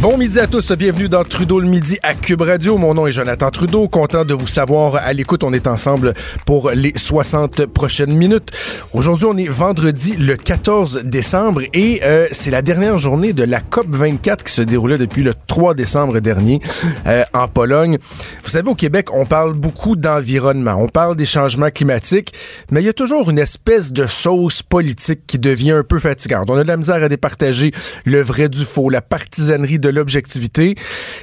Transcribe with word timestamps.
Bon 0.00 0.16
midi 0.16 0.40
à 0.40 0.46
tous, 0.46 0.72
bienvenue 0.72 1.10
dans 1.10 1.24
Trudeau 1.24 1.60
le 1.60 1.68
midi 1.68 1.98
à 2.02 2.14
Cube 2.14 2.40
Radio. 2.40 2.78
Mon 2.78 2.94
nom 2.94 3.06
est 3.06 3.12
Jonathan 3.12 3.50
Trudeau, 3.50 3.86
content 3.86 4.24
de 4.24 4.32
vous 4.32 4.46
savoir 4.46 4.94
à 4.94 5.12
l'écoute. 5.12 5.44
On 5.44 5.52
est 5.52 5.66
ensemble 5.66 6.14
pour 6.46 6.70
les 6.70 6.94
60 6.96 7.66
prochaines 7.66 8.16
minutes. 8.16 8.50
Aujourd'hui, 8.94 9.26
on 9.26 9.36
est 9.36 9.50
vendredi 9.50 10.16
le 10.16 10.38
14 10.38 11.02
décembre 11.04 11.60
et 11.74 12.00
euh, 12.02 12.26
c'est 12.32 12.50
la 12.50 12.62
dernière 12.62 12.96
journée 12.96 13.34
de 13.34 13.44
la 13.44 13.60
COP 13.60 13.88
24 13.90 14.42
qui 14.42 14.54
se 14.54 14.62
déroulait 14.62 14.96
depuis 14.96 15.22
le 15.22 15.34
3 15.46 15.74
décembre 15.74 16.20
dernier 16.20 16.60
euh, 17.06 17.22
en 17.34 17.46
Pologne. 17.46 17.98
Vous 18.42 18.48
savez, 18.48 18.70
au 18.70 18.74
Québec, 18.74 19.08
on 19.12 19.26
parle 19.26 19.52
beaucoup 19.52 19.96
d'environnement, 19.96 20.76
on 20.78 20.88
parle 20.88 21.14
des 21.14 21.26
changements 21.26 21.70
climatiques, 21.70 22.32
mais 22.70 22.80
il 22.80 22.86
y 22.86 22.88
a 22.88 22.94
toujours 22.94 23.28
une 23.28 23.38
espèce 23.38 23.92
de 23.92 24.06
sauce 24.06 24.62
politique 24.62 25.26
qui 25.26 25.38
devient 25.38 25.72
un 25.72 25.84
peu 25.84 25.98
fatigante. 25.98 26.48
On 26.48 26.56
a 26.56 26.62
de 26.62 26.68
la 26.68 26.78
misère 26.78 27.02
à 27.02 27.10
départager 27.10 27.72
le 28.06 28.22
vrai 28.22 28.48
du 28.48 28.64
faux, 28.64 28.88
la 28.88 29.02
partisanerie 29.02 29.78
de 29.78 29.89
l'objectivité. 29.90 30.74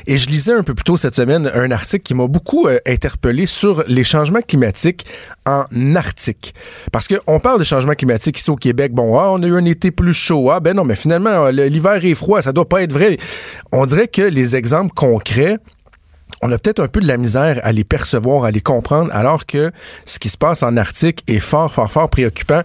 Et 0.05 0.17
je 0.17 0.29
lisais 0.29 0.53
un 0.53 0.63
peu 0.63 0.73
plus 0.73 0.83
tôt 0.83 0.97
cette 0.97 1.15
semaine 1.15 1.51
un 1.53 1.71
article 1.71 2.03
qui 2.03 2.13
m'a 2.13 2.27
beaucoup 2.27 2.67
euh, 2.67 2.79
interpellé 2.85 3.45
sur 3.45 3.83
les 3.87 4.03
changements 4.03 4.41
climatiques 4.41 5.05
en 5.45 5.65
Arctique. 5.95 6.53
Parce 6.91 7.07
qu'on 7.07 7.39
parle 7.39 7.59
de 7.59 7.63
changements 7.63 7.93
climatiques 7.93 8.39
ici 8.39 8.49
au 8.49 8.55
Québec. 8.55 8.93
Bon, 8.93 9.17
ah, 9.17 9.29
on 9.31 9.41
a 9.43 9.47
eu 9.47 9.55
un 9.55 9.65
été 9.65 9.91
plus 9.91 10.13
chaud. 10.13 10.51
Ah, 10.51 10.59
ben 10.59 10.75
non, 10.75 10.83
mais 10.83 10.95
finalement, 10.95 11.47
l'hiver 11.49 12.03
est 12.03 12.15
froid. 12.15 12.41
Ça 12.41 12.53
doit 12.53 12.67
pas 12.67 12.81
être 12.83 12.93
vrai. 12.93 13.17
On 13.71 13.85
dirait 13.85 14.07
que 14.07 14.21
les 14.21 14.55
exemples 14.55 14.93
concrets 14.93 15.57
on 16.41 16.51
a 16.51 16.57
peut-être 16.57 16.79
un 16.79 16.87
peu 16.87 17.01
de 17.01 17.07
la 17.07 17.17
misère 17.17 17.59
à 17.63 17.71
les 17.71 17.83
percevoir, 17.83 18.43
à 18.43 18.51
les 18.51 18.61
comprendre, 18.61 19.09
alors 19.13 19.45
que 19.45 19.71
ce 20.05 20.19
qui 20.19 20.29
se 20.29 20.37
passe 20.37 20.63
en 20.63 20.77
Arctique 20.77 21.23
est 21.27 21.39
fort, 21.39 21.71
fort, 21.71 21.91
fort 21.91 22.09
préoccupant. 22.09 22.61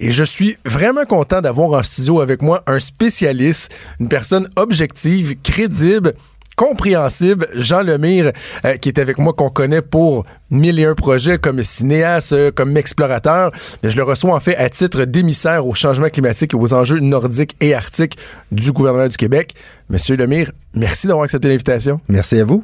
Et 0.00 0.10
je 0.10 0.24
suis 0.24 0.56
vraiment 0.64 1.04
content 1.04 1.40
d'avoir 1.40 1.78
en 1.78 1.82
studio 1.82 2.20
avec 2.20 2.42
moi 2.42 2.62
un 2.66 2.80
spécialiste, 2.80 3.74
une 4.00 4.08
personne 4.08 4.48
objective, 4.56 5.36
crédible, 5.42 6.14
compréhensible. 6.58 7.46
Jean 7.54 7.82
Lemire, 7.82 8.32
euh, 8.64 8.74
qui 8.76 8.88
est 8.88 8.98
avec 8.98 9.18
moi, 9.18 9.32
qu'on 9.32 9.48
connaît 9.48 9.80
pour 9.80 10.26
mille 10.50 10.80
et 10.80 10.84
un 10.84 10.96
projets 10.96 11.38
comme 11.38 11.62
cinéaste, 11.62 12.32
euh, 12.32 12.50
comme 12.50 12.76
explorateur. 12.76 13.52
Mais 13.82 13.90
je 13.90 13.96
le 13.96 14.02
reçois 14.02 14.34
en 14.34 14.40
fait 14.40 14.56
à 14.56 14.68
titre 14.68 15.04
d'émissaire 15.04 15.66
au 15.66 15.74
changement 15.74 16.08
climatique 16.08 16.54
et 16.54 16.56
aux 16.56 16.74
enjeux 16.74 16.98
nordiques 16.98 17.56
et 17.60 17.74
arctiques 17.74 18.18
du 18.50 18.72
gouvernement 18.72 19.06
du 19.06 19.16
Québec. 19.16 19.54
Monsieur 19.88 20.16
Lemire, 20.16 20.50
merci 20.74 21.06
d'avoir 21.06 21.24
accepté 21.24 21.46
l'invitation. 21.48 22.00
Merci 22.08 22.40
à 22.40 22.44
vous. 22.44 22.62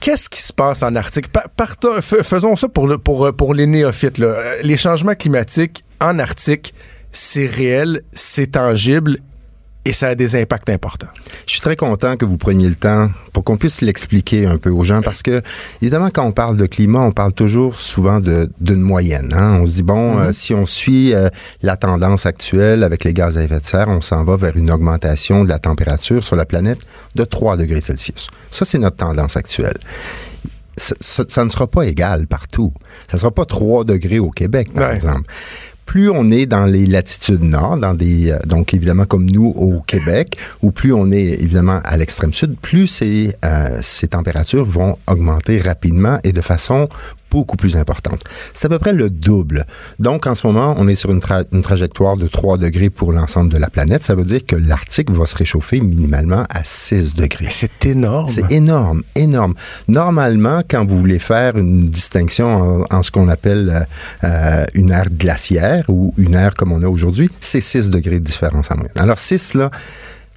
Qu'est-ce 0.00 0.28
qui 0.28 0.42
se 0.42 0.52
passe 0.52 0.82
en 0.82 0.94
Arctique? 0.94 1.28
Partons, 1.56 2.02
faisons 2.02 2.54
ça 2.54 2.68
pour, 2.68 2.86
le, 2.86 2.98
pour, 2.98 3.34
pour 3.34 3.54
les 3.54 3.66
néophytes. 3.66 4.18
Là. 4.18 4.26
Euh, 4.26 4.56
les 4.62 4.76
changements 4.76 5.14
climatiques 5.14 5.84
en 6.02 6.18
Arctique, 6.18 6.74
c'est 7.12 7.46
réel, 7.46 8.02
c'est 8.12 8.52
tangible 8.52 9.20
et 9.86 9.92
ça 9.92 10.08
a 10.08 10.14
des 10.16 10.34
impacts 10.34 10.68
importants. 10.68 11.06
Je 11.46 11.52
suis 11.52 11.60
très 11.60 11.76
content 11.76 12.16
que 12.16 12.24
vous 12.24 12.36
preniez 12.36 12.68
le 12.68 12.74
temps 12.74 13.08
pour 13.32 13.44
qu'on 13.44 13.56
puisse 13.56 13.82
l'expliquer 13.82 14.44
un 14.44 14.58
peu 14.58 14.68
aux 14.68 14.82
gens 14.82 15.00
parce 15.00 15.22
que, 15.22 15.42
évidemment, 15.80 16.10
quand 16.12 16.24
on 16.24 16.32
parle 16.32 16.56
de 16.56 16.66
climat, 16.66 16.98
on 17.00 17.12
parle 17.12 17.32
toujours 17.32 17.76
souvent 17.76 18.20
d'une 18.20 18.80
moyenne. 18.80 19.32
Hein? 19.32 19.60
On 19.62 19.66
se 19.66 19.74
dit, 19.76 19.82
bon, 19.84 20.16
mm-hmm. 20.16 20.26
euh, 20.26 20.32
si 20.32 20.54
on 20.54 20.66
suit 20.66 21.14
euh, 21.14 21.28
la 21.62 21.76
tendance 21.76 22.26
actuelle 22.26 22.82
avec 22.82 23.04
les 23.04 23.14
gaz 23.14 23.38
à 23.38 23.44
effet 23.44 23.60
de 23.60 23.64
serre, 23.64 23.88
on 23.88 24.00
s'en 24.00 24.24
va 24.24 24.36
vers 24.36 24.56
une 24.56 24.72
augmentation 24.72 25.44
de 25.44 25.48
la 25.48 25.60
température 25.60 26.24
sur 26.24 26.34
la 26.34 26.46
planète 26.46 26.80
de 27.14 27.22
3 27.22 27.56
degrés 27.56 27.80
Celsius. 27.80 28.26
Ça, 28.50 28.64
c'est 28.64 28.78
notre 28.78 28.96
tendance 28.96 29.36
actuelle. 29.36 29.78
Ça, 30.76 31.24
ça, 31.28 31.44
ne 31.44 31.48
sera 31.48 31.68
pas 31.68 31.82
égal 31.84 32.26
partout. 32.26 32.72
Ça 33.08 33.16
ne 33.16 33.20
sera 33.20 33.30
pas 33.30 33.44
3 33.44 33.84
degrés 33.84 34.18
au 34.18 34.30
Québec, 34.30 34.74
par 34.74 34.90
exemple 34.90 35.30
plus 35.86 36.10
on 36.10 36.30
est 36.30 36.46
dans 36.46 36.66
les 36.66 36.84
latitudes 36.84 37.42
nord, 37.42 37.78
dans 37.78 37.94
des 37.94 38.32
euh, 38.32 38.38
donc 38.44 38.74
évidemment 38.74 39.06
comme 39.06 39.30
nous 39.30 39.54
au 39.56 39.80
Québec, 39.80 40.36
ou 40.62 40.72
plus 40.72 40.92
on 40.92 41.10
est 41.10 41.40
évidemment 41.40 41.80
à 41.84 41.96
l'extrême 41.96 42.34
sud, 42.34 42.56
plus 42.60 42.86
ces, 42.86 43.34
euh, 43.44 43.78
ces 43.80 44.08
températures 44.08 44.64
vont 44.64 44.98
augmenter 45.06 45.60
rapidement 45.60 46.18
et 46.24 46.32
de 46.32 46.40
façon 46.40 46.88
beaucoup 47.36 47.58
plus 47.58 47.76
importante. 47.76 48.22
C'est 48.54 48.64
à 48.64 48.70
peu 48.70 48.78
près 48.78 48.94
le 48.94 49.10
double. 49.10 49.66
Donc, 49.98 50.26
en 50.26 50.34
ce 50.34 50.46
moment, 50.46 50.74
on 50.78 50.88
est 50.88 50.94
sur 50.94 51.10
une, 51.10 51.20
une 51.52 51.60
trajectoire 51.60 52.16
de 52.16 52.28
3 52.28 52.56
degrés 52.56 52.88
pour 52.88 53.12
l'ensemble 53.12 53.52
de 53.52 53.58
la 53.58 53.68
planète. 53.68 54.02
Ça 54.02 54.14
veut 54.14 54.24
dire 54.24 54.40
que 54.46 54.56
l'Arctique 54.56 55.10
va 55.10 55.26
se 55.26 55.36
réchauffer 55.36 55.82
minimalement 55.82 56.44
à 56.48 56.64
6 56.64 57.14
degrés. 57.14 57.48
C'est 57.50 57.84
énorme. 57.84 58.28
C'est 58.28 58.50
énorme, 58.50 59.02
énorme. 59.14 59.54
Normalement, 59.86 60.62
quand 60.66 60.86
vous 60.86 60.98
voulez 60.98 61.18
faire 61.18 61.58
une 61.58 61.90
distinction 61.90 62.86
en, 62.90 63.02
ce 63.02 63.10
qu'on 63.10 63.28
appelle 63.28 63.86
euh, 64.24 64.64
une 64.72 64.90
ère 64.90 65.10
glaciaire 65.10 65.84
ou 65.88 66.14
une 66.16 66.34
ère 66.34 66.54
comme 66.54 66.72
on 66.72 66.82
a 66.82 66.88
aujourd'hui, 66.88 67.28
c'est 67.40 67.60
6 67.60 67.90
degrés 67.90 68.18
de 68.20 68.24
différence 68.24 68.70
en 68.70 68.76
moyenne. 68.76 68.96
Alors, 68.96 69.18
6, 69.18 69.52
là, 69.52 69.70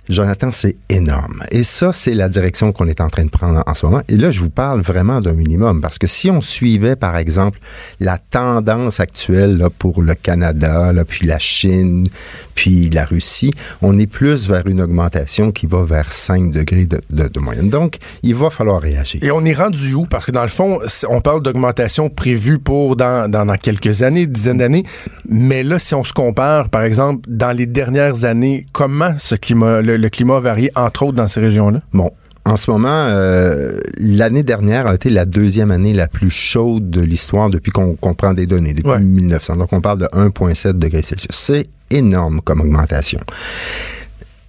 Jonathan, 0.09 0.52
c'est 0.52 0.75
énorme. 0.90 1.44
Et 1.52 1.64
ça, 1.64 1.94
c'est 1.94 2.14
la 2.14 2.30
direction 2.30 2.72
qu'on 2.72 2.88
est 2.88 3.00
en 3.00 3.09
train 3.09 3.25
de 3.25 3.30
prendre 3.30 3.64
en 3.66 3.74
ce 3.75 3.86
moment. 3.86 4.02
Et 4.08 4.18
là, 4.18 4.31
je 4.31 4.40
vous 4.40 4.50
parle 4.50 4.81
vraiment 4.81 5.22
d'un 5.22 5.34
minimum, 5.34 5.81
parce 5.81 5.97
que 5.97 6.08
si 6.08 6.30
on 6.31 6.42
suivait, 6.42 6.96
par 6.96 7.16
exemple, 7.18 7.59
la 8.00 8.18
tendance 8.18 9.00
actuelle 9.00 9.64
pour 9.78 10.02
le 10.02 10.16
Canada, 10.16 10.92
puis 11.08 11.28
la 11.28 11.40
Chine, 11.40 12.08
puis 12.56 12.90
la 12.90 13.06
Russie, 13.06 13.52
on 13.81 13.97
est 14.00 14.08
plus 14.08 14.50
vers 14.50 14.68
une 14.68 14.81
augmentation 14.81 15.52
qui 15.52 15.68
va 15.68 15.84
vers 15.84 16.12
5 16.12 16.52
degrés 16.52 16.88
de, 16.88 17.40
moyenne. 17.40 17.70
Donc, 17.70 17.97
il 18.24 18.36
va 18.36 18.50
falloir 18.50 18.81
réagir. 18.81 19.24
Et 19.24 19.31
on 19.31 19.46
est 19.46 19.53
rendu 19.53 19.94
où? 19.94 20.06
Parce 20.06 20.26
que 20.26 20.31
dans 20.31 20.44
le 20.44 20.50
fond, 20.50 20.80
on 21.08 21.22
parle 21.22 21.41
d'augmentation 21.41 22.09
prévue 22.09 22.59
pour 22.59 22.96
dans 22.96 23.58
quelques 23.62 24.03
années, 24.03 24.28
dizaines 24.28 24.58
d'années. 24.58 24.84
Mais 25.28 25.64
là, 25.64 25.80
si 25.80 25.94
on 25.96 26.03
se 26.03 26.14
compare, 26.14 26.70
par 26.70 26.84
exemple, 26.84 27.30
dans 27.30 27.52
les 27.52 27.66
dernières 27.66 28.26
années, 28.26 28.66
comment 28.72 29.14
ce 29.18 29.36
climat, 29.36 29.81
le, 29.81 29.98
le 29.99 30.09
climat 30.09 30.37
a 30.37 30.39
varié, 30.39 30.71
entre 30.75 31.03
autres, 31.03 31.15
dans 31.15 31.27
ces 31.27 31.41
régions-là? 31.41 31.81
Bon, 31.93 32.11
en 32.45 32.55
ce 32.55 32.71
moment, 32.71 33.07
euh, 33.09 33.79
l'année 33.97 34.43
dernière 34.43 34.87
a 34.87 34.95
été 34.95 35.09
la 35.09 35.25
deuxième 35.25 35.71
année 35.71 35.93
la 35.93 36.07
plus 36.07 36.29
chaude 36.29 36.89
de 36.89 37.01
l'histoire 37.01 37.49
depuis 37.49 37.71
qu'on 37.71 37.95
prend 38.15 38.33
des 38.33 38.47
données, 38.47 38.73
depuis 38.73 39.03
1900. 39.03 39.57
Donc, 39.57 39.73
on 39.73 39.81
parle 39.81 39.99
de 39.99 40.05
1,7 40.05 40.73
degrés 40.73 41.01
Celsius. 41.01 41.27
C'est 41.31 41.67
énorme 41.91 42.41
comme 42.41 42.61
augmentation. 42.61 43.19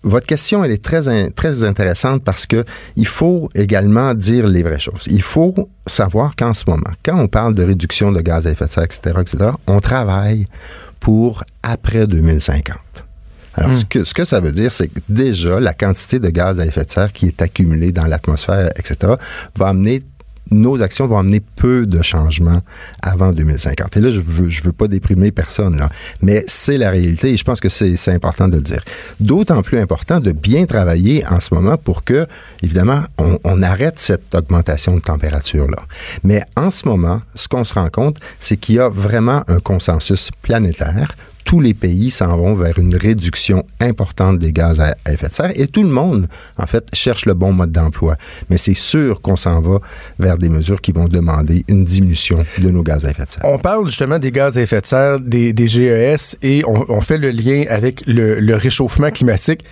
Votre 0.02 0.26
question, 0.26 0.64
elle 0.64 0.70
est 0.70 0.82
très, 0.82 1.30
très 1.30 1.62
intéressante 1.62 2.24
parce 2.24 2.46
que 2.46 2.64
il 2.96 3.06
faut 3.06 3.50
également 3.54 4.14
dire 4.14 4.46
les 4.46 4.62
vraies 4.62 4.78
choses. 4.78 5.06
Il 5.10 5.20
faut 5.20 5.68
savoir 5.86 6.36
qu'en 6.36 6.54
ce 6.54 6.64
moment, 6.66 6.90
quand 7.04 7.18
on 7.18 7.28
parle 7.28 7.54
de 7.54 7.62
réduction 7.62 8.10
de 8.10 8.22
gaz 8.22 8.46
à 8.46 8.52
effet 8.52 8.64
de 8.64 8.70
serre, 8.70 8.84
etc., 8.84 9.16
etc., 9.20 9.50
on 9.66 9.80
travaille 9.80 10.46
pour 11.00 11.44
après 11.62 12.06
2050. 12.06 12.78
Alors, 13.54 13.74
ce, 13.74 13.84
hmm. 13.84 13.88
que, 13.88 14.04
ce 14.04 14.14
que 14.14 14.24
ça 14.24 14.40
veut 14.40 14.52
dire, 14.52 14.70
c'est 14.70 14.88
que 14.88 15.00
déjà, 15.08 15.60
la 15.60 15.74
quantité 15.74 16.18
de 16.18 16.28
gaz 16.28 16.60
à 16.60 16.66
effet 16.66 16.84
de 16.84 16.91
serre 16.91 17.12
qui 17.12 17.26
est 17.26 17.42
accumulée 17.42 17.92
dans 17.92 18.06
l'atmosphère, 18.06 18.70
etc., 18.76 19.14
va 19.56 19.68
amener 19.68 20.02
nos 20.50 20.82
actions 20.82 21.06
vont 21.06 21.18
amener 21.18 21.41
peu 21.41 21.86
de 21.86 22.02
changements 22.02 22.62
avant 23.02 23.32
2050. 23.32 23.97
Et 23.97 24.00
là, 24.00 24.10
je 24.10 24.20
veux, 24.20 24.48
je 24.48 24.62
veux 24.62 24.72
pas 24.72 24.88
déprimer 24.88 25.30
personne, 25.30 25.78
là. 25.78 25.88
Mais 26.22 26.44
c'est 26.47 26.76
la 26.76 26.91
réalité 26.91 27.32
et 27.32 27.36
je 27.36 27.44
pense 27.44 27.60
que 27.60 27.68
c'est 27.68 28.12
important 28.12 28.48
de 28.48 28.56
le 28.56 28.62
dire. 28.62 28.82
D'autant 29.20 29.62
plus 29.62 29.78
important 29.78 30.20
de 30.20 30.32
bien 30.32 30.66
travailler 30.66 31.24
en 31.28 31.41
ce 31.41 31.54
moment 31.54 31.76
pour 31.76 32.04
que, 32.04 32.26
évidemment, 32.62 33.03
on, 33.18 33.38
on 33.44 33.62
arrête 33.62 33.98
cette 33.98 34.34
augmentation 34.34 34.94
de 34.94 35.00
température-là. 35.00 35.82
Mais 36.24 36.42
en 36.56 36.70
ce 36.70 36.86
moment, 36.86 37.22
ce 37.34 37.48
qu'on 37.48 37.64
se 37.64 37.74
rend 37.74 37.88
compte, 37.88 38.16
c'est 38.38 38.56
qu'il 38.56 38.76
y 38.76 38.80
a 38.80 38.88
vraiment 38.88 39.44
un 39.48 39.60
consensus 39.60 40.30
planétaire 40.42 41.14
tous 41.50 41.58
les 41.58 41.74
pays 41.74 42.12
s'en 42.12 42.36
vont 42.36 42.54
vers 42.54 42.78
une 42.78 42.94
réduction 42.94 43.66
importante 43.80 44.38
des 44.38 44.52
gaz 44.52 44.78
à 44.80 44.94
effet 45.10 45.26
de 45.26 45.32
serre 45.32 45.52
et 45.56 45.66
tout 45.66 45.82
le 45.82 45.88
monde, 45.88 46.28
en 46.56 46.66
fait, 46.66 46.86
cherche 46.92 47.26
le 47.26 47.34
bon 47.34 47.50
mode 47.50 47.72
d'emploi. 47.72 48.14
Mais 48.50 48.56
c'est 48.56 48.72
sûr 48.72 49.20
qu'on 49.20 49.34
s'en 49.34 49.60
va 49.60 49.80
vers 50.20 50.38
des 50.38 50.48
mesures 50.48 50.80
qui 50.80 50.92
vont 50.92 51.08
demander 51.08 51.64
une 51.66 51.82
diminution 51.82 52.44
de 52.58 52.70
nos 52.70 52.84
gaz 52.84 53.04
à 53.04 53.10
effet 53.10 53.24
de 53.24 53.30
serre. 53.30 53.42
On 53.44 53.58
parle 53.58 53.88
justement 53.88 54.20
des 54.20 54.30
gaz 54.30 54.58
à 54.58 54.62
effet 54.62 54.80
de 54.80 54.86
serre, 54.86 55.18
des, 55.18 55.52
GES, 55.66 56.36
et 56.41 56.62
on, 56.68 57.00
fait 57.00 57.18
le 57.18 57.32
lien 57.32 57.64
avec 57.68 58.04
le 58.06 58.54
réchauffement 58.54 59.10
climatique 59.10 59.64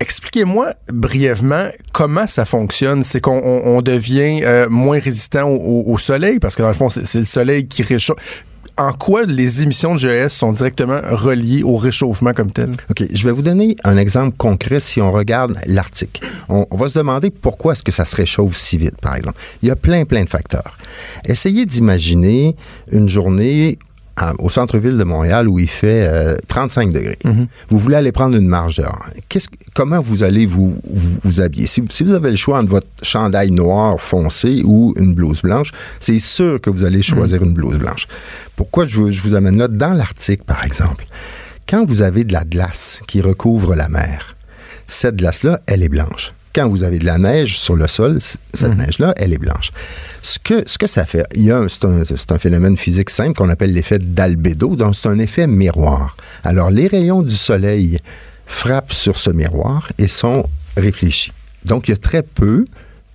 expliquez-moi 0.00 0.72
brièvement 0.90 1.68
comment 1.92 2.26
ça 2.26 2.44
fonctionne. 2.44 3.04
C'est 3.04 3.20
qu'on 3.20 3.82
devient 3.82 4.40
euh, 4.42 4.68
moins 4.68 4.98
résistant 4.98 5.48
au, 5.48 5.96
soleil, 5.98 6.38
parce 6.40 6.56
que 6.56 6.62
dans 6.62 6.68
le 6.68 6.74
fond, 6.74 6.88
c'est 6.88 7.18
le 7.18 7.24
soleil 7.24 7.68
qui 7.68 7.82
réchauffe 7.82 8.44
en 8.80 8.92
quoi 8.92 9.24
les 9.24 9.62
émissions 9.62 9.94
de 9.94 9.98
GES 9.98 10.30
sont 10.30 10.52
directement 10.52 11.00
reliées 11.04 11.62
au 11.62 11.76
réchauffement 11.76 12.32
comme 12.32 12.50
tel? 12.50 12.72
OK. 12.90 13.04
Je 13.12 13.24
vais 13.26 13.32
vous 13.32 13.42
donner 13.42 13.76
un 13.84 13.98
exemple 13.98 14.36
concret 14.36 14.80
si 14.80 15.00
on 15.02 15.12
regarde 15.12 15.58
l'Arctique. 15.66 16.22
On, 16.48 16.66
va 16.72 16.88
se 16.88 16.98
demander 16.98 17.30
pourquoi 17.30 17.74
est-ce 17.74 17.82
que 17.82 17.92
ça 17.92 18.04
se 18.04 18.16
réchauffe 18.16 18.56
si 18.56 18.78
vite, 18.78 18.98
par 19.00 19.16
exemple. 19.16 19.38
Il 19.62 19.68
y 19.68 19.72
a 19.72 19.76
plein, 19.76 20.04
plein 20.04 20.24
de 20.24 20.28
facteurs. 20.28 20.78
Essayez 21.26 21.66
d'imaginer 21.66 22.56
une 22.90 23.08
journée 23.08 23.78
au 24.38 24.48
centre-ville 24.48 24.96
de 24.96 25.04
Montréal 25.04 25.48
où 25.48 25.58
il 25.58 25.68
fait 25.68 26.36
35 26.48 26.88
euh, 26.88 26.92
degrés. 26.92 27.18
Mhm. 27.24 27.46
Vous 27.68 27.78
voulez 27.78 27.96
aller 27.96 28.12
prendre 28.12 28.36
une 28.36 28.46
marche 28.46 28.76
dehors. 28.76 29.06
comment 29.74 30.00
vous 30.00 30.22
allez 30.22 30.46
vous, 30.46 30.80
vous, 30.84 31.40
habiller? 31.40 31.66
Si, 31.66 31.80
vous 31.80 32.12
avez 32.12 32.30
le 32.30 32.36
choix 32.36 32.58
entre 32.58 32.70
votre 32.70 32.86
chandail 33.02 33.50
noir 33.50 34.00
foncé 34.00 34.62
ou 34.64 34.94
une 34.96 35.14
blouse 35.14 35.42
blanche, 35.42 35.72
c'est 35.98 36.18
sûr 36.18 36.60
que 36.60 36.70
vous 36.70 36.84
allez 36.84 37.02
choisir 37.02 37.40
mhm. 37.40 37.48
une 37.48 37.54
blouse 37.54 37.78
blanche. 37.78 38.06
Pourquoi 38.56 38.86
je, 38.86 39.10
je 39.10 39.22
vous 39.22 39.34
amène 39.34 39.58
là? 39.58 39.68
Dans 39.68 39.94
l'Arctique, 39.94 40.44
par 40.44 40.64
exemple, 40.64 41.06
quand 41.68 41.84
vous 41.84 42.02
avez 42.02 42.24
de 42.24 42.32
la 42.32 42.44
glace 42.44 43.02
qui 43.06 43.20
recouvre 43.20 43.74
la 43.74 43.88
mer, 43.88 44.36
cette 44.86 45.16
glace-là, 45.16 45.60
elle 45.66 45.82
est 45.82 45.88
blanche 45.88 46.32
quand 46.54 46.68
vous 46.68 46.82
avez 46.82 46.98
de 46.98 47.04
la 47.04 47.18
neige 47.18 47.58
sur 47.58 47.76
le 47.76 47.86
sol, 47.86 48.18
cette 48.20 48.70
mhm. 48.70 48.76
neige-là, 48.76 49.14
elle 49.16 49.32
est 49.32 49.38
blanche. 49.38 49.70
Ce 50.22 50.38
que, 50.38 50.62
ce 50.66 50.78
que 50.78 50.86
ça 50.86 51.04
fait, 51.04 51.24
il 51.34 51.44
y 51.44 51.52
a 51.52 51.64
c'est, 51.68 51.84
un, 51.84 52.02
un, 52.02 52.38
phénomène 52.38 52.76
physique 52.76 53.10
simple 53.10 53.34
qu'on 53.34 53.48
appelle 53.48 53.72
l'effet 53.72 53.98
d'albédo, 53.98 54.76
donc 54.76 54.94
c'est 54.96 55.08
un 55.08 55.18
effet 55.18 55.46
miroir. 55.46 56.16
Alors, 56.44 56.70
les 56.70 56.88
rayons 56.88 57.22
du 57.22 57.34
soleil 57.34 58.00
frappent 58.46 58.92
sur 58.92 59.16
ce 59.16 59.30
miroir 59.30 59.90
et 59.98 60.08
sont 60.08 60.48
réfléchis. 60.76 61.32
Donc, 61.64 61.88
il 61.88 61.92
y 61.92 61.94
a 61.94 61.98
très 61.98 62.22
peu 62.22 62.64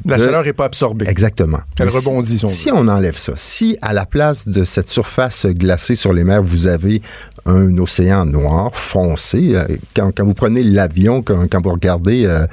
la 0.04 0.18
chaleur 0.18 0.44
n'est 0.44 0.54
pas 0.54 0.66
absorbée. 0.66 1.08
Exactement. 1.08 1.60
Elle 1.80 1.90
rebondit. 1.90 2.38
Si, 2.38 2.48
si 2.48 2.72
on 2.72 2.88
enlève 2.88 3.18
ça, 3.18 3.34
si 3.36 3.78
à 3.82 3.94
la 3.94 4.06
place 4.06 4.48
de 4.48 4.64
cette 4.64 4.90
surface 4.90 5.46
glacée 5.48 5.96
sur 5.96 6.14
les 6.14 6.24
mers, 6.24 6.44
vous 6.44 6.68
avez 6.68 7.02
un 7.46 7.78
océan 7.78 8.26
noir 8.26 8.76
foncé, 8.76 9.56
euh, 9.56 9.66
quand, 9.96 10.12
quand 10.16 10.26
vous 10.26 10.34
prenez 10.34 10.64
l'avion, 10.64 11.22
quand, 11.22 11.48
quand, 11.50 11.62
vous 11.62 11.72
regardez 11.72 12.26
euh, 12.26 12.46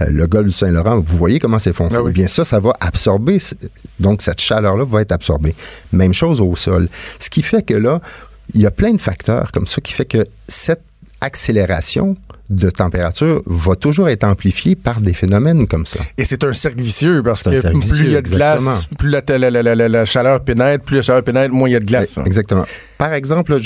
euh, 0.00 0.06
le 0.08 0.26
golfe 0.26 0.46
du 0.46 0.52
Saint-Laurent, 0.52 0.98
vous 0.98 1.16
voyez 1.16 1.38
comment 1.38 1.58
c'est 1.58 1.72
foncé. 1.72 1.96
Ah 1.98 2.04
eh 2.06 2.12
bien, 2.12 2.26
ça, 2.26 2.44
ça 2.44 2.58
va 2.60 2.72
absorber. 2.80 3.38
Donc, 4.00 4.22
cette 4.22 4.40
chaleur-là 4.40 4.84
va 4.84 5.02
être 5.02 5.12
absorbée. 5.12 5.54
Même 5.92 6.14
chose 6.14 6.40
au 6.40 6.54
sol. 6.56 6.88
Ce 7.18 7.30
qui 7.30 7.42
fait 7.42 7.62
que 7.62 7.74
là, 7.74 8.00
il 8.54 8.60
y 8.60 8.66
a 8.66 8.70
plein 8.70 8.92
de 8.92 9.00
facteurs 9.00 9.52
comme 9.52 9.66
ça 9.66 9.80
qui 9.80 9.92
fait 9.92 10.06
que 10.06 10.26
cette 10.46 10.82
accélération 11.20 12.16
de 12.50 12.70
température 12.70 13.42
va 13.46 13.74
toujours 13.74 14.08
être 14.08 14.24
amplifié 14.24 14.74
par 14.74 15.00
des 15.00 15.12
phénomènes 15.12 15.66
comme 15.66 15.86
ça. 15.86 16.00
Et 16.16 16.24
c'est 16.24 16.44
un 16.44 16.54
cercle 16.54 16.80
vicieux 16.80 17.22
parce 17.22 17.42
que 17.42 17.60
plus 17.72 18.00
il 18.00 18.12
y 18.12 18.16
a 18.16 18.22
de 18.22 18.28
glace, 18.28 18.88
plus 18.98 19.10
la, 19.10 19.50
la, 19.88 20.04
chaleur 20.04 20.40
pénètre, 20.42 20.84
plus 20.84 20.96
la 20.96 21.02
chaleur 21.02 21.22
pénètre, 21.22 21.52
moins 21.52 21.68
il 21.68 21.72
y 21.72 21.76
a 21.76 21.80
de 21.80 21.84
glace. 21.84 22.18
Hein. 22.18 22.24
Exactement. 22.24 22.64
Par 22.98 23.12
exemple, 23.12 23.56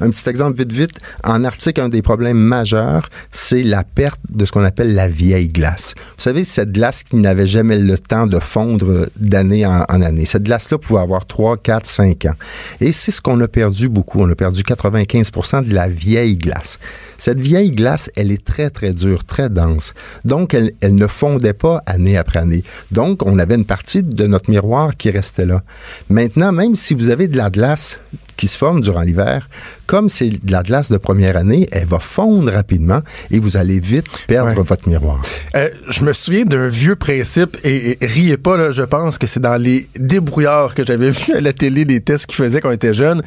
un 0.00 0.10
petit 0.10 0.28
exemple 0.28 0.58
vite 0.58 0.72
vite, 0.72 0.90
en 1.24 1.44
Arctique, 1.44 1.78
un 1.78 1.88
des 1.88 2.02
problèmes 2.02 2.38
majeurs, 2.38 3.08
c'est 3.30 3.62
la 3.62 3.84
perte 3.84 4.20
de 4.28 4.44
ce 4.44 4.50
qu'on 4.52 4.64
appelle 4.64 4.94
la 4.94 5.08
vieille 5.08 5.48
glace. 5.48 5.94
Vous 5.96 6.22
savez, 6.22 6.42
cette 6.42 6.72
glace 6.72 7.04
qui 7.04 7.16
n'avait 7.16 7.46
jamais 7.46 7.78
le 7.78 7.96
temps 7.98 8.26
de 8.26 8.40
fondre 8.40 9.06
d'année 9.16 9.64
en, 9.64 9.84
année. 9.88 10.24
Cette 10.24 10.42
glace-là 10.42 10.78
pouvait 10.78 11.00
avoir 11.00 11.24
3, 11.26 11.58
4, 11.58 11.86
5 11.86 12.24
ans. 12.26 12.34
Et 12.80 12.90
c'est 12.92 13.12
ce 13.12 13.20
qu'on 13.20 13.40
a 13.40 13.48
perdu 13.48 13.88
beaucoup. 13.88 14.20
On 14.20 14.28
a 14.28 14.34
perdu 14.34 14.62
95% 14.62 15.68
de 15.68 15.74
la 15.74 15.88
vieille 15.88 16.36
glace. 16.36 16.78
Cette 17.16 17.38
vieille 17.38 17.70
glace, 17.70 18.10
elle 18.16 18.32
est 18.32 18.44
très, 18.44 18.70
très 18.70 18.92
dure, 18.92 19.24
très 19.24 19.50
dense. 19.50 19.94
Donc, 20.24 20.54
elle 20.54 20.94
ne 20.94 21.06
fondait 21.06 21.52
pas 21.52 21.82
année 21.86 22.16
après 22.16 22.40
année. 22.40 22.64
Donc, 22.90 23.24
on 23.24 23.38
avait 23.38 23.54
une 23.54 23.66
partie 23.66 24.02
de 24.02 24.26
notre 24.26 24.50
miroir 24.50 24.96
qui 24.96 25.10
restait 25.10 25.46
là. 25.46 25.62
Maintenant, 26.08 26.50
même 26.50 26.74
si 26.76 26.94
vous 26.94 27.10
avez 27.10 27.28
de 27.28 27.36
la 27.36 27.50
glace 27.50 28.00
qui 28.40 28.48
se 28.48 28.56
forme 28.56 28.80
durant 28.80 29.02
l'hiver, 29.02 29.50
comme 29.86 30.08
c'est 30.08 30.30
de 30.30 30.50
la 30.50 30.62
glace 30.62 30.90
de 30.90 30.96
première 30.96 31.36
année, 31.36 31.68
elle 31.72 31.84
va 31.84 31.98
fondre 31.98 32.50
rapidement 32.50 33.00
et 33.30 33.38
vous 33.38 33.58
allez 33.58 33.80
vite 33.80 34.06
perdre 34.26 34.62
votre 34.62 34.88
miroir. 34.88 35.20
Euh, 35.54 35.68
je 35.90 36.04
me 36.06 36.14
souviens 36.14 36.44
d'un 36.44 36.68
vieux 36.68 36.96
principe, 36.96 37.58
et, 37.64 37.98
riez 38.00 38.38
pas, 38.38 38.56
là, 38.56 38.70
je 38.70 38.82
pense 38.82 39.18
que 39.18 39.26
c'est 39.26 39.40
dans 39.40 39.60
les 39.60 39.90
débrouillards 39.98 40.74
que 40.74 40.86
j'avais 40.86 41.10
vu 41.10 41.34
à 41.34 41.42
la 41.42 41.52
télé, 41.52 41.84
des 41.84 42.00
tests 42.00 42.24
qu'ils 42.24 42.36
faisaient 42.42 42.62
quand 42.62 42.70
on 42.70 42.72
était 42.72 42.94
jeune, 42.94 43.20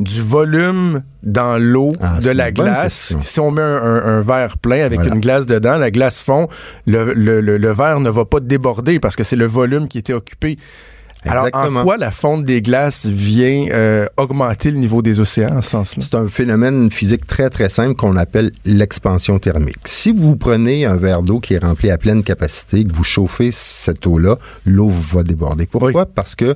du 0.00 0.20
volume 0.20 1.04
dans 1.22 1.58
l'eau 1.58 1.92
ah, 2.00 2.18
de 2.18 2.30
la 2.30 2.50
glace. 2.50 3.16
Si 3.20 3.38
on 3.38 3.52
met 3.52 3.62
un, 3.62 4.20
verre 4.22 4.58
plein 4.58 4.82
avec 4.84 5.04
une 5.04 5.20
glace 5.20 5.46
dedans, 5.46 5.78
la 5.78 5.92
glace 5.92 6.24
fond, 6.24 6.48
le, 6.86 7.14
le, 7.14 7.40
le 7.40 7.72
verre 7.72 8.00
ne 8.00 8.10
va 8.10 8.24
pas 8.24 8.40
déborder 8.40 8.98
parce 8.98 9.14
que 9.14 9.22
c'est 9.22 9.36
le 9.36 9.46
volume 9.46 9.86
qui 9.86 9.98
était 9.98 10.12
occupé. 10.12 10.58
Alors, 11.26 11.48
en 11.52 11.82
quoi 11.82 11.96
la 11.96 12.10
fonte 12.10 12.44
des 12.44 12.62
glaces 12.62 13.06
vient 13.06 13.66
euh, 13.70 14.06
augmenter 14.16 14.70
le 14.70 14.78
niveau 14.78 15.02
des 15.02 15.20
océans 15.20 15.56
en 15.56 15.62
ce 15.62 15.70
sens-là? 15.70 16.02
C'est 16.02 16.16
un 16.16 16.28
phénomène 16.28 16.90
physique 16.90 17.26
très, 17.26 17.50
très 17.50 17.68
simple 17.68 17.94
qu'on 17.94 18.16
appelle 18.16 18.52
l'expansion 18.64 19.38
thermique. 19.38 19.78
Si 19.84 20.12
vous 20.12 20.36
prenez 20.36 20.84
un 20.84 20.96
verre 20.96 21.22
d'eau 21.22 21.40
qui 21.40 21.54
est 21.54 21.58
rempli 21.58 21.90
à 21.90 21.98
pleine 21.98 22.22
capacité, 22.22 22.84
que 22.84 22.92
vous 22.92 23.04
chauffez 23.04 23.50
cette 23.50 24.06
eau-là, 24.06 24.38
l'eau 24.64 24.90
va 24.90 25.22
déborder. 25.22 25.66
Pourquoi? 25.66 26.06
Parce 26.06 26.34
que 26.34 26.54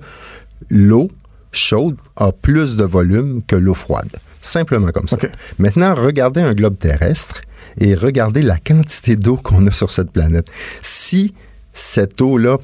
l'eau 0.68 1.10
chaude 1.52 1.96
a 2.16 2.32
plus 2.32 2.76
de 2.76 2.84
volume 2.84 3.42
que 3.46 3.56
l'eau 3.56 3.74
froide. 3.74 4.10
Simplement 4.40 4.90
comme 4.90 5.08
ça. 5.08 5.18
Maintenant, 5.58 5.94
regardez 5.94 6.40
un 6.40 6.54
globe 6.54 6.78
terrestre 6.78 7.42
et 7.78 7.94
regardez 7.94 8.42
la 8.42 8.56
quantité 8.58 9.16
d'eau 9.16 9.36
qu'on 9.36 9.66
a 9.66 9.70
sur 9.70 9.90
cette 9.90 10.10
planète. 10.10 10.46
Si 10.80 11.34
cette 11.72 12.20
eau-là 12.22 12.58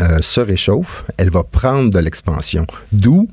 euh, 0.00 0.18
se 0.20 0.40
réchauffe, 0.40 1.04
elle 1.16 1.30
va 1.30 1.42
prendre 1.42 1.90
de 1.90 1.98
l'expansion. 1.98 2.66
D'où, 2.92 3.28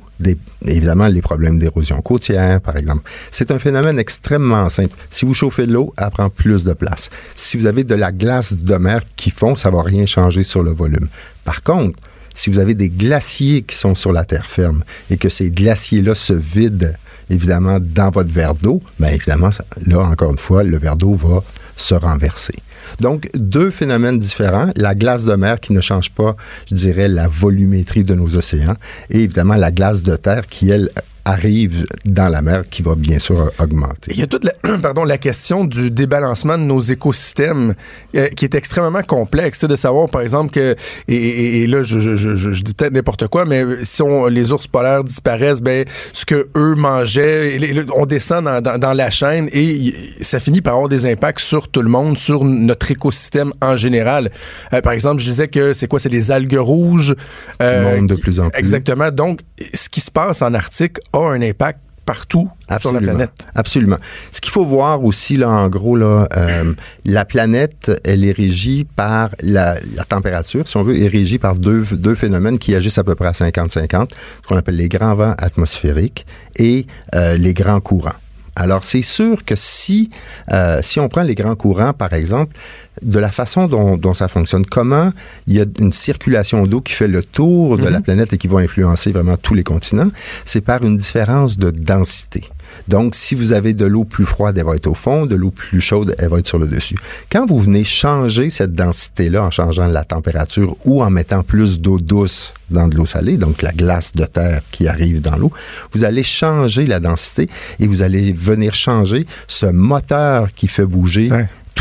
évidemment, 0.66 1.08
les 1.08 1.22
problèmes 1.22 1.60
d'érosion 1.60 2.02
côtière, 2.02 2.62
par 2.62 2.78
exemple. 2.78 3.10
C'est 3.32 3.52
un 3.52 3.60
phénomène 3.60 4.00
extrêmement 4.00 4.70
simple. 4.70 4.96
Si 5.10 5.26
vous 5.26 5.34
chauffez 5.34 5.66
l'eau, 5.66 5.94
elle 5.98 6.10
prend 6.10 6.30
plus 6.30 6.64
de 6.64 6.74
place. 6.74 7.10
Si 7.36 7.58
vous 7.58 7.66
avez 7.66 7.84
de 7.84 7.96
la 7.96 8.12
glace 8.12 8.54
de 8.54 8.76
mer 8.76 9.02
qui 9.16 9.30
fond, 9.30 9.56
ça 9.56 9.72
va 9.72 9.82
rien 9.84 10.06
changer 10.06 10.44
sur 10.44 10.64
le 10.64 10.72
volume. 10.72 11.10
Par 11.44 11.64
contre, 11.64 12.00
si 12.34 12.50
vous 12.50 12.60
avez 12.60 12.76
des 12.76 12.90
glaciers 12.90 13.62
qui 13.64 13.76
sont 13.76 13.94
sur 13.94 14.12
la 14.12 14.24
terre 14.24 14.46
ferme 14.46 14.84
et 15.10 15.18
que 15.18 15.30
ces 15.30 15.52
glaciers-là 15.52 16.16
se 16.16 16.34
vident, 16.34 16.94
évidemment, 17.30 17.80
dans 17.80 18.10
votre 18.10 18.32
verre 18.32 18.56
d'eau, 18.56 18.82
bien 19.00 19.10
évidemment, 19.10 19.50
là, 19.86 20.00
encore 20.00 20.32
une 20.32 20.38
fois, 20.38 20.64
le 20.64 20.78
verre 20.78 20.98
d'eau 20.98 21.16
va 21.16 21.44
se 21.76 21.94
renverser. 21.94 22.56
Donc, 23.00 23.30
deux 23.36 23.72
phénomènes 23.72 24.20
différents. 24.20 24.70
La 24.76 24.96
glace 24.96 25.26
de 25.26 25.36
mer 25.36 25.60
qui 25.60 25.74
ne 25.74 25.82
change 25.82 26.12
pas, 26.12 26.36
je 26.70 26.76
dirais, 26.76 27.08
la 27.08 27.28
volumétrie 27.28 28.04
de 28.04 28.16
nos 28.16 28.36
océans 28.36 28.76
et 29.10 29.24
évidemment 29.24 29.56
la 29.56 29.72
glace 29.72 30.04
de 30.04 30.16
terre 30.16 30.48
qui, 30.48 30.70
elle, 30.70 30.90
arrive 31.26 31.86
dans 32.06 32.28
la 32.28 32.42
mer 32.42 32.64
qui 32.70 32.82
va 32.82 32.96
bien 32.96 33.20
sûr 33.20 33.52
augmenter. 33.60 34.12
Il 34.12 34.20
y 34.20 34.24
a 34.24 34.28
toute 34.28 34.44
la, 34.44 34.54
pardon, 34.82 35.04
la 35.04 35.18
question 35.18 35.64
du 35.64 35.90
débalancement 35.90 36.58
de 36.58 36.64
nos 36.64 36.80
écosystèmes 36.80 37.76
euh, 38.16 38.28
qui 38.30 38.46
est 38.46 38.56
extrêmement 38.56 39.04
complexe. 39.04 39.60
C'est 39.62 39.68
de 39.68 39.76
savoir, 39.76 40.10
par 40.10 40.22
exemple, 40.22 40.52
que, 40.52 40.76
et, 41.08 41.66
là, 41.68 41.84
je, 41.84 42.00
je, 42.00 42.16
je, 42.16 42.36
je 42.36 42.62
dis 42.62 42.74
peut-être 42.74 42.94
n'importe 42.94 43.28
quoi, 43.28 43.46
mais 43.46 43.64
si 43.84 44.02
on, 44.02 44.28
les 44.28 44.52
ours 44.52 44.68
polaires 44.68 45.04
disparaissent, 45.04 45.62
ben, 45.62 45.86
ce 46.12 46.26
que 46.26 46.50
eux 46.58 46.76
mangeaient, 46.76 47.58
on 47.96 48.06
descend 48.06 48.46
dans, 48.46 48.62
dans, 48.62 48.78
dans, 48.78 48.94
la 48.94 49.10
chaîne 49.10 49.50
et 49.54 49.94
ça 50.22 50.40
finit 50.40 50.62
par 50.62 50.74
avoir 50.74 50.90
des 50.90 51.06
impacts 51.06 51.40
sur 51.40 51.68
tout 51.70 51.82
le 51.82 51.90
monde, 51.90 52.18
sur 52.18 52.44
notre 52.44 52.92
écosystème 52.92 53.54
en 53.62 53.76
général. 53.78 54.32
Euh, 54.74 54.82
par 54.82 54.94
exemple, 54.94 55.22
je 55.22 55.30
disais 55.30 55.48
que 55.48 55.74
c'est 55.74 55.88
quoi? 55.88 56.00
C'est 56.00 56.10
les 56.10 56.32
algues 56.32 56.58
rouges. 56.60 57.16
Euh, 57.62 58.06
de 58.06 58.16
plus 58.16 58.40
en 58.40 58.50
plus. 58.50 58.60
Exactement. 58.60 59.10
Donc, 59.10 59.40
ce 59.74 59.90
qui 59.90 60.02
se 60.02 60.12
passe 60.12 60.42
en 60.42 60.54
Arctique 60.54 60.98
a 61.14 61.20
un 61.20 61.42
impact 61.42 61.80
partout 62.06 62.50
sur 62.80 62.92
la 62.92 63.00
planète. 63.00 63.48
Absolument. 63.56 63.98
Ce 64.32 64.42
qu'il 64.42 64.52
faut 64.52 64.66
voir 64.66 65.04
aussi, 65.04 65.38
là, 65.38 65.50
en 65.50 65.70
gros, 65.70 65.96
là, 65.96 66.28
euh, 66.36 66.74
la 67.06 67.26
planète, 67.26 67.92
elle 68.04 68.26
est 68.26 68.32
régie 68.32 68.84
par 68.84 69.30
la, 69.42 69.78
température, 70.10 70.68
si 70.68 70.78
on 70.78 70.84
veut, 70.84 71.02
est 71.02 71.08
régie 71.08 71.40
par 71.40 71.56
deux, 71.56 71.86
deux 71.92 72.16
phénomènes 72.16 72.58
qui 72.58 72.76
agissent 72.76 72.98
à 72.98 73.04
peu 73.04 73.16
près 73.16 73.28
à 73.28 73.32
50-50, 73.32 74.10
ce 74.10 74.48
qu'on 74.48 74.58
appelle 74.58 74.76
les 74.76 74.90
grands 74.90 75.16
vents 75.16 75.36
atmosphériques 75.38 76.26
et 76.58 76.88
euh, 77.16 77.38
les 77.38 77.54
grands 77.54 77.80
courants. 77.80 78.12
Alors, 78.56 78.84
c'est 78.84 79.02
sûr 79.02 79.44
que 79.44 79.56
si, 79.56 80.10
euh, 80.52 80.80
si 80.84 81.00
on 81.00 81.10
prend 81.10 81.24
les 81.24 81.36
grands 81.36 81.56
courants, 81.56 81.94
par 81.94 82.14
exemple, 82.14 82.56
de 83.02 83.20
la 83.20 83.32
façon 83.32 83.68
dont, 83.68 83.98
dont 83.98 84.14
ça 84.14 84.28
fonctionne, 84.28 84.66
comment 84.66 85.12
il 85.48 85.56
y 85.56 85.62
a 85.62 85.66
une 85.80 85.92
circulation 85.92 86.68
d'eau 86.68 86.82
qui 86.82 86.94
fait 86.94 87.08
le 87.08 87.24
tour 87.24 87.78
de 87.78 87.88
la 87.88 87.98
mhm. 87.98 88.04
planète 88.04 88.34
et 88.34 88.38
qui 88.38 88.48
va 88.48 88.60
influencer 88.60 89.12
vraiment 89.12 89.38
tous 89.38 89.56
les 89.56 89.64
continents, 89.64 90.12
c'est 90.46 90.62
par 90.62 90.84
une 90.84 90.98
différence 90.98 91.58
de 91.58 91.72
densité. 91.72 92.44
Donc, 92.88 93.16
si 93.16 93.36
vous 93.36 93.54
avez 93.54 93.74
de 93.74 93.86
l'eau 93.86 94.04
plus 94.04 94.26
froide, 94.26 94.58
elle 94.58 94.66
va 94.66 94.76
être 94.76 94.88
au 94.88 94.94
fond, 94.94 95.26
de 95.26 95.36
l'eau 95.36 95.52
plus 95.52 95.82
chaude, 95.82 96.16
elle 96.18 96.30
va 96.30 96.40
être 96.40 96.48
sur 96.48 96.60
le 96.60 96.68
dessus. 96.68 96.98
Quand 97.32 97.46
vous 97.46 97.60
venez 97.60 97.84
changer 97.84 98.50
cette 98.50 98.74
densité-là 98.74 99.44
en 99.44 99.52
changeant 99.52 99.88
la 99.88 100.04
température 100.04 100.76
ou 100.86 101.04
en 101.04 101.10
mettant 101.10 101.44
plus 101.44 101.80
d'eau 101.80 102.00
douce 102.00 102.54
dans 102.70 102.88
de 102.88 102.96
l'eau 102.96 103.06
salée, 103.06 103.38
donc 103.38 103.62
la 103.62 103.72
glace 103.72 104.14
de 104.14 104.26
terre 104.26 104.62
qui 104.72 104.88
arrive 104.88 105.22
dans 105.22 105.38
l'eau, 105.38 105.52
vous 105.92 106.04
allez 106.04 106.24
changer 106.24 106.86
la 106.86 107.00
densité 107.00 107.50
et 107.80 107.88
vous 107.88 108.02
allez 108.02 108.32
venir 108.32 108.74
changer 108.74 109.26
ce 109.48 109.66
moteur 109.66 110.54
qui 110.54 110.68
fait 110.68 110.86
bouger 110.86 111.30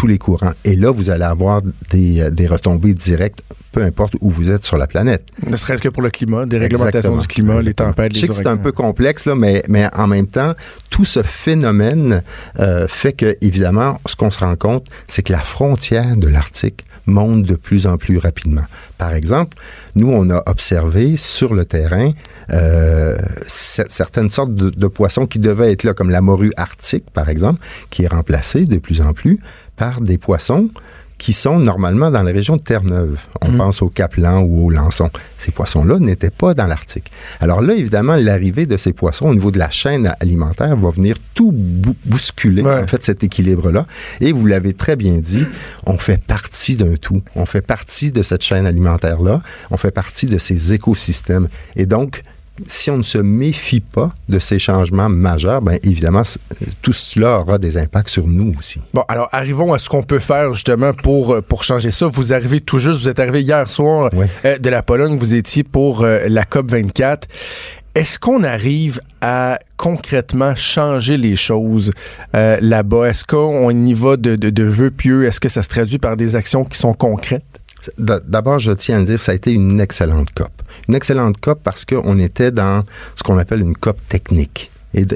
tous 0.03 0.09
les 0.09 0.19
courants. 0.19 0.51
Et 0.65 0.75
là, 0.75 0.91
vous 0.91 1.11
allez 1.11 1.23
avoir 1.23 1.63
des, 1.93 2.29
des 2.33 2.49
retombées 2.49 2.93
directes 2.93 3.41
peu 3.71 3.83
importe 3.83 4.17
où 4.21 4.31
vous 4.31 4.51
êtes 4.51 4.65
sur 4.65 4.77
la 4.77 4.87
planète. 4.87 5.25
Ne 5.47 5.57
serait-ce 5.57 5.81
que 5.81 5.89
pour 5.89 6.03
le 6.03 6.11
climat, 6.11 6.45
des 6.45 6.59
réglementations 6.59 7.17
du 7.17 7.27
climat, 7.27 7.61
les 7.61 7.73
tempêtes, 7.73 8.13
les 8.13 8.21
Je 8.21 8.27
sais 8.27 8.29
que 8.29 8.35
c'est 8.35 8.47
un 8.47 8.59
peu 8.59 8.73
complexe, 8.73 9.25
là, 9.25 9.35
mais, 9.35 9.63
mais 9.69 9.89
en 9.95 10.07
même 10.09 10.27
temps, 10.27 10.53
tout 10.91 11.07
ce 11.07 11.23
phénomène 11.23 12.23
euh, 12.59 12.87
fait 12.87 13.15
que, 13.15 13.39
évidemment, 13.41 13.99
ce 14.07 14.15
qu'on 14.15 14.31
se 14.31 14.41
rend 14.41 14.57
compte, 14.57 14.89
c'est 15.07 15.23
que 15.23 15.33
la 15.33 15.39
frontière 15.39 16.17
de 16.17 16.29
l'Arctique 16.29 16.85
monte 17.07 17.45
de 17.45 17.55
plus 17.55 17.87
en 17.87 17.97
plus 17.97 18.19
rapidement. 18.19 18.65
Par 18.99 19.15
exemple, 19.15 19.57
nous, 19.95 20.09
on 20.09 20.29
a 20.31 20.43
observé 20.47 21.17
sur 21.17 21.55
le 21.55 21.65
terrain 21.65 22.13
euh, 22.51 23.17
certaines 23.47 24.31
sortes 24.31 24.55
de, 24.55 24.71
de, 24.71 24.87
poissons 24.87 25.27
qui 25.27 25.39
devaient 25.39 25.73
être 25.73 25.85
là, 25.85 25.95
comme 25.95 26.11
la 26.11 26.21
morue 26.21 26.53
arctique, 26.57 27.11
par 27.13 27.29
exemple, 27.29 27.61
qui 27.91 28.05
est 28.05 28.09
remplacée 28.09 28.67
de 28.67 28.79
plus 28.79 29.01
en 29.01 29.15
plus 29.15 29.41
par 29.77 30.01
des 30.01 30.19
poissons 30.19 30.71
qui 31.23 31.33
sont 31.33 31.61
normalement 31.61 32.11
dans 32.11 32.25
la 32.25 32.33
région 32.33 32.57
de 32.57 32.63
Terre-Neuve. 32.63 33.17
On 33.43 33.53
mhm. 33.53 33.57
pense 33.57 33.81
au 33.81 33.89
caplan 33.89 34.41
ou 34.41 34.67
au 34.67 34.71
lançon. 34.71 35.09
Ces 35.39 35.53
poissons-là 35.53 36.01
n'étaient 36.01 36.33
pas 36.33 36.53
dans 36.53 36.67
l'Arctique. 36.67 37.13
Alors 37.41 37.63
là, 37.63 37.75
évidemment, 37.75 38.17
l'arrivée 38.17 38.67
de 38.67 38.77
ces 38.77 38.93
poissons 38.93 39.29
au 39.29 39.35
niveau 39.35 39.53
de 39.53 39.59
la 39.61 39.71
chaîne 39.71 40.13
alimentaire 40.19 40.77
va 40.77 40.91
venir 40.91 41.15
tout 41.35 41.53
bousculer, 41.53 42.65
en 42.65 42.89
fait, 42.89 43.05
cet 43.05 43.23
équilibre-là. 43.23 43.87
Et 44.21 44.33
vous 44.33 44.47
l'avez 44.47 44.73
très 44.73 44.97
bien 44.97 45.19
dit, 45.19 45.47
on 45.87 45.97
fait 45.97 46.21
partie 46.21 46.75
d'un 46.75 46.97
tout. 46.97 47.23
On 47.37 47.47
fait 47.47 47.63
partie 47.63 48.11
de 48.11 48.25
cette 48.25 48.43
chaîne 48.43 48.67
alimentaire-là. 48.67 49.43
On 49.71 49.77
fait 49.77 49.93
partie 49.93 50.27
de 50.27 50.39
ces 50.39 50.73
écosystèmes. 50.73 51.49
Et 51.77 51.87
donc, 51.87 52.25
si 52.67 52.91
on 52.91 52.97
ne 52.97 53.03
se 53.03 53.19
méfie 53.19 53.81
pas 53.81 54.13
de 54.29 54.39
ces 54.39 54.59
changements 54.59 55.09
majeurs, 55.09 55.63
bien 55.63 55.77
évidemment, 55.83 56.23
tout 56.83 56.93
cela 56.93 57.41
aura 57.41 57.59
des 57.59 57.77
impacts 57.79 58.09
sur 58.09 58.27
nous 58.27 58.53
aussi. 58.59 58.81
Bon, 58.95 59.05
alors 59.09 59.29
arrivons 59.33 59.73
à 59.73 59.79
ce 59.79 59.89
qu'on 59.89 60.03
peut 60.03 60.19
faire 60.19 60.53
justement 60.53 60.93
pour, 60.93 61.35
euh, 61.35 61.41
pour 61.43 61.65
changer 61.65 61.91
ça. 61.91 62.07
Vous 62.07 62.33
arrivez 62.33 62.61
tout 62.61 62.79
juste, 62.79 63.01
vous 63.01 63.09
êtes 63.09 63.19
arrivé 63.21 63.43
hier 63.43 63.69
soir 63.69 64.11
euh, 64.45 64.59
de 64.59 64.71
la 64.71 64.83
Pologne, 64.83 65.19
vous 65.19 65.35
étiez 65.35 65.65
pour 65.65 66.03
euh, 66.03 66.21
la 66.29 66.45
COP 66.45 66.71
24. 66.71 67.29
Est-ce 67.95 68.19
qu'on 68.19 68.43
arrive 68.43 69.01
à 69.21 69.59
concrètement 69.77 70.55
changer 70.55 71.19
les 71.19 71.37
choses 71.37 71.91
là-bas? 72.33 73.11
Est-ce 73.11 73.27
qu'on 73.27 73.71
y 73.71 73.93
va 73.93 74.17
de, 74.17 74.35
de, 74.35 74.49
de 74.49 74.63
vœux 74.63 74.91
pieux? 74.91 75.27
Est-ce 75.27 75.41
que 75.41 75.51
ça 75.51 75.63
se 75.63 75.69
traduit 75.69 75.99
par 75.99 76.17
des 76.17 76.35
actions 76.35 76.65
qui 76.65 76.79
sont 76.79 76.95
concrètes? 76.95 77.62
D'abord, 77.99 78.59
je 78.59 78.73
tiens 78.73 79.01
à 79.01 79.05
dire, 79.05 79.19
ça 79.19 79.33
a 79.33 79.35
été 79.35 79.53
une 79.53 79.81
excellente 79.81 80.33
COP. 80.35 80.51
Une 80.89 80.95
excellente 80.95 81.41
COP 81.41 81.61
parce 81.63 81.85
qu'on 81.85 82.19
était 82.19 82.51
dans 82.51 82.85
ce 83.17 83.23
qu'on 83.23 83.39
appelle 83.39 83.61
une 83.61 83.77
COP 83.77 83.97
technique. 84.09 84.71
Et 84.95 85.07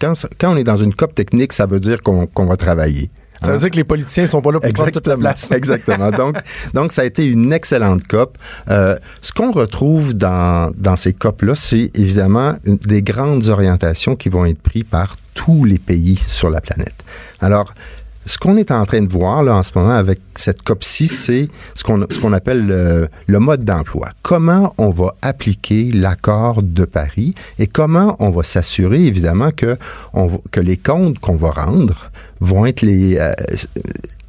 quand, 0.00 0.12
quand, 0.38 0.52
on 0.52 0.56
est 0.56 0.64
dans 0.64 0.76
une 0.76 0.94
COP 0.94 1.14
technique, 1.14 1.52
ça 1.52 1.66
veut 1.66 1.80
dire 1.80 2.02
qu'on 2.02 2.46
va 2.46 2.56
travailler. 2.56 3.10
Ça 3.42 3.52
veut 3.52 3.58
dire 3.58 3.70
que 3.70 3.76
les 3.76 3.84
politiciens 3.84 4.26
sont 4.26 4.40
pas 4.40 4.52
là 4.52 4.60
pour 4.60 4.72
prendre 4.72 4.90
toute 4.90 5.06
la 5.06 5.16
place. 5.16 5.50
Exactement. 5.54 6.10
Donc, 6.10 6.38
donc, 6.72 6.92
ça 6.92 7.02
a 7.02 7.04
été 7.04 7.26
une 7.26 7.52
excellente 7.52 8.06
COP. 8.06 8.38
Euh, 8.70 8.96
ce 9.20 9.32
qu'on 9.32 9.50
retrouve 9.50 10.14
dans, 10.14 10.72
dans 10.76 10.96
ces 10.96 11.12
COP-là, 11.12 11.54
c'est 11.54 11.90
évidemment 11.94 12.56
des 12.64 13.02
grandes 13.02 13.48
orientations 13.48 14.16
qui 14.16 14.28
vont 14.28 14.46
être 14.46 14.60
prises 14.60 14.84
par 14.84 15.16
tous 15.34 15.64
les 15.64 15.78
pays 15.78 16.18
sur 16.26 16.48
la 16.48 16.60
planète. 16.60 16.94
Alors, 17.40 17.74
ce 18.26 18.38
qu'on 18.38 18.56
est 18.56 18.70
en 18.70 18.84
train 18.84 19.02
de 19.02 19.10
voir 19.10 19.42
là 19.42 19.54
en 19.56 19.62
ce 19.62 19.72
moment 19.74 19.94
avec 19.94 20.20
cette 20.36 20.62
COP6, 20.62 21.06
c'est 21.06 21.48
ce 21.74 21.84
qu'on 21.84 22.04
ce 22.10 22.18
qu'on 22.18 22.32
appelle 22.32 22.66
le, 23.26 23.38
mode 23.38 23.64
d'emploi. 23.64 24.08
Comment 24.22 24.74
on 24.78 24.90
va 24.90 25.14
appliquer 25.22 25.92
l'accord 25.92 26.62
de 26.62 26.84
Paris 26.84 27.34
et 27.58 27.66
comment 27.66 28.16
on 28.18 28.30
va 28.30 28.42
s'assurer 28.42 29.04
évidemment 29.04 29.50
que 29.50 29.76
que 30.50 30.60
les 30.60 30.76
comptes 30.76 31.18
qu'on 31.18 31.36
va 31.36 31.50
rendre 31.50 32.10
vont 32.40 32.66
être 32.66 32.82
les 32.82 33.16
euh, 33.18 33.32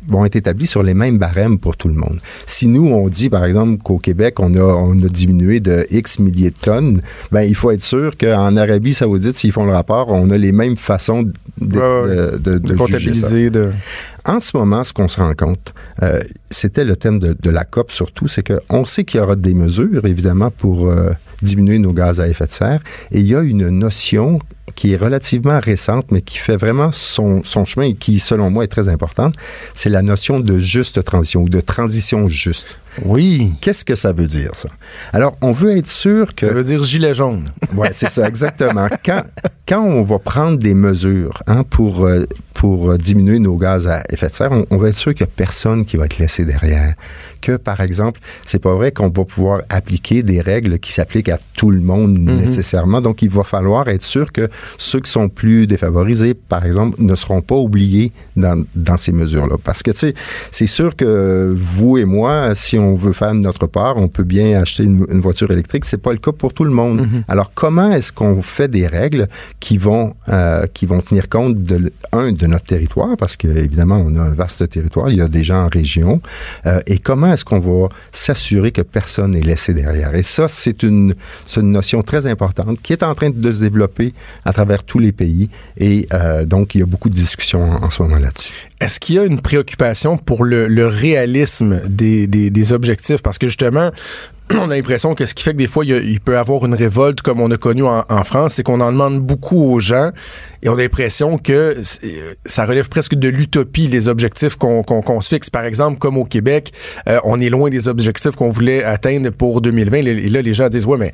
vont 0.08 0.26
être 0.26 0.36
établis 0.36 0.68
sur 0.68 0.84
les 0.84 0.94
mêmes 0.94 1.18
barèmes 1.18 1.60
pour 1.60 1.78
tout 1.78 1.88
le 1.88 1.96
monde. 1.96 2.20
Si 2.46 2.68
nous, 2.68 2.88
on 2.88 3.10
dit, 3.10 3.30
par 3.30 3.46
exemple, 3.46 3.82
qu'au 3.82 3.98
Québec, 3.98 4.40
on 4.40 4.54
a, 4.54 4.62
on 4.62 4.98
a 5.02 5.08
diminué 5.08 5.60
de 5.60 5.86
X 5.92 6.20
milliers 6.20 6.52
de 6.52 6.60
tonnes, 6.60 7.02
ben, 7.32 7.42
il 7.42 7.56
faut 7.56 7.72
être 7.72 7.84
sûr 7.84 8.18
qu'en 8.18 8.56
Arabie 8.58 8.94
saoudite, 8.94 9.36
s'ils 9.36 9.52
font 9.52 9.66
le 9.66 9.74
rapport, 9.74 10.10
on 10.10 10.30
a 10.30 10.38
les 10.38 10.52
mêmes 10.52 10.78
façons 10.78 11.24
de, 11.60 12.38
de, 12.38 12.58
de, 12.58 12.74
comptabiliser. 12.74 13.50
De... 13.50 13.72
En 14.26 14.40
ce 14.40 14.58
moment, 14.58 14.84
ce 14.84 14.94
qu'on 14.94 15.08
se 15.08 15.20
rend 15.20 15.34
compte, 15.34 15.74
euh, 16.04 16.22
c'était 16.50 16.84
le 16.84 16.96
thème 16.96 17.20
de, 17.20 17.36
de, 17.40 17.50
la 17.50 17.64
COP 17.64 17.92
surtout, 17.92 18.28
c'est 18.28 18.44
qu'on 18.44 18.86
sait 18.86 19.04
qu'il 19.04 19.20
y 19.20 19.24
aura 19.24 19.36
des 19.36 19.54
mesures, 19.54 20.06
évidemment, 20.06 20.52
pour 20.52 20.90
euh, 20.90 21.12
diminuer 21.42 21.80
nos 21.80 21.94
gaz 21.94 22.20
à 22.20 22.28
effet 22.28 22.48
de 22.48 22.52
serre, 22.52 22.82
et 23.12 23.20
il 23.20 23.28
y 23.28 23.36
a 23.36 23.42
une 23.42 23.70
notion 23.70 24.40
qui 24.76 24.94
est 24.94 24.98
relativement 24.98 25.60
récente, 25.60 26.06
mais 26.12 26.22
qui 26.22 26.38
fait 26.38 26.58
vraiment 26.58 26.92
son, 26.92 27.44
son 27.44 27.66
chemin 27.66 27.88
et 27.88 27.94
qui, 27.94 28.20
selon 28.20 28.50
moi, 28.50 28.64
est 28.64 28.68
très 28.68 28.90
importante, 28.90 29.34
c'est 29.74 29.90
la 29.90 30.02
notion 30.02 30.40
de 30.40 30.58
juste 30.58 31.04
transition 31.04 31.44
ou 31.44 31.50
de 31.50 31.62
transition 31.62 32.28
juste. 32.28 32.78
Oui. 33.04 33.54
Qu'est-ce 33.62 33.84
que 33.84 33.96
ça 33.96 34.12
veut 34.14 34.28
dire, 34.28 34.52
ça? 34.54 34.70
Alors, 35.14 35.38
on 35.42 35.52
veut 35.52 35.78
être 35.78 35.88
sûr 35.88 36.36
que... 36.36 36.48
Ça 36.48 36.54
veut 36.54 36.64
dire 36.64 36.84
gilet 36.84 37.14
jaune. 37.14 37.46
Oui, 37.76 37.88
c'est 37.92 38.10
ça, 38.10 38.28
exactement. 38.28 38.88
quand, 39.06 39.24
quand 39.68 39.84
on 39.84 40.04
va 40.04 40.20
prendre 40.20 40.58
des 40.58 40.74
mesures 40.74 41.42
hein, 41.48 41.64
pour, 41.64 42.06
euh, 42.06 42.26
pour 42.56 42.90
euh, 42.90 42.98
diminuer 42.98 43.38
nos 43.38 43.58
gaz 43.58 43.88
à 43.88 44.02
effet 44.10 44.30
de 44.30 44.34
serre, 44.34 44.52
on, 44.54 44.66
on 44.72 44.78
va 44.78 44.88
être 44.88 44.96
sûr 44.96 45.14
qu'il 45.14 45.26
n'y 45.26 45.32
a 45.32 45.36
personne 45.36 45.86
qui 45.86 45.98
va 45.98 46.06
être 46.06 46.18
laissé 46.18 46.46
derrière. 46.46 46.96
Que, 47.42 47.58
par 47.58 47.82
exemple, 47.82 48.22
c'est 48.46 48.60
pas 48.60 48.74
vrai 48.74 48.92
qu'on 48.92 49.10
va 49.10 49.26
pouvoir 49.26 49.62
appliquer 49.70 50.24
des 50.24 50.40
règles 50.42 50.80
qui 50.80 50.94
s'appliquent 50.94 51.30
à 51.30 51.38
tout 51.54 51.70
le 51.70 51.82
monde 51.82 52.18
mhm. 52.18 52.38
nécessairement. 52.38 53.02
Donc, 53.02 53.22
il 53.22 53.30
va 53.30 53.44
falloir 53.44 53.88
être 53.90 54.04
sûr 54.04 54.32
que 54.32 54.48
ceux 54.78 55.02
qui 55.02 55.12
sont 55.12 55.28
plus 55.28 55.68
défavorisés, 55.68 56.34
par 56.34 56.66
exemple, 56.66 56.96
ne 57.00 57.14
seront 57.14 57.42
pas 57.42 57.56
oubliés 57.56 58.14
dans, 58.38 58.64
dans 58.74 58.98
ces 58.98 59.12
mesures-là. 59.12 59.58
Parce 59.62 59.84
que, 59.84 59.92
tu 59.92 59.98
sais, 59.98 60.14
c'est 60.50 60.68
sûr 60.68 60.96
que 60.96 61.54
vous 61.56 61.98
et 61.98 62.06
moi, 62.06 62.56
si 62.56 62.80
on 62.80 62.96
veut 62.96 63.14
faire 63.14 63.34
notre 63.34 63.68
part, 63.68 63.98
on 63.98 64.08
peut 64.08 64.24
bien 64.24 64.60
acheter 64.60 64.84
une, 64.84 65.20
voiture 65.20 65.52
électrique. 65.52 65.84
C'est 65.84 66.02
pas 66.02 66.14
le 66.14 66.20
cas 66.20 66.32
pour 66.32 66.54
tout 66.54 66.64
le 66.64 66.72
monde. 66.72 67.02
Mhm. 67.02 67.24
Alors, 67.28 67.52
comment 67.54 67.92
est-ce 67.92 68.14
qu'on 68.14 68.42
fait 68.42 68.70
des 68.70 68.88
règles 68.88 69.28
qui 69.60 69.78
vont, 69.78 70.16
euh, 70.30 70.66
qui 70.74 70.86
vont 70.86 71.02
tenir 71.02 71.28
compte 71.28 71.56
de, 71.56 71.92
un, 72.14 72.32
de 72.32 72.45
notre 72.48 72.66
territoire, 72.66 73.18
parce 73.18 73.38
qu'évidemment, 73.38 74.04
on 74.06 74.16
a 74.16 74.22
un 74.22 74.34
vaste 74.34 74.68
territoire, 74.70 75.10
il 75.10 75.18
y 75.18 75.22
a 75.22 75.28
des 75.28 75.44
gens 75.44 75.66
en 75.66 75.68
région, 75.68 76.22
euh, 76.66 76.80
et 76.88 76.98
comment 76.98 77.32
est-ce 77.32 77.46
qu'on 77.46 77.60
va 77.60 77.90
s'assurer 78.12 78.72
que 78.72 78.82
personne 78.82 79.32
n'est 79.32 79.42
laissé 79.42 79.74
derrière? 79.74 80.16
Et 80.16 80.24
ça, 80.24 80.48
c'est 80.48 80.84
une, 80.84 81.14
notion 81.58 82.02
très 82.04 82.28
importante 82.28 82.82
qui 82.82 82.94
est 82.94 83.04
en 83.04 83.16
train 83.16 83.30
de 83.30 83.52
se 83.52 83.62
développer 83.62 84.14
à 84.44 84.54
travers 84.54 84.84
tous 84.84 85.00
les 85.00 85.12
pays, 85.12 85.50
et 85.78 86.08
euh, 86.14 86.46
donc, 86.46 86.76
il 86.76 86.80
y 86.80 86.84
a 86.84 86.86
beaucoup 86.86 87.10
de 87.10 87.16
discussions 87.16 87.64
en, 87.84 87.90
ce 87.90 88.02
moment 88.02 88.20
là-dessus. 88.20 88.54
Est-ce 88.86 89.00
qu'il 89.00 89.16
y 89.16 89.18
a 89.18 89.24
une 89.24 89.42
préoccupation 89.42 90.16
pour 90.16 90.46
le, 90.46 90.86
réalisme 90.86 91.82
des, 91.90 92.72
objectifs? 92.72 93.24
Parce 93.24 93.40
que 93.40 93.48
justement, 93.48 93.90
on 94.54 94.70
a 94.70 94.76
l'impression 94.76 95.16
que 95.16 95.26
ce 95.26 95.34
qui 95.34 95.44
fait 95.44 95.54
que 95.54 95.58
des 95.58 95.66
fois, 95.66 95.84
il, 95.84 96.20
peut 96.20 96.34
y 96.34 96.36
avoir 96.36 96.64
une 96.68 96.76
révolte 96.76 97.24
comme 97.24 97.42
on 97.42 97.50
a 97.50 97.58
connu 97.58 97.82
en, 97.82 98.24
France, 98.24 98.54
c'est 98.54 98.62
qu'on 98.62 98.82
en 98.82 98.92
demande 98.92 99.22
beaucoup 99.22 99.58
aux 99.72 99.80
gens 99.80 100.12
et 100.62 100.70
on 100.70 100.74
a 100.74 100.84
l'impression 100.84 101.40
que 101.40 101.78
ça 102.46 102.68
relève 102.68 102.88
presque 102.88 103.16
de 103.16 103.28
l'utopie, 103.28 103.88
les 103.88 104.08
objectifs 104.08 104.56
qu'on 104.56 105.22
se 105.22 105.30
fixe. 105.30 105.50
Par 105.50 105.66
exemple, 105.66 105.98
comme 105.98 106.18
au 106.18 106.26
Québec, 106.26 106.72
euh, 107.10 107.20
on 107.24 107.42
est 107.42 107.50
loin 107.50 107.72
des 107.72 107.88
objectifs 107.88 108.36
qu'on 108.36 108.50
voulait 108.50 108.84
atteindre 108.84 109.32
pour 109.32 109.62
2020. 109.62 109.98
Et 109.98 110.30
là, 110.30 110.44
les 110.44 110.54
gens 110.54 110.70
disent, 110.70 110.86
ouais, 110.86 111.00
mais 111.00 111.12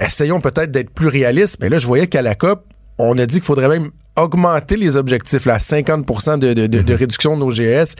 essayons 0.00 0.42
peut-être 0.42 0.70
d'être 0.70 0.90
plus 0.90 1.08
réalistes. 1.08 1.56
Mais 1.62 1.70
là, 1.70 1.78
je 1.78 1.86
voyais 1.86 2.08
qu'à 2.08 2.20
la 2.20 2.34
COP, 2.34 2.62
on 2.98 3.16
a 3.16 3.24
dit 3.24 3.36
qu'il 3.36 3.44
faudrait 3.44 3.68
même 3.68 3.90
augmenter 4.22 4.76
les 4.76 4.96
objectifs, 4.96 5.46
là, 5.46 5.58
50 5.58 6.38
de, 6.38 6.52
de, 6.52 6.54
de, 6.54 6.66
de, 6.66 6.78
mm-hmm. 6.78 6.96
réduction 6.96 7.34
de 7.36 7.40
nos 7.40 7.50
GS. 7.50 7.94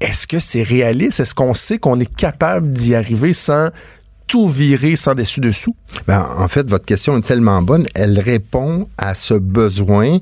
Est-ce 0.00 0.26
que 0.26 0.38
c'est 0.38 0.62
réaliste? 0.62 1.20
Est-ce 1.20 1.34
qu'on 1.34 1.54
sait 1.54 1.78
qu'on 1.78 2.00
est 2.00 2.14
capable 2.14 2.70
d'y 2.70 2.94
arriver 2.94 3.32
sans 3.32 3.68
tout 4.26 4.48
virer 4.48 4.94
sans 4.94 5.14
dessus-dessous? 5.14 5.74
Ben, 6.06 6.24
en 6.38 6.46
fait, 6.46 6.70
votre 6.70 6.86
question 6.86 7.18
est 7.18 7.22
tellement 7.22 7.60
bonne. 7.62 7.86
Elle 7.94 8.18
répond 8.18 8.88
à 8.96 9.14
ce 9.14 9.34
besoin 9.34 10.18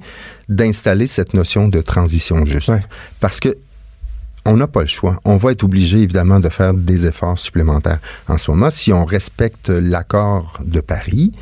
d'installer 0.48 1.06
cette 1.06 1.34
notion 1.34 1.68
de 1.68 1.80
transition 1.82 2.46
juste. 2.46 2.72
Parce 3.20 3.38
que 3.38 3.54
on 4.46 4.56
n'a 4.56 4.66
pas 4.66 4.80
le 4.80 4.86
choix. 4.86 5.20
On 5.26 5.36
va 5.36 5.52
être 5.52 5.62
obligé, 5.62 5.98
évidemment, 5.98 6.40
de 6.40 6.48
faire 6.48 6.72
des 6.72 7.04
efforts 7.04 7.38
supplémentaires. 7.38 7.98
En 8.28 8.38
ce 8.38 8.50
moment, 8.50 8.70
si 8.70 8.94
on 8.94 9.04
respecte 9.04 9.68
l'accord 9.68 10.58
de 10.64 10.80
Paris, 10.80 11.32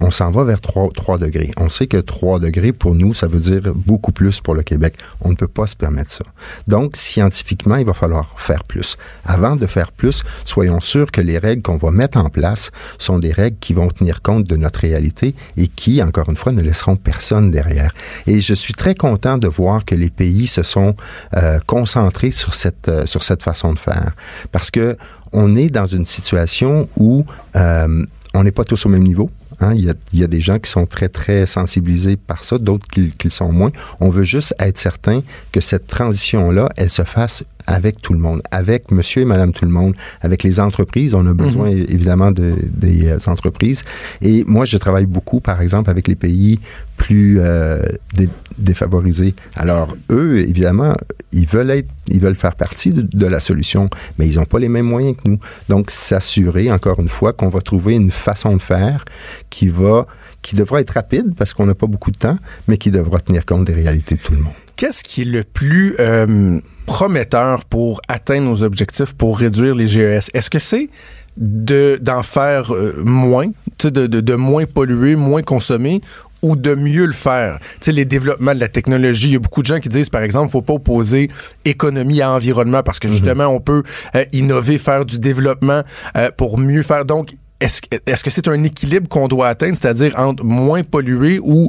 on 0.00 0.10
s'en 0.10 0.30
va 0.30 0.44
vers 0.44 0.60
3, 0.60 0.90
3, 0.94 1.18
degrés. 1.18 1.50
On 1.56 1.68
sait 1.68 1.86
que 1.86 1.98
3 1.98 2.38
degrés, 2.38 2.72
pour 2.72 2.94
nous, 2.94 3.14
ça 3.14 3.26
veut 3.26 3.38
dire 3.38 3.72
beaucoup 3.74 4.12
plus 4.12 4.40
pour 4.40 4.54
le 4.54 4.62
Québec. 4.62 4.94
On 5.20 5.30
ne 5.30 5.34
peut 5.34 5.48
pas 5.48 5.66
se 5.66 5.76
permettre 5.76 6.10
ça. 6.10 6.24
Donc, 6.66 6.96
scientifiquement, 6.96 7.76
il 7.76 7.84
va 7.84 7.92
falloir 7.92 8.34
faire 8.38 8.64
plus. 8.64 8.96
Avant 9.24 9.56
de 9.56 9.66
faire 9.66 9.92
plus, 9.92 10.22
soyons 10.44 10.80
sûrs 10.80 11.10
que 11.10 11.20
les 11.20 11.38
règles 11.38 11.62
qu'on 11.62 11.76
va 11.76 11.90
mettre 11.90 12.18
en 12.18 12.30
place 12.30 12.70
sont 12.98 13.18
des 13.18 13.32
règles 13.32 13.58
qui 13.60 13.74
vont 13.74 13.88
tenir 13.88 14.22
compte 14.22 14.44
de 14.44 14.56
notre 14.56 14.80
réalité 14.80 15.34
et 15.56 15.68
qui, 15.68 16.02
encore 16.02 16.28
une 16.28 16.36
fois, 16.36 16.52
ne 16.52 16.62
laisseront 16.62 16.96
personne 16.96 17.50
derrière. 17.50 17.92
Et 18.26 18.40
je 18.40 18.54
suis 18.54 18.74
très 18.74 18.94
content 18.94 19.38
de 19.38 19.48
voir 19.48 19.84
que 19.84 19.94
les 19.94 20.10
pays 20.10 20.46
se 20.46 20.62
sont 20.62 20.96
euh, 21.36 21.58
concentrés 21.66 22.30
sur 22.30 22.54
cette, 22.54 22.88
euh, 22.88 23.06
sur 23.06 23.22
cette 23.22 23.42
façon 23.42 23.72
de 23.74 23.78
faire. 23.78 24.12
Parce 24.52 24.70
que 24.70 24.96
on 25.32 25.54
est 25.56 25.68
dans 25.68 25.86
une 25.86 26.06
situation 26.06 26.88
où 26.96 27.24
euh, 27.54 28.04
on 28.34 28.44
n'est 28.44 28.50
pas 28.50 28.64
tous 28.64 28.86
au 28.86 28.88
même 28.88 29.02
niveau. 29.02 29.30
Hein. 29.60 29.74
Il, 29.74 29.94
y 30.12 30.24
a, 30.24 30.26
des 30.26 30.40
gens 30.40 30.58
qui 30.58 30.70
sont 30.70 30.86
très, 30.86 31.08
très 31.08 31.46
sensibilisés 31.46 32.16
par 32.16 32.44
ça, 32.44 32.58
d'autres 32.58 32.86
qui, 32.88 33.10
qui 33.10 33.28
le 33.28 33.32
sont 33.32 33.52
moins. 33.52 33.70
On 34.00 34.08
veut 34.08 34.24
juste 34.24 34.54
être 34.58 34.78
certain 34.78 35.22
que 35.52 35.60
cette 35.60 35.86
transition-là, 35.86 36.68
elle 36.76 36.90
se 36.90 37.02
fasse 37.02 37.44
avec 37.66 38.00
tout 38.00 38.12
le 38.12 38.18
monde, 38.18 38.42
avec 38.50 38.90
monsieur 38.90 39.22
et 39.22 39.24
madame 39.24 39.52
tout 39.52 39.64
le 39.64 39.70
monde, 39.70 39.94
avec 40.20 40.42
les 40.42 40.60
entreprises. 40.60 41.14
On 41.14 41.26
a 41.26 41.34
besoin 41.34 41.70
Mhm. 41.70 41.86
évidemment 41.88 42.30
de, 42.32 42.54
des 42.72 43.08
euh, 43.08 43.18
entreprises. 43.26 43.84
Et 44.22 44.44
moi, 44.46 44.64
je 44.64 44.76
travaille 44.76 45.06
beaucoup, 45.06 45.40
par 45.40 45.60
exemple, 45.60 45.90
avec 45.90 46.08
les 46.08 46.16
pays 46.16 46.58
plus 46.96 47.38
euh, 47.40 47.82
dé- 48.14 48.28
défavorisés. 48.58 49.34
Alors, 49.56 49.96
eux, 50.10 50.38
évidemment, 50.38 50.94
ils 51.32 51.46
veulent 51.46 51.70
être, 51.70 51.88
ils 52.08 52.20
veulent 52.20 52.34
faire 52.34 52.54
partie 52.54 52.92
de, 52.92 53.02
de 53.02 53.26
la 53.26 53.40
solution, 53.40 53.88
mais 54.18 54.26
ils 54.28 54.36
n'ont 54.36 54.44
pas 54.44 54.58
les 54.58 54.68
mêmes 54.68 54.86
moyens 54.86 55.16
que 55.16 55.28
nous. 55.28 55.38
Donc, 55.68 55.90
s'assurer, 55.90 56.70
encore 56.70 57.00
une 57.00 57.08
fois, 57.08 57.32
qu'on 57.32 57.48
va 57.48 57.60
trouver 57.60 57.94
une 57.94 58.10
façon 58.10 58.56
de 58.56 58.62
faire 58.62 59.04
qui 59.48 59.68
va, 59.68 60.06
qui 60.42 60.56
devra 60.56 60.80
être 60.80 60.90
rapide 60.90 61.34
parce 61.36 61.52
qu'on 61.54 61.66
n'a 61.66 61.74
pas 61.74 61.86
beaucoup 61.86 62.10
de 62.10 62.18
temps, 62.18 62.38
mais 62.68 62.76
qui 62.78 62.90
devra 62.90 63.20
tenir 63.20 63.44
compte 63.46 63.64
des 63.64 63.74
réalités 63.74 64.16
de 64.16 64.20
tout 64.20 64.32
le 64.32 64.38
monde. 64.40 64.52
Qu'est-ce 64.76 65.02
qui 65.04 65.22
est 65.22 65.26
le 65.26 65.44
plus 65.44 65.94
euh, 66.00 66.58
prometteur 66.90 67.64
pour 67.66 68.00
atteindre 68.08 68.48
nos 68.50 68.64
objectifs, 68.64 69.12
pour 69.14 69.38
réduire 69.38 69.76
les 69.76 69.86
GES? 69.86 70.28
Est-ce 70.34 70.50
que 70.50 70.58
c'est 70.58 70.88
de 71.36 72.00
d'en 72.02 72.24
faire 72.24 72.74
euh, 72.74 73.00
moins, 73.04 73.46
de, 73.84 74.08
de, 74.08 74.20
de 74.20 74.34
moins 74.34 74.64
polluer, 74.66 75.14
moins 75.14 75.42
consommer, 75.42 76.00
ou 76.42 76.56
de 76.56 76.74
mieux 76.74 77.06
le 77.06 77.12
faire? 77.12 77.60
Tu 77.60 77.76
sais, 77.82 77.92
les 77.92 78.04
développements 78.04 78.56
de 78.56 78.60
la 78.60 78.66
technologie, 78.66 79.28
il 79.28 79.32
y 79.34 79.36
a 79.36 79.38
beaucoup 79.38 79.62
de 79.62 79.68
gens 79.68 79.78
qui 79.78 79.88
disent, 79.88 80.08
par 80.08 80.22
exemple, 80.22 80.50
faut 80.50 80.62
pas 80.62 80.72
opposer 80.72 81.30
économie 81.64 82.22
à 82.22 82.32
environnement 82.32 82.82
parce 82.82 82.98
que 82.98 83.06
justement, 83.06 83.46
on 83.46 83.60
peut 83.60 83.84
euh, 84.16 84.24
innover, 84.32 84.78
faire 84.78 85.04
du 85.04 85.20
développement 85.20 85.82
euh, 86.16 86.30
pour 86.36 86.58
mieux 86.58 86.82
faire. 86.82 87.04
Donc, 87.04 87.36
est-ce 87.60 87.80
est-ce 88.06 88.24
que 88.24 88.30
c'est 88.30 88.48
un 88.48 88.62
équilibre 88.64 89.08
qu'on 89.08 89.28
doit 89.28 89.48
atteindre, 89.48 89.76
c'est-à-dire 89.76 90.14
entre 90.18 90.44
moins 90.44 90.82
polluer 90.82 91.38
ou 91.42 91.68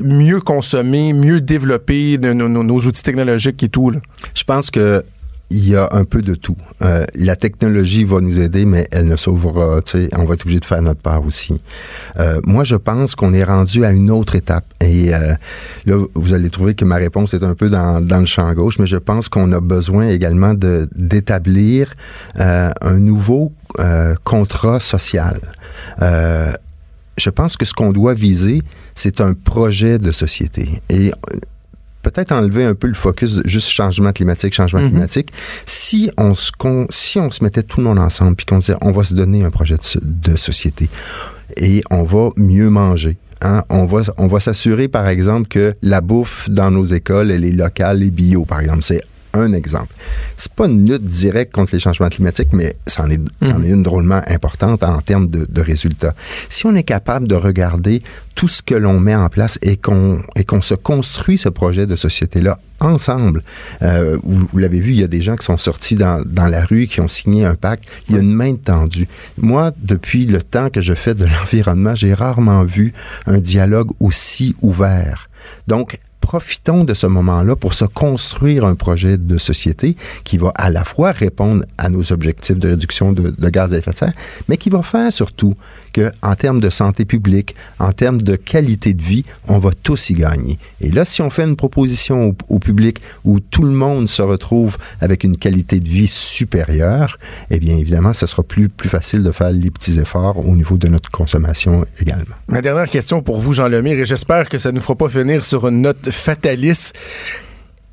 mieux 0.00 0.40
consommer, 0.40 1.12
mieux 1.12 1.40
développer 1.40 2.16
nos- 2.18 2.48
nos 2.48 2.78
outils 2.80 3.02
technologiques 3.02 3.62
et 3.62 3.68
tout? 3.68 3.90
Là? 3.90 4.00
Je 4.34 4.44
pense 4.44 4.70
que 4.70 5.02
il 5.52 5.68
y 5.68 5.76
a 5.76 5.88
un 5.92 6.04
peu 6.04 6.22
de 6.22 6.34
tout. 6.34 6.56
Euh, 6.82 7.04
la 7.14 7.36
technologie 7.36 8.04
va 8.04 8.20
nous 8.20 8.40
aider, 8.40 8.64
mais 8.64 8.88
elle 8.90 9.06
ne 9.06 9.16
sauvera. 9.16 9.80
On 10.16 10.24
va 10.24 10.34
être 10.34 10.42
obligé 10.42 10.60
de 10.60 10.64
faire 10.64 10.80
notre 10.80 11.00
part 11.00 11.24
aussi. 11.24 11.60
Euh, 12.18 12.40
moi, 12.44 12.64
je 12.64 12.74
pense 12.74 13.14
qu'on 13.14 13.34
est 13.34 13.44
rendu 13.44 13.84
à 13.84 13.90
une 13.90 14.10
autre 14.10 14.34
étape. 14.34 14.64
Et 14.80 15.14
euh, 15.14 15.34
là, 15.84 15.96
vous 16.14 16.32
allez 16.32 16.48
trouver 16.48 16.74
que 16.74 16.84
ma 16.84 16.96
réponse 16.96 17.34
est 17.34 17.44
un 17.44 17.54
peu 17.54 17.68
dans, 17.68 18.00
dans 18.00 18.20
le 18.20 18.26
champ 18.26 18.52
gauche, 18.54 18.78
mais 18.78 18.86
je 18.86 18.96
pense 18.96 19.28
qu'on 19.28 19.52
a 19.52 19.60
besoin 19.60 20.08
également 20.08 20.54
d'établir 20.54 21.94
un 22.34 22.98
nouveau 22.98 23.52
contrat 24.24 24.80
social. 24.80 25.40
Je 26.00 27.30
pense 27.30 27.56
que 27.56 27.64
ce 27.66 27.74
qu'on 27.74 27.92
doit 27.92 28.14
viser, 28.14 28.62
c'est 28.94 29.20
un 29.20 29.34
projet 29.34 29.98
de 29.98 30.12
société. 30.12 30.80
Et 30.88 31.12
peut-être 32.02 32.32
enlever 32.32 32.64
un 32.64 32.74
peu 32.74 32.86
le 32.88 32.94
focus 32.94 33.34
de 33.36 33.48
juste 33.48 33.68
changement 33.68 34.12
climatique, 34.12 34.54
changement 34.54 34.80
Mhm. 34.80 34.90
climatique. 34.90 35.32
Si 35.66 36.10
on 36.18 36.34
se 36.34 36.50
con- 36.56 36.86
si 36.90 37.18
on 37.18 37.30
se 37.30 37.42
mettait 37.44 37.62
tout 37.62 37.78
le 37.80 37.86
monde 37.86 37.98
ensemble 37.98 38.36
puis 38.36 38.46
qu'on 38.46 38.58
disait 38.58 38.76
on 38.82 38.90
va 38.92 39.04
se 39.04 39.14
donner 39.14 39.44
un 39.44 39.50
projet 39.50 39.76
de, 39.76 39.82
so- 39.84 40.00
de 40.02 40.36
société 40.36 40.88
et 41.56 41.82
on 41.90 42.02
va 42.02 42.30
mieux 42.36 42.70
manger. 42.70 43.16
Hein? 43.40 43.62
On 43.70 43.84
va 43.86 44.02
on 44.18 44.26
va 44.28 44.38
s'assurer 44.40 44.88
par 44.88 45.08
exemple 45.08 45.48
que 45.48 45.74
la 45.82 46.00
bouffe 46.00 46.48
dans 46.48 46.70
nos 46.70 46.84
écoles 46.84 47.30
elle 47.30 47.44
est 47.44 47.50
locale 47.52 48.02
et 48.02 48.10
bio 48.10 48.44
par 48.44 48.60
exemple. 48.60 48.82
C'est 48.82 49.02
un 49.34 49.52
exemple. 49.52 49.94
C'est 50.36 50.52
pas 50.52 50.66
une 50.66 50.88
lutte 50.88 51.04
directe 51.04 51.52
contre 51.52 51.72
les 51.72 51.80
changements 51.80 52.08
climatiques, 52.08 52.52
mais 52.52 52.76
c'en 52.86 53.08
est, 53.10 53.20
c'en 53.42 53.62
est 53.62 53.68
une 53.68 53.82
drôlement 53.82 54.22
importante 54.26 54.82
en 54.82 55.00
termes 55.00 55.28
de, 55.28 55.46
de 55.48 55.60
résultats. 55.60 56.14
Si 56.48 56.66
on 56.66 56.74
est 56.74 56.82
capable 56.82 57.28
de 57.28 57.34
regarder 57.34 58.02
tout 58.34 58.48
ce 58.48 58.62
que 58.62 58.74
l'on 58.74 58.98
met 58.98 59.14
en 59.14 59.28
place 59.28 59.58
et 59.62 59.76
qu'on 59.76 60.22
et 60.36 60.44
qu'on 60.44 60.62
se 60.62 60.74
construit 60.74 61.38
ce 61.38 61.48
projet 61.48 61.86
de 61.86 61.96
société-là 61.96 62.58
ensemble, 62.80 63.42
euh, 63.82 64.18
vous, 64.22 64.48
vous 64.50 64.58
l'avez 64.58 64.80
vu, 64.80 64.92
il 64.92 65.00
y 65.00 65.04
a 65.04 65.08
des 65.08 65.20
gens 65.20 65.36
qui 65.36 65.44
sont 65.44 65.56
sortis 65.56 65.96
dans, 65.96 66.22
dans 66.24 66.46
la 66.46 66.64
rue, 66.64 66.86
qui 66.86 67.00
ont 67.00 67.08
signé 67.08 67.44
un 67.44 67.54
pacte. 67.54 67.84
Il 68.08 68.14
y 68.14 68.18
a 68.18 68.20
une 68.20 68.34
main 68.34 68.54
tendue. 68.56 69.08
Moi, 69.38 69.72
depuis 69.78 70.26
le 70.26 70.42
temps 70.42 70.70
que 70.70 70.80
je 70.80 70.94
fais 70.94 71.14
de 71.14 71.24
l'environnement, 71.40 71.94
j'ai 71.94 72.14
rarement 72.14 72.64
vu 72.64 72.92
un 73.26 73.38
dialogue 73.38 73.90
aussi 74.00 74.54
ouvert. 74.62 75.28
Donc, 75.66 75.98
profitons 76.22 76.84
de 76.84 76.94
ce 76.94 77.06
moment-là 77.06 77.56
pour 77.56 77.74
se 77.74 77.84
construire 77.84 78.64
un 78.64 78.76
projet 78.76 79.18
de 79.18 79.36
société 79.36 79.96
qui 80.24 80.38
va 80.38 80.52
à 80.54 80.70
la 80.70 80.84
fois 80.84 81.12
répondre 81.12 81.64
à 81.76 81.90
nos 81.90 82.12
objectifs 82.12 82.58
de 82.58 82.70
réduction 82.70 83.12
de, 83.12 83.48
gaz 83.50 83.74
à 83.74 83.78
effet 83.78 83.90
de 83.90 83.96
serre, 83.96 84.12
mais 84.48 84.56
qui 84.56 84.70
va 84.70 84.82
faire 84.82 85.12
surtout 85.12 85.54
que, 85.92 86.10
en 86.22 86.34
termes 86.36 86.60
de 86.60 86.70
santé 86.70 87.04
publique, 87.04 87.54
en 87.78 87.92
termes 87.92 88.20
de 88.20 88.36
qualité 88.36 88.94
de 88.94 89.02
vie, 89.02 89.24
on 89.48 89.58
va 89.58 89.70
tous 89.82 90.10
y 90.10 90.14
gagner. 90.14 90.58
Et 90.80 90.90
là, 90.90 91.04
si 91.04 91.20
on 91.20 91.28
fait 91.28 91.42
une 91.44 91.56
proposition 91.56 92.28
au, 92.28 92.36
au 92.48 92.58
public 92.58 92.98
où 93.24 93.40
tout 93.40 93.64
le 93.64 93.72
monde 93.72 94.08
se 94.08 94.22
retrouve 94.22 94.78
avec 95.00 95.24
une 95.24 95.36
qualité 95.36 95.80
de 95.80 95.88
vie 95.88 96.06
supérieure, 96.06 97.18
eh 97.50 97.58
bien, 97.58 97.76
évidemment, 97.76 98.12
ce 98.12 98.26
sera 98.26 98.42
plus, 98.42 98.68
plus 98.68 98.88
facile 98.88 99.22
de 99.22 99.32
faire 99.32 99.50
les 99.50 99.70
petits 99.70 99.98
efforts 99.98 100.38
au 100.48 100.54
niveau 100.54 100.78
de 100.78 100.88
notre 100.88 101.10
consommation 101.10 101.84
également. 102.00 102.36
Ma 102.48 102.62
dernière 102.62 102.88
question 102.88 103.22
pour 103.22 103.40
vous, 103.40 103.52
Jean 103.52 103.68
Lemire, 103.68 103.98
et 103.98 104.04
j'espère 104.04 104.48
que 104.48 104.58
ça 104.58 104.70
ne 104.70 104.76
nous 104.76 104.80
fera 104.80 104.94
pas 104.94 105.08
finir 105.08 105.44
sur 105.44 105.66
une 105.68 105.82
note 105.82 106.10
fataliste. 106.12 106.96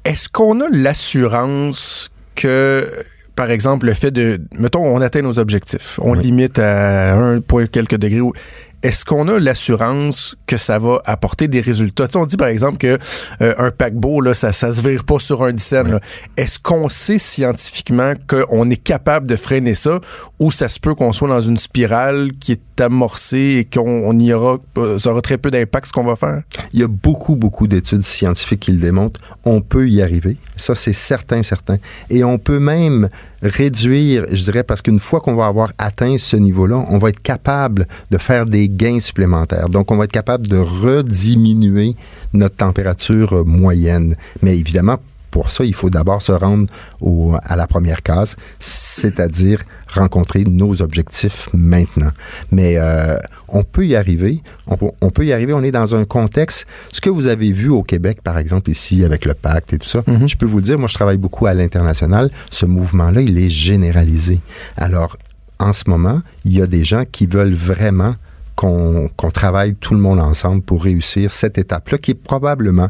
Est-ce 0.05 0.29
qu'on 0.29 0.61
a 0.61 0.67
l'assurance 0.71 2.09
que, 2.35 2.87
par 3.35 3.51
exemple, 3.51 3.85
le 3.87 3.93
fait 3.93 4.11
de, 4.11 4.39
mettons, 4.57 4.85
on 4.85 5.01
atteint 5.01 5.21
nos 5.21 5.39
objectifs, 5.39 5.99
on 6.01 6.11
Oui. 6.17 6.23
limite 6.23 6.59
à 6.59 7.15
un 7.15 7.41
point 7.41 7.67
quelques 7.67 7.97
degrés, 7.97 8.21
ou- 8.21 8.33
est-ce 8.81 9.03
qu'on 9.03 9.27
a 9.27 9.39
l'assurance 9.39 10.35
que 10.47 10.57
ça 10.57 10.79
va 10.79 11.01
apporter 11.05 11.47
des 11.47 11.61
résultats? 11.61 12.07
Tu 12.07 12.13
sais, 12.13 12.17
on 12.17 12.25
dit 12.25 12.37
par 12.37 12.47
exemple 12.47 12.77
que 12.77 12.97
euh, 13.41 13.53
un 13.57 13.71
paquebot, 13.71 14.21
là, 14.21 14.33
ça, 14.33 14.53
ça 14.53 14.71
se 14.73 14.81
vire 14.81 15.03
pas 15.03 15.19
sur 15.19 15.43
un 15.43 15.51
dixaine. 15.51 15.91
là. 15.91 15.99
Est-ce 16.37 16.59
qu'on 16.59 16.87
sait 16.87 17.17
scientifiquement 17.17 18.13
qu'on 18.27 18.69
est 18.69 18.81
capable 18.81 19.27
de 19.27 19.35
freiner 19.35 19.75
ça 19.75 19.99
ou 20.39 20.51
ça 20.51 20.69
se 20.69 20.79
peut 20.79 20.95
qu'on 20.95 21.11
soit 21.11 21.27
dans 21.27 21.41
une 21.41 21.57
spirale 21.57 22.31
qui 22.39 22.53
est 22.53 22.81
amorcée 22.81 23.57
et 23.59 23.65
qu'on 23.65 24.03
on 24.05 24.17
y 24.17 24.31
aura, 24.31 24.57
euh, 24.77 24.97
ça 24.97 25.11
aura 25.11 25.21
très 25.21 25.37
peu 25.37 25.51
d'impact 25.51 25.87
ce 25.87 25.91
qu'on 25.91 26.05
va 26.05 26.15
faire? 26.15 26.41
Il 26.73 26.79
y 26.79 26.83
a 26.83 26.87
beaucoup, 26.87 27.35
beaucoup 27.35 27.67
d'études 27.67 28.03
scientifiques 28.03 28.61
qui 28.61 28.71
le 28.71 28.79
démontrent. 28.79 29.19
On 29.43 29.61
peut 29.61 29.89
y 29.89 30.01
arriver. 30.01 30.37
Ça, 30.55 30.75
c'est 30.75 30.93
certain, 30.93 31.43
certain. 31.43 31.77
Et 32.09 32.23
on 32.23 32.37
peut 32.37 32.59
même 32.59 33.09
réduire, 33.41 34.25
je 34.31 34.43
dirais, 34.43 34.63
parce 34.63 34.81
qu'une 34.81 34.99
fois 34.99 35.21
qu'on 35.21 35.35
va 35.35 35.47
avoir 35.47 35.71
atteint 35.77 36.17
ce 36.17 36.35
niveau-là, 36.35 36.83
on 36.89 36.97
va 36.97 37.09
être 37.09 37.21
capable 37.21 37.87
de 38.11 38.17
faire 38.17 38.45
des 38.45 38.69
gains 38.69 38.99
supplémentaires. 38.99 39.69
Donc, 39.69 39.91
on 39.91 39.97
va 39.97 40.05
être 40.05 40.11
capable 40.11 40.47
de 40.47 40.57
rediminuer 40.57 41.95
notre 42.33 42.55
température 42.55 43.45
moyenne. 43.45 44.15
Mais 44.41 44.57
évidemment, 44.57 44.97
pour 45.31 45.49
ça, 45.49 45.63
il 45.63 45.73
faut 45.73 45.89
d'abord 45.89 46.21
se 46.21 46.31
rendre 46.31 46.65
au, 47.01 47.35
à 47.43 47.55
la 47.55 47.67
première 47.67 48.01
case, 48.01 48.35
c'est-à-dire 48.59 49.61
rencontrer 49.93 50.43
nos 50.45 50.81
objectifs 50.81 51.49
maintenant. 51.53 52.11
Mais 52.51 52.75
euh, 52.77 53.17
on 53.47 53.63
peut 53.63 53.85
y 53.85 53.95
arriver. 53.95 54.41
On, 54.67 54.77
peut- 54.77 54.91
on 55.01 55.09
peut 55.09 55.25
y 55.25 55.33
arriver. 55.33 55.53
On 55.53 55.63
est 55.63 55.71
dans 55.71 55.95
un 55.95 56.05
contexte. 56.05 56.65
Ce 56.91 57.01
que 57.01 57.09
vous 57.09 57.27
avez 57.27 57.51
vu 57.51 57.69
au 57.69 57.83
Québec, 57.83 58.19
par 58.23 58.37
exemple, 58.37 58.69
ici, 58.69 59.03
avec 59.03 59.25
le 59.25 59.33
pacte 59.33 59.73
et 59.73 59.77
tout 59.77 59.87
ça, 59.87 60.03
Mhm. 60.07 60.27
je 60.27 60.37
peux 60.37 60.45
vous 60.45 60.57
le 60.57 60.63
dire, 60.63 60.77
moi, 60.79 60.87
je 60.87 60.93
travaille 60.95 61.17
beaucoup 61.17 61.45
à 61.47 61.53
l'international. 61.53 62.29
Ce 62.51 62.65
mouvement-là, 62.65 63.21
il 63.21 63.37
est 63.37 63.49
généralisé. 63.49 64.39
Alors, 64.77 65.17
en 65.59 65.73
ce 65.73 65.83
moment, 65.89 66.21
il 66.45 66.53
y 66.57 66.61
a 66.61 66.67
des 66.67 66.83
gens 66.83 67.03
qui 67.11 67.25
veulent 67.27 67.53
vraiment 67.53 68.15
qu'on 68.55 69.09
qu'on 69.15 69.31
travaille 69.31 69.75
tout 69.75 69.93
le 69.93 70.01
monde 70.01 70.19
ensemble 70.19 70.61
pour 70.61 70.83
réussir 70.83 71.31
cette 71.31 71.57
étape-là, 71.57 71.97
qui 71.97 72.11
est 72.11 72.21
probablement 72.21 72.89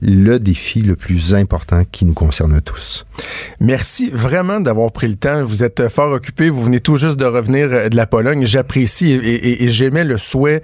le 0.00 0.38
défi 0.38 0.80
le 0.82 0.96
plus 0.96 1.34
important 1.34 1.82
qui 1.90 2.04
nous 2.04 2.12
concerne 2.14 2.60
tous. 2.60 3.04
Merci 3.60 4.10
vraiment 4.10 4.60
d'avoir 4.60 4.92
pris 4.92 5.08
le 5.08 5.14
temps. 5.16 5.44
Vous 5.44 5.64
êtes 5.64 5.88
fort 5.88 6.12
occupé. 6.12 6.50
Vous 6.50 6.62
venez 6.64 6.80
tout 6.80 6.96
juste 6.96 7.16
de 7.18 7.24
revenir 7.24 7.68
euh, 7.72 7.88
de 7.88 7.96
la 7.96 8.06
Pologne. 8.06 8.44
J'apprécie 8.44 9.10
et, 9.12 9.16
et- 9.16 9.64
et 9.64 9.68
j'aimais 9.70 10.04
le 10.04 10.18
souhait 10.18 10.62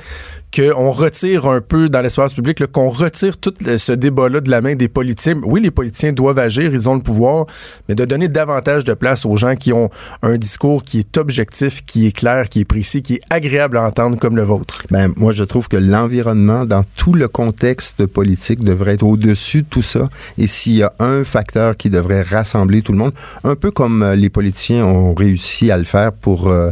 qu'on 0.54 0.90
retire 0.90 1.46
un 1.46 1.60
peu 1.60 1.88
dans 1.88 2.00
l'espace 2.00 2.34
public, 2.34 2.66
qu'on 2.66 2.88
retire 2.88 3.38
tout 3.38 3.54
ce 3.60 3.92
débat-là 3.92 4.40
de 4.40 4.50
la 4.50 4.60
main 4.60 4.74
des 4.74 4.88
politiciens. 4.88 5.40
Oui, 5.44 5.60
les 5.60 5.70
politiciens 5.70 6.12
doivent 6.12 6.38
agir, 6.38 6.72
ils 6.72 6.88
ont 6.88 6.94
le 6.94 7.02
pouvoir, 7.02 7.46
mais 7.88 7.94
de 7.94 8.04
donner 8.04 8.28
davantage 8.28 8.84
de 8.84 8.94
place 8.94 9.24
aux 9.24 9.36
gens 9.36 9.54
qui 9.54 9.72
ont 9.72 9.90
un 10.22 10.36
discours 10.36 10.82
qui 10.82 10.98
est 10.98 11.16
objectif, 11.16 11.84
qui 11.84 12.06
est 12.06 12.12
clair, 12.12 12.48
qui 12.48 12.60
est 12.60 12.64
précis, 12.64 13.02
qui 13.02 13.14
est 13.14 13.20
agréable 13.30 13.76
à 13.76 13.82
entendre 13.82 14.18
comme 14.18 14.36
le 14.36 14.42
vôtre. 14.42 14.82
Ben, 14.90 15.12
moi, 15.16 15.32
je 15.32 15.44
trouve 15.44 15.68
que 15.68 15.76
l'environnement, 15.76 16.64
dans 16.64 16.84
tout 16.96 17.14
le 17.14 17.28
contexte 17.28 18.06
politique, 18.06 18.64
devrait 18.64 18.94
être 18.94 19.06
au-dessus 19.06 19.62
de 19.62 19.68
tout 19.68 19.82
ça. 19.82 20.04
Et 20.38 20.46
s'il 20.46 20.76
y 20.76 20.82
a 20.82 20.92
un 20.98 21.24
facteur 21.24 21.76
qui 21.76 21.90
devrait 21.90 22.22
rassembler 22.22 22.82
tout 22.82 22.92
le 22.92 22.98
monde, 22.98 23.12
un 23.44 23.54
peu 23.54 23.70
comme 23.70 24.02
euh, 24.02 24.16
les 24.16 24.30
politiciens 24.30 24.84
ont 24.84 25.14
réussi 25.14 25.70
à 25.70 25.78
le 25.78 25.84
faire 25.84 26.12
pour 26.12 26.48
euh, 26.48 26.70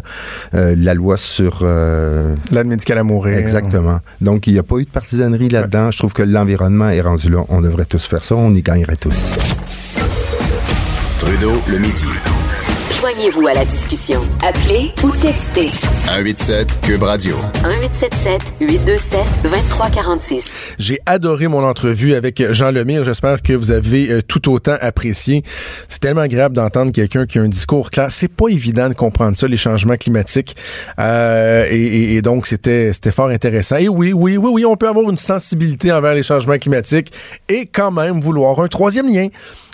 euh, 0.55 0.75
la 0.77 0.95
loi 0.95 1.17
sur... 1.17 1.65
L'aide 1.65 2.67
médicale 2.67 2.99
à 2.99 3.05
mourir. 3.05 3.39
Exactement. 3.39 3.68
Donc, 4.21 4.47
il 4.47 4.53
n'y 4.53 4.59
a 4.59 4.63
pas 4.63 4.77
eu 4.77 4.85
de 4.85 4.91
partisanerie 4.91 5.49
là-dedans. 5.49 5.91
Je 5.91 5.99
trouve 5.99 6.13
que 6.13 6.23
l'environnement 6.23 6.89
est 6.89 7.01
rendu 7.01 7.31
là. 7.31 7.45
On 7.49 7.61
devrait 7.61 7.85
tous 7.85 8.05
faire 8.05 8.25
ça. 8.25 8.37
On 8.37 8.55
y 8.55 8.63
gagnerait 8.63 8.97
tous. 8.97 9.37
Trudeau 11.19 11.53
le 11.67 11.79
midi. 11.79 12.07
Joignez-vous 13.01 13.47
à 13.47 13.55
la 13.55 13.65
discussion. 13.65 14.21
Appelez 14.43 14.91
ou 15.05 15.11
textez. 15.23 15.69
187 15.69 16.81
Cube 16.81 17.05
Radio. 17.05 17.37
1877 17.63 18.55
827 18.61 19.21
2346. 19.45 20.75
J'ai 20.81 20.99
adoré 21.07 21.47
mon 21.47 21.63
entrevue 21.63 22.15
avec 22.15 22.43
Jean 22.53 22.73
Lemire. 22.73 23.05
J'espère 23.05 23.41
que 23.41 23.53
vous 23.53 23.71
avez 23.71 24.11
euh, 24.11 24.21
tout 24.21 24.53
autant 24.53 24.77
apprécié. 24.81 25.45
C'est 25.87 26.01
tellement 26.01 26.23
agréable 26.23 26.57
d'entendre 26.57 26.91
quelqu'un 26.91 27.25
qui 27.25 27.39
a 27.39 27.43
un 27.43 27.49
discours 27.49 27.91
clair. 27.91 28.11
C'est 28.11 28.27
pas 28.27 28.49
évident 28.49 28.89
de 28.89 28.95
comprendre 28.95 29.37
ça, 29.37 29.47
les 29.47 29.57
changements 29.57 29.97
climatiques. 29.97 30.57
Euh, 30.99 31.69
et, 31.71 32.17
et, 32.17 32.23
donc, 32.23 32.49
c'était, 32.49 32.93
c'était 32.93 33.13
fort 33.13 33.29
intéressant. 33.29 33.77
Et 33.77 33.89
oui, 33.89 34.13
oui, 34.13 34.37
oui, 34.37 34.51
oui, 34.53 34.65
on 34.65 34.75
peut 34.75 34.89
avoir 34.89 35.09
une 35.09 35.17
sensibilité 35.17 35.93
envers 35.93 36.15
les 36.15 36.25
changements 36.25 36.59
climatiques 36.59 37.13
et 37.49 37.67
quand 37.67 37.93
même 37.93 38.21
vouloir 38.21 38.59
un 38.59 38.67
troisième 38.67 39.07
lien 39.07 39.29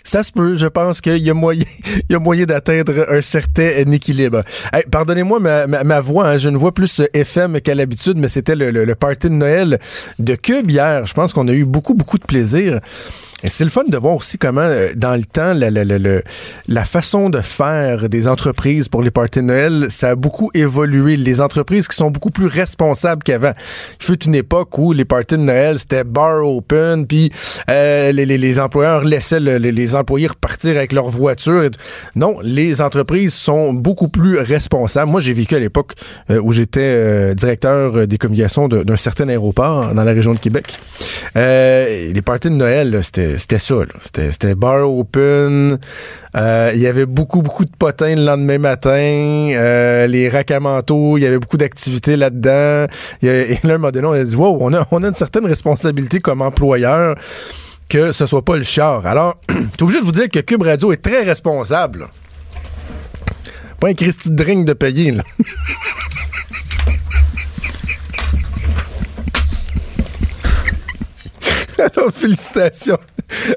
ça 0.05 0.23
se 0.23 0.31
peut. 0.31 0.55
Je 0.55 0.67
pense 0.67 1.01
qu'il 1.01 1.19
y 1.19 1.31
a 1.31 1.35
moyen, 1.35 1.65
il 2.09 2.13
y 2.13 2.15
a 2.15 2.19
moyen 2.19 2.45
d'atteindre 2.45 3.07
un 3.09 3.21
certain 3.21 3.91
équilibre. 3.91 4.43
Pardonnez-moi 4.91 5.41
ma, 5.41 5.67
ma, 5.67 6.01
voix, 6.01 6.29
hein, 6.29 6.39
j'ai 6.39 6.51
une 6.51 6.57
voix 6.57 6.73
plus 6.73 7.01
FM 7.13 7.61
qu'à 7.61 7.75
l'habitude, 7.75 8.19
mais 8.19 8.29
c'était 8.29 8.55
le, 8.55 8.71
le, 8.71 8.85
le, 8.85 8.95
party 8.95 9.31
de 9.31 9.35
Noël 9.35 9.81
de 10.19 10.35
Cube 10.35 10.71
hier. 10.71 11.07
Je 11.07 11.15
pense 11.15 11.33
qu'on 11.33 11.49
a 11.49 11.53
eu 11.53 11.65
beaucoup, 11.65 11.95
beaucoup 11.95 12.19
de 12.19 12.25
plaisir. 12.25 12.81
C'est 13.47 13.65
le 13.65 13.71
fun 13.71 13.85
de 13.87 13.99
voir 13.99 14.15
aussi 14.15 14.39
comment, 14.39 14.63
euh, 14.63 14.89
dans 14.97 15.15
le 15.15 15.25
temps, 15.25 15.53
la, 15.53 15.71
la, 15.71 15.85
la, 15.85 15.99
la, 16.67 16.85
façon 16.85 17.29
de 17.29 17.41
faire 17.41 18.09
des 18.09 18.27
entreprises 18.27 18.89
pour 18.89 19.03
les 19.03 19.11
parties 19.11 19.41
de 19.41 19.45
Noël, 19.45 19.87
ça 19.91 20.11
a 20.11 20.15
beaucoup 20.15 20.51
évolué. 20.55 21.19
Les 21.19 21.43
entreprises 21.43 21.87
qui 21.87 21.95
sont 21.95 22.11
beaucoup 22.11 22.31
plus 22.31 22.47
responsables 22.47 23.23
qu'avant. 23.23 23.53
Il 24.01 24.05
fut 24.05 24.25
une 24.25 24.35
époque 24.35 24.79
où 24.79 24.95
les 24.95 25.05
parties 25.05 25.37
de 25.37 25.43
Noël, 25.43 25.79
c'était 25.79 26.05
bar 26.05 26.47
open, 26.47 27.07
puis 27.07 27.31
euh, 27.69 28.13
les, 28.13 28.25
les, 28.25 28.39
les, 28.39 28.59
employeurs 28.59 29.05
laissaient 29.05 29.41
les, 29.41 29.95
employés 29.95 30.29
repartir 30.29 30.77
avec 30.77 30.93
leur 30.93 31.11
voiture. 31.11 31.69
Non, 32.17 32.39
les 32.43 32.81
entreprises 32.81 33.35
sont 33.35 33.75
beaucoup 33.75 34.09
plus 34.09 34.39
responsables. 34.39 35.11
Moi, 35.11 35.21
j'ai 35.21 35.35
vécu 35.35 35.55
à 35.55 35.59
l'époque 35.59 35.93
euh, 36.31 36.41
où 36.43 36.53
j'étais 36.55 36.81
euh, 36.81 37.35
directeur 37.35 38.07
des 38.07 38.17
communications 38.17 38.69
d'un 38.69 38.97
certain 38.97 39.29
aéroport 39.29 39.93
dans 39.93 40.05
la 40.05 40.13
région 40.13 40.33
de 40.33 40.39
Québec. 40.39 40.79
les 41.35 42.23
parties 42.25 42.49
de 42.49 42.55
Noël, 42.55 43.01
c'était 43.03 43.34
c'était 43.39 43.59
ça. 43.59 43.77
C'était 44.01 44.55
bar 44.55 44.91
open. 44.91 45.79
Euh, 46.37 46.73
il 46.75 46.81
y 46.81 46.87
avait 46.87 47.07
beaucoup, 47.07 47.43
beaucoup 47.43 47.65
de 47.65 47.71
potins 47.77 48.15
le 48.15 48.25
lendemain 48.25 48.59
matin. 48.59 49.51
Euh, 49.55 50.07
les 50.07 50.31
manteau, 50.61 51.19
il 51.19 51.23
y 51.23 51.27
avait 51.27 51.39
beaucoup 51.39 51.57
d'activités 51.57 52.17
là-dedans. 52.17 52.87
Et 53.23 53.59
là, 53.63 53.75
un 53.75 53.79
moment 53.79 53.91
donné, 53.91 54.07
on 54.07 54.13
a 54.13 54.25
dit, 54.25 54.37
wow, 54.37 54.59
on 54.61 54.73
a, 54.73 54.87
on 54.91 55.03
a 55.03 55.09
une 55.09 55.15
certaine 55.15 55.47
responsabilité 55.47 56.21
comme 56.21 56.43
employeur 56.43 57.17
que 57.89 58.13
ce 58.13 58.27
soit 58.27 58.43
pas 58.43 58.57
le 58.57 58.63
char. 58.63 59.07
Alors, 59.07 59.37
je 59.49 59.85
obligé 59.85 60.01
de 60.01 60.05
vous 60.05 60.13
dire 60.13 60.29
que 60.29 60.41
Cube 60.41 60.63
Radio 60.63 60.93
est 60.93 61.03
très 61.03 61.23
responsable. 61.23 62.09
Pas 63.79 63.89
un 63.89 63.95
Christy 63.95 64.31
de 64.31 64.37
drink 64.37 64.65
de 64.65 64.73
payer, 64.73 65.13
là. 65.13 65.23
Alors, 71.79 72.13
félicitations 72.13 72.99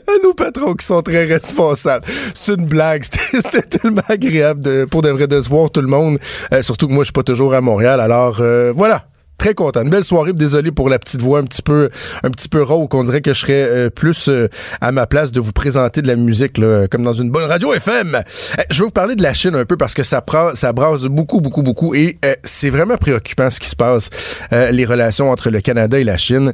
à 0.07 0.11
nos 0.23 0.33
patrons 0.33 0.73
qui 0.73 0.85
sont 0.85 1.01
très 1.01 1.25
responsables. 1.25 2.05
C'est 2.33 2.55
une 2.55 2.65
blague. 2.65 3.03
C'était 3.31 3.61
tellement 3.61 4.01
agréable 4.07 4.63
de, 4.63 4.85
pour 4.85 5.01
de 5.01 5.09
vrai 5.09 5.27
de 5.27 5.41
se 5.41 5.49
voir 5.49 5.71
tout 5.71 5.81
le 5.81 5.87
monde. 5.87 6.19
Euh, 6.53 6.61
surtout 6.61 6.87
que 6.87 6.93
moi, 6.93 7.03
je 7.03 7.07
suis 7.07 7.13
pas 7.13 7.23
toujours 7.23 7.53
à 7.53 7.61
Montréal. 7.61 7.99
Alors, 7.99 8.37
euh, 8.39 8.71
voilà 8.75 9.05
très 9.37 9.53
content. 9.53 9.83
Une 9.83 9.91
belle 9.91 10.03
soirée. 10.03 10.33
Désolé 10.33 10.71
pour 10.71 10.89
la 10.89 10.97
petite 10.97 11.21
voix 11.21 11.37
un 11.37 11.43
petit 11.43 11.61
peu, 11.61 11.91
un 12.23 12.31
petit 12.31 12.49
peu 12.49 12.63
rauque. 12.63 12.95
On 12.95 13.03
dirait 13.03 13.21
que 13.21 13.33
je 13.33 13.39
serais 13.39 13.67
euh, 13.69 13.89
plus 13.91 14.31
à 14.81 14.91
ma 14.91 15.05
place 15.05 15.31
de 15.31 15.39
vous 15.39 15.51
présenter 15.51 16.01
de 16.01 16.07
la 16.07 16.15
musique, 16.15 16.57
là, 16.57 16.87
comme 16.87 17.03
dans 17.03 17.13
une 17.13 17.29
bonne 17.29 17.45
radio 17.45 17.71
FM. 17.71 18.23
je 18.71 18.79
vais 18.79 18.85
vous 18.85 18.91
parler 18.91 19.15
de 19.15 19.21
la 19.21 19.35
Chine 19.35 19.53
un 19.53 19.65
peu 19.65 19.77
parce 19.77 19.93
que 19.93 20.01
ça 20.01 20.21
prend, 20.21 20.55
ça 20.55 20.73
brasse 20.73 21.03
beaucoup, 21.03 21.39
beaucoup, 21.39 21.61
beaucoup. 21.61 21.93
Et 21.93 22.17
c'est 22.43 22.71
vraiment 22.71 22.97
préoccupant 22.97 23.51
ce 23.51 23.59
qui 23.59 23.69
se 23.69 23.75
passe, 23.75 24.09
les 24.51 24.85
relations 24.85 25.29
entre 25.29 25.51
le 25.51 25.61
Canada 25.61 25.99
et 25.99 26.03
la 26.03 26.17
Chine. 26.17 26.53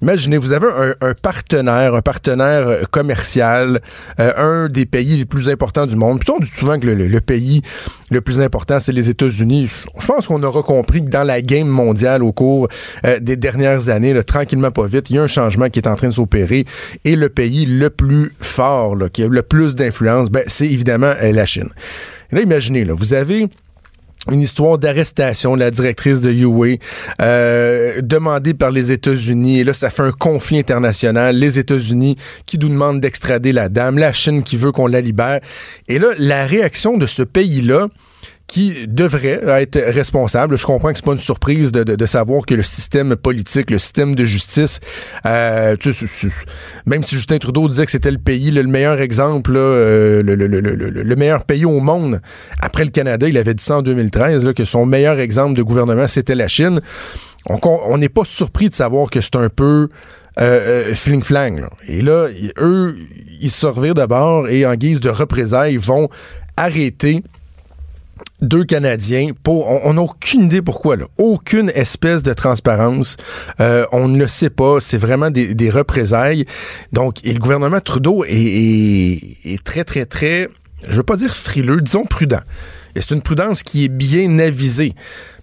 Imaginez, 0.00 0.38
vous 0.38 0.52
avez 0.52 0.66
un, 1.00 1.14
partenaire, 1.14 1.94
un 1.94 2.02
partenaire 2.02 2.68
euh, 2.68 2.82
commercial, 2.90 3.80
euh, 4.20 4.32
un 4.36 4.68
des 4.68 4.86
pays 4.86 5.16
les 5.16 5.24
plus 5.24 5.48
importants 5.48 5.86
du 5.86 5.96
monde. 5.96 6.20
Puis 6.20 6.30
on 6.30 6.38
dit 6.38 6.48
souvent 6.48 6.78
que 6.78 6.86
le, 6.86 7.20
pays 7.20 7.62
le 8.10 8.20
plus 8.20 8.40
important, 8.40 8.78
c'est 8.78 8.92
les 8.92 9.10
États-Unis. 9.10 9.68
Je 9.98 10.06
pense 10.06 10.28
qu'on 10.28 10.42
aura 10.42 10.62
compris 10.62 11.04
que 11.04 11.10
dans 11.10 11.24
la 11.24 11.42
game 11.42 11.66
mondiale 11.66 12.22
au 12.22 12.32
cours 12.32 12.68
euh, 13.04 13.18
des 13.18 13.36
dernières 13.36 13.88
années, 13.88 14.12
là, 14.12 14.22
tranquillement 14.22 14.70
pas 14.70 14.86
vite, 14.86 15.10
il 15.10 15.16
y 15.16 15.18
a 15.18 15.22
un 15.22 15.28
changement 15.28 15.68
qui 15.68 15.80
est 15.80 15.88
en 15.88 15.96
train 15.96 16.08
de 16.08 16.14
s'opérer. 16.14 16.64
Et 17.04 17.16
le 17.16 17.28
pays 17.28 17.66
le 17.66 17.90
plus 17.90 18.32
fort, 18.38 18.96
qui 19.12 19.24
a 19.24 19.28
le 19.28 19.42
plus 19.42 19.74
d'influence, 19.74 20.30
ben, 20.30 20.44
c'est 20.46 20.66
évidemment 20.66 21.14
la 21.20 21.46
Chine. 21.46 21.70
Là, 22.30 22.42
imaginez, 22.42 22.84
là, 22.84 22.94
vous 22.94 23.14
avez 23.14 23.48
une 24.30 24.40
histoire 24.40 24.78
d'arrestation 24.78 25.54
de 25.54 25.60
la 25.60 25.70
directrice 25.70 26.20
de 26.20 26.32
UA 26.32 26.76
euh, 27.20 28.00
demandée 28.02 28.54
par 28.54 28.70
les 28.70 28.92
États-Unis. 28.92 29.60
Et 29.60 29.64
là, 29.64 29.72
ça 29.72 29.90
fait 29.90 30.02
un 30.02 30.12
conflit 30.12 30.58
international. 30.58 31.36
Les 31.36 31.58
États-Unis 31.58 32.16
qui 32.46 32.58
nous 32.58 32.68
demandent 32.68 33.00
d'extrader 33.00 33.52
la 33.52 33.68
dame, 33.68 33.98
la 33.98 34.12
Chine 34.12 34.42
qui 34.42 34.56
veut 34.56 34.72
qu'on 34.72 34.86
la 34.86 35.00
libère. 35.00 35.40
Et 35.88 35.98
là, 35.98 36.08
la 36.18 36.44
réaction 36.44 36.96
de 36.96 37.06
ce 37.06 37.22
pays-là, 37.22 37.88
qui 38.48 38.88
devrait 38.88 39.40
être 39.60 39.78
responsable. 39.78 40.56
Je 40.56 40.64
comprends 40.64 40.90
que 40.90 40.96
c'est 40.96 41.04
pas 41.04 41.12
une 41.12 41.18
surprise 41.18 41.70
de, 41.70 41.84
de, 41.84 41.96
de, 41.96 42.06
savoir 42.06 42.46
que 42.46 42.54
le 42.54 42.62
système 42.62 43.14
politique, 43.14 43.70
le 43.70 43.78
système 43.78 44.14
de 44.14 44.24
justice, 44.24 44.80
euh, 45.26 45.76
tu 45.76 45.92
sais, 45.92 46.28
même 46.86 47.04
si 47.04 47.14
Justin 47.14 47.38
Trudeau 47.38 47.68
disait 47.68 47.84
que 47.84 47.92
c'était 47.92 48.10
le 48.10 48.18
pays, 48.18 48.50
le, 48.50 48.62
meilleur 48.64 49.00
exemple, 49.00 49.52
là, 49.52 49.60
euh, 49.60 50.22
le, 50.22 50.34
le, 50.34 50.46
le, 50.46 51.16
meilleur 51.16 51.44
pays 51.44 51.66
au 51.66 51.80
monde, 51.80 52.22
après 52.58 52.84
le 52.84 52.90
Canada, 52.90 53.28
il 53.28 53.36
avait 53.36 53.52
dit 53.52 53.62
ça 53.62 53.76
en 53.76 53.82
2013, 53.82 54.46
là, 54.46 54.54
que 54.54 54.64
son 54.64 54.86
meilleur 54.86 55.18
exemple 55.20 55.54
de 55.54 55.62
gouvernement, 55.62 56.08
c'était 56.08 56.34
la 56.34 56.48
Chine. 56.48 56.80
On 57.46 57.98
n'est 57.98 58.08
pas 58.08 58.24
surpris 58.24 58.70
de 58.70 58.74
savoir 58.74 59.10
que 59.10 59.20
c'est 59.20 59.36
un 59.36 59.50
peu 59.50 59.88
euh, 60.40 60.90
euh 60.90 60.94
fling-flang. 60.94 61.66
Et 61.86 62.00
là, 62.00 62.28
eux, 62.58 62.96
ils 63.40 63.50
se 63.50 63.92
d'abord 63.92 64.48
et 64.48 64.64
en 64.64 64.74
guise 64.74 65.00
de 65.00 65.10
représailles, 65.10 65.76
vont 65.76 66.08
arrêter 66.56 67.22
deux 68.40 68.64
Canadiens 68.64 69.30
pour 69.42 69.68
on 69.84 69.94
n'a 69.94 70.02
aucune 70.02 70.46
idée 70.46 70.62
pourquoi 70.62 70.96
là. 70.96 71.06
Aucune 71.18 71.70
espèce 71.70 72.22
de 72.22 72.32
transparence. 72.32 73.16
Euh, 73.60 73.86
on 73.92 74.08
ne 74.08 74.18
le 74.18 74.28
sait 74.28 74.50
pas. 74.50 74.80
C'est 74.80 74.98
vraiment 74.98 75.30
des, 75.30 75.54
des, 75.54 75.70
représailles. 75.70 76.46
Donc 76.92 77.24
et 77.24 77.32
le 77.32 77.38
gouvernement 77.38 77.80
Trudeau 77.80 78.24
est, 78.24 78.30
est, 78.32 79.36
est 79.44 79.64
très 79.64 79.84
très 79.84 80.06
très 80.06 80.48
je 80.86 80.96
veux 80.96 81.02
pas 81.02 81.16
dire 81.16 81.34
frileux 81.34 81.80
disons 81.80 82.04
prudent 82.04 82.40
c'est 83.00 83.14
une 83.14 83.22
prudence 83.22 83.62
qui 83.62 83.84
est 83.84 83.88
bien 83.88 84.38
avisée. 84.38 84.94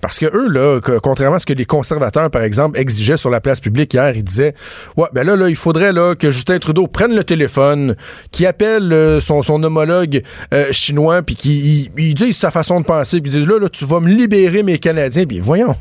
Parce 0.02 0.20
que 0.20 0.26
eux, 0.26 0.48
là, 0.50 0.80
contrairement 1.02 1.38
à 1.38 1.40
ce 1.40 1.46
que 1.46 1.54
les 1.54 1.66
conservateurs, 1.66 2.30
par 2.30 2.44
exemple, 2.44 2.80
exigeaient 2.80 3.18
sur 3.18 3.30
la 3.30 3.42
place 3.42 3.60
publique 3.60 3.94
hier, 3.94 4.16
ils 4.16 4.24
disaient 4.24 4.54
Ouais, 4.98 5.08
ben 5.14 5.26
là, 5.26 5.36
là, 5.36 5.50
il 5.50 5.56
faudrait 5.56 5.94
là, 5.94 6.16
que 6.16 6.32
Justin 6.32 6.60
Trudeau 6.60 6.88
prenne 6.88 7.16
le 7.16 7.24
téléphone, 7.24 7.96
qu'il 8.32 8.46
appelle 8.46 8.92
euh, 8.94 9.20
son, 9.20 9.42
homologue 9.64 10.22
euh, 10.54 10.66
chinois, 10.72 11.22
puis 11.22 11.36
qu'il 11.36 11.90
il, 11.98 12.14
dise 12.14 12.38
sa 12.38 12.52
façon 12.52 12.82
de 12.82 12.86
penser, 12.86 13.22
puis 13.22 13.32
dise 13.32 13.48
là, 13.48 13.58
là, 13.60 13.70
tu 13.70 13.86
vas 13.86 14.00
me 14.00 14.10
libérer 14.10 14.64
mes 14.64 14.78
Canadiens. 14.78 15.26
Puis 15.26 15.40
voyons, 15.40 15.76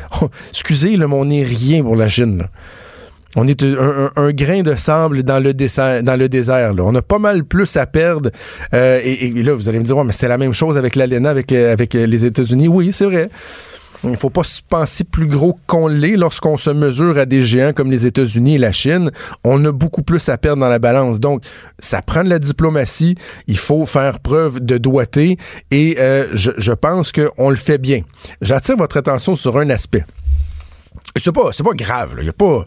excusez, 0.50 0.96
le 0.96 1.08
mais 1.08 1.14
on 1.14 1.24
n'est 1.24 1.42
rien 1.42 1.82
pour 1.82 1.96
la 1.96 2.08
Chine. 2.08 2.38
Là. 2.38 2.50
On 3.36 3.48
est 3.48 3.62
un, 3.62 4.30
grain 4.32 4.62
de 4.62 4.74
sable 4.76 5.22
dans 5.22 5.42
le 5.42 5.54
désert. 5.54 6.02
Dans 6.02 6.16
le 6.16 6.28
désert 6.28 6.74
là. 6.74 6.82
On 6.84 6.94
a 6.94 7.02
pas 7.02 7.18
mal 7.18 7.44
plus 7.44 7.76
à 7.76 7.86
perdre. 7.86 8.30
Euh, 8.72 9.00
et, 9.02 9.30
là, 9.30 9.54
vous 9.54 9.68
allez 9.68 9.78
me 9.78 9.84
dire, 9.84 9.96
ouais, 9.96 10.04
mais 10.04 10.12
c'est 10.12 10.28
la 10.28 10.38
même 10.38 10.52
chose 10.52 10.76
avec 10.76 10.96
l'ALENA, 10.96 11.30
avec, 11.30 11.52
euh, 11.52 11.72
avec 11.72 11.94
euh, 11.94 12.06
les 12.06 12.24
États-Unis. 12.24 12.68
Oui, 12.68 12.92
c'est 12.92 13.06
vrai. 13.06 13.28
Il 14.04 14.10
ne 14.10 14.16
faut 14.16 14.30
pas 14.30 14.44
se 14.44 14.60
penser 14.68 15.02
plus 15.02 15.26
gros 15.26 15.58
qu'on 15.66 15.88
l'est 15.88 16.16
lorsqu'on 16.16 16.58
se 16.58 16.68
mesure 16.68 17.16
à 17.16 17.24
des 17.24 17.42
géants 17.42 17.72
comme 17.72 17.90
les 17.90 18.04
États-Unis 18.04 18.56
et 18.56 18.58
la 18.58 18.70
Chine. 18.70 19.10
On 19.44 19.64
a 19.64 19.72
beaucoup 19.72 20.02
plus 20.02 20.28
à 20.28 20.36
perdre 20.36 20.60
dans 20.60 20.68
la 20.68 20.78
balance. 20.78 21.20
Donc, 21.20 21.42
ça 21.78 22.02
prend 22.02 22.22
de 22.22 22.28
la 22.28 22.38
diplomatie. 22.38 23.16
Il 23.46 23.56
faut 23.56 23.86
faire 23.86 24.20
preuve 24.20 24.60
de 24.60 24.76
doigté 24.76 25.38
et 25.70 25.96
je, 26.34 26.50
je 26.58 26.72
pense 26.72 27.12
qu'on 27.12 27.48
le 27.48 27.56
fait 27.56 27.78
bien. 27.78 28.02
J'attire 28.42 28.76
votre 28.76 28.98
attention 28.98 29.36
sur 29.36 29.56
un 29.56 29.70
aspect 29.70 30.04
c'est 31.16 31.32
pas, 31.32 31.50
pas 31.50 31.74
grave. 31.74 32.16
Il 32.20 32.26
y 32.26 32.28
a 32.28 32.32
pas. 32.32 32.64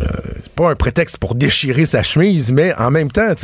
Euh, 0.00 0.06
c'est 0.40 0.52
pas 0.52 0.70
un 0.70 0.76
prétexte 0.76 1.18
pour 1.18 1.34
déchirer 1.34 1.84
sa 1.84 2.02
chemise, 2.02 2.52
mais 2.52 2.74
en 2.76 2.90
même 2.90 3.10
temps, 3.10 3.34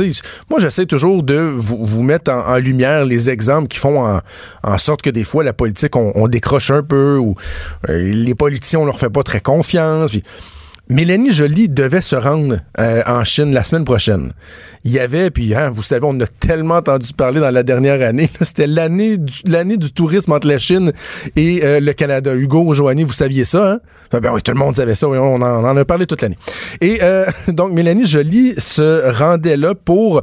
moi 0.49 0.59
j'essaie 0.59 0.87
toujours 0.87 1.23
de 1.23 1.35
vous, 1.35 1.85
vous 1.85 2.03
mettre 2.03 2.33
en, 2.33 2.57
lumière 2.57 3.05
les 3.05 3.31
exemples 3.31 3.69
qui 3.69 3.79
font 3.79 4.07
en, 4.07 4.21
en, 4.63 4.79
sorte 4.79 5.03
que 5.03 5.11
des 5.11 5.25
fois 5.25 5.45
la 5.45 5.53
politique 5.53 5.97
on, 5.97 6.29
décroche 6.29 6.71
un 6.71 6.83
peu 6.83 7.19
ou 7.19 7.35
euh, 7.89 8.13
les 8.13 8.35
politiciens 8.35 8.81
on 8.81 8.85
leur 8.85 8.99
fait 8.99 9.11
pas 9.11 9.23
très 9.23 9.41
confiance. 9.41 10.13
Mélanie 10.91 11.31
Joly 11.31 11.69
devait 11.69 12.01
se 12.01 12.17
rendre 12.17 12.59
euh, 12.81 13.03
en 13.07 13.23
Chine 13.23 13.55
la 13.55 13.63
semaine 13.63 13.85
prochaine. 13.85 14.33
Il 14.83 14.91
y 14.91 14.99
avait, 14.99 15.31
puis 15.31 15.55
hein, 15.55 15.71
vous 15.71 15.85
savez, 15.85 16.05
on 16.05 16.19
a 16.19 16.27
tellement 16.27 16.75
entendu 16.75 17.13
parler 17.13 17.39
dans 17.39 17.53
la 17.53 17.63
dernière 17.63 18.03
année. 18.03 18.29
C'était 18.41 18.67
l'année 18.67 19.17
du, 19.17 19.77
du 19.77 19.93
tourisme 19.93 20.33
entre 20.33 20.49
la 20.49 20.59
Chine 20.59 20.93
et 21.37 21.61
euh, 21.63 21.79
le 21.79 21.93
Canada. 21.93 22.35
Hugo, 22.35 22.75
Joanie, 22.75 23.05
vous 23.05 23.13
saviez 23.13 23.45
ça, 23.45 23.75
hein? 23.75 23.79
Ben 24.19 24.33
oui, 24.35 24.43
tout 24.43 24.51
le 24.51 24.59
monde 24.59 24.75
savait 24.75 24.97
ça. 24.97 25.09
on, 25.09 25.41
en, 25.41 25.77
a 25.77 25.85
parlé 25.85 26.07
toute 26.07 26.23
l'année. 26.23 26.39
Et 26.81 26.99
euh, 27.03 27.25
donc, 27.49 27.73
Mélanie 27.73 28.07
Joly 28.07 28.55
se 28.59 29.13
rendait 29.17 29.57
là 29.57 29.77
pour 29.77 30.23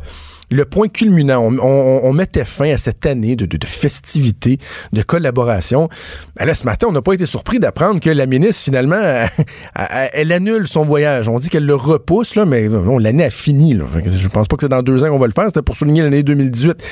le 0.49 0.65
point 0.65 0.87
culminant. 0.87 1.41
On, 1.61 2.13
mettait 2.13 2.45
fin 2.45 2.71
à 2.71 2.77
cette 2.77 3.05
année 3.05 3.35
de, 3.35 3.45
de, 3.45 3.57
de 3.57 3.65
festivités, 3.65 4.57
de 4.93 5.01
collaboration. 5.01 5.89
Ben 6.35 6.45
là, 6.45 6.53
ce 6.53 6.65
matin, 6.65 6.87
on 6.89 6.91
n'a 6.91 7.01
pas 7.01 7.13
été 7.13 7.25
surpris 7.25 7.59
d'apprendre 7.59 7.99
que 7.99 8.09
la 8.09 8.25
ministre, 8.25 8.63
finalement, 8.63 8.95
elle, 9.75 10.31
annule 10.31 10.67
son 10.67 10.83
voyage. 10.83 11.29
On 11.29 11.39
dit 11.39 11.49
qu'elle 11.49 11.65
le 11.65 11.75
repousse, 11.75 12.35
là, 12.35 12.45
mais 12.45 12.67
l'année 12.99 13.25
a 13.25 13.29
fini. 13.29 13.73
Là. 13.73 13.85
Je 14.05 14.27
pense 14.29 14.47
pas 14.47 14.55
que 14.55 14.61
c'est 14.63 14.69
dans 14.69 14.83
deux 14.83 15.03
ans 15.03 15.09
qu'on 15.09 15.19
va 15.19 15.27
le 15.27 15.33
faire. 15.33 15.45
C'était 15.45 15.61
pour 15.61 15.75
souligner 15.75 16.01
l'année 16.01 16.23
2018. 16.23 16.83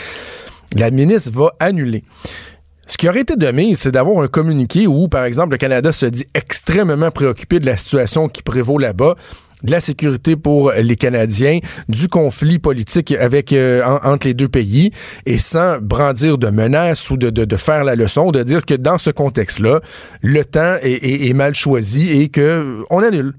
La 0.75 0.91
ministre 0.91 1.31
va 1.31 1.53
annuler. 1.59 2.03
Ce 2.87 2.97
qui 2.97 3.09
aurait 3.09 3.21
été 3.21 3.35
de 3.35 3.49
mise, 3.51 3.79
c'est 3.79 3.91
d'avoir 3.91 4.23
un 4.23 4.27
communiqué 4.27 4.85
où, 4.85 5.07
par 5.07 5.25
exemple, 5.25 5.51
le 5.53 5.57
Canada 5.57 5.91
se 5.91 6.05
dit 6.05 6.25
extrêmement 6.35 7.09
préoccupé 7.09 7.59
de 7.59 7.65
la 7.65 7.77
situation 7.77 8.29
qui 8.29 8.43
prévaut 8.43 8.77
là-bas 8.77 9.15
de 9.63 9.71
la 9.71 9.81
sécurité 9.81 10.35
pour 10.35 10.71
les 10.71 10.95
Canadiens, 10.95 11.59
du 11.89 12.07
conflit 12.07 12.59
politique 12.59 13.11
euh, 13.11 13.83
entre 14.03 14.27
les 14.27 14.33
deux 14.33 14.49
pays, 14.49 14.91
et 15.25 15.37
sans 15.37 15.79
brandir 15.81 16.37
de 16.37 16.49
menaces 16.49 17.09
ou 17.09 17.17
de, 17.17 17.29
de, 17.29 17.55
faire 17.55 17.83
la 17.83 17.95
leçon, 17.95 18.31
de 18.31 18.43
dire 18.43 18.65
que 18.65 18.75
dans 18.75 18.97
ce 18.97 19.09
contexte-là, 19.09 19.81
le 20.21 20.45
temps 20.45 20.75
est, 20.81 21.27
est, 21.27 21.33
mal 21.33 21.55
choisi 21.55 22.21
et 22.21 22.29
que 22.29 22.83
on 22.89 23.01
annule. 23.01 23.33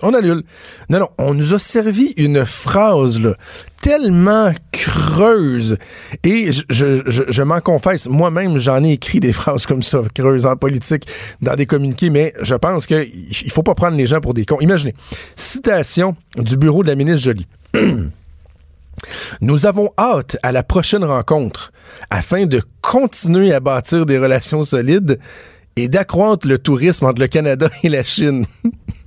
On 0.00 0.14
annule. 0.14 0.42
Non, 0.88 1.00
non, 1.00 1.08
on 1.18 1.34
nous 1.34 1.52
a 1.52 1.58
servi 1.58 2.14
une 2.16 2.46
phrase 2.46 3.20
là, 3.20 3.34
tellement 3.82 4.52
creuse. 4.72 5.76
Et 6.24 6.50
je, 6.70 7.42
m'en 7.42 7.60
confesse, 7.60 8.08
moi-même, 8.08 8.58
j'en 8.58 8.82
ai 8.82 8.92
écrit 8.92 9.20
des 9.20 9.32
phrases 9.34 9.66
comme 9.66 9.82
ça, 9.82 10.00
creuses 10.14 10.46
en 10.46 10.56
politique, 10.56 11.06
dans 11.42 11.54
des 11.54 11.66
communiqués, 11.66 12.08
mais 12.08 12.32
je 12.40 12.54
pense 12.54 12.86
qu'il 12.86 13.50
faut 13.50 13.62
pas 13.62 13.74
prendre 13.74 13.96
les 13.96 14.06
gens 14.06 14.20
pour 14.20 14.32
des 14.32 14.46
cons. 14.46 14.60
Imaginez, 14.60 14.94
citation 15.36 16.16
du 16.36 16.56
bureau 16.56 16.82
de 16.82 16.88
la 16.88 16.94
ministre 16.94 17.22
Jolie. 17.22 17.46
Nous 19.40 19.66
avons 19.66 19.90
hâte 19.98 20.36
à 20.42 20.52
la 20.52 20.62
prochaine 20.62 21.04
rencontre 21.04 21.72
afin 22.08 22.46
de 22.46 22.62
continuer 22.80 23.52
à 23.52 23.60
bâtir 23.60 24.06
des 24.06 24.18
relations 24.18 24.62
solides 24.62 25.18
et 25.74 25.88
d'accroître 25.88 26.46
le 26.46 26.58
tourisme 26.58 27.06
entre 27.06 27.20
le 27.20 27.26
Canada 27.26 27.68
et 27.82 27.88
la 27.88 28.04
Chine. 28.04 28.46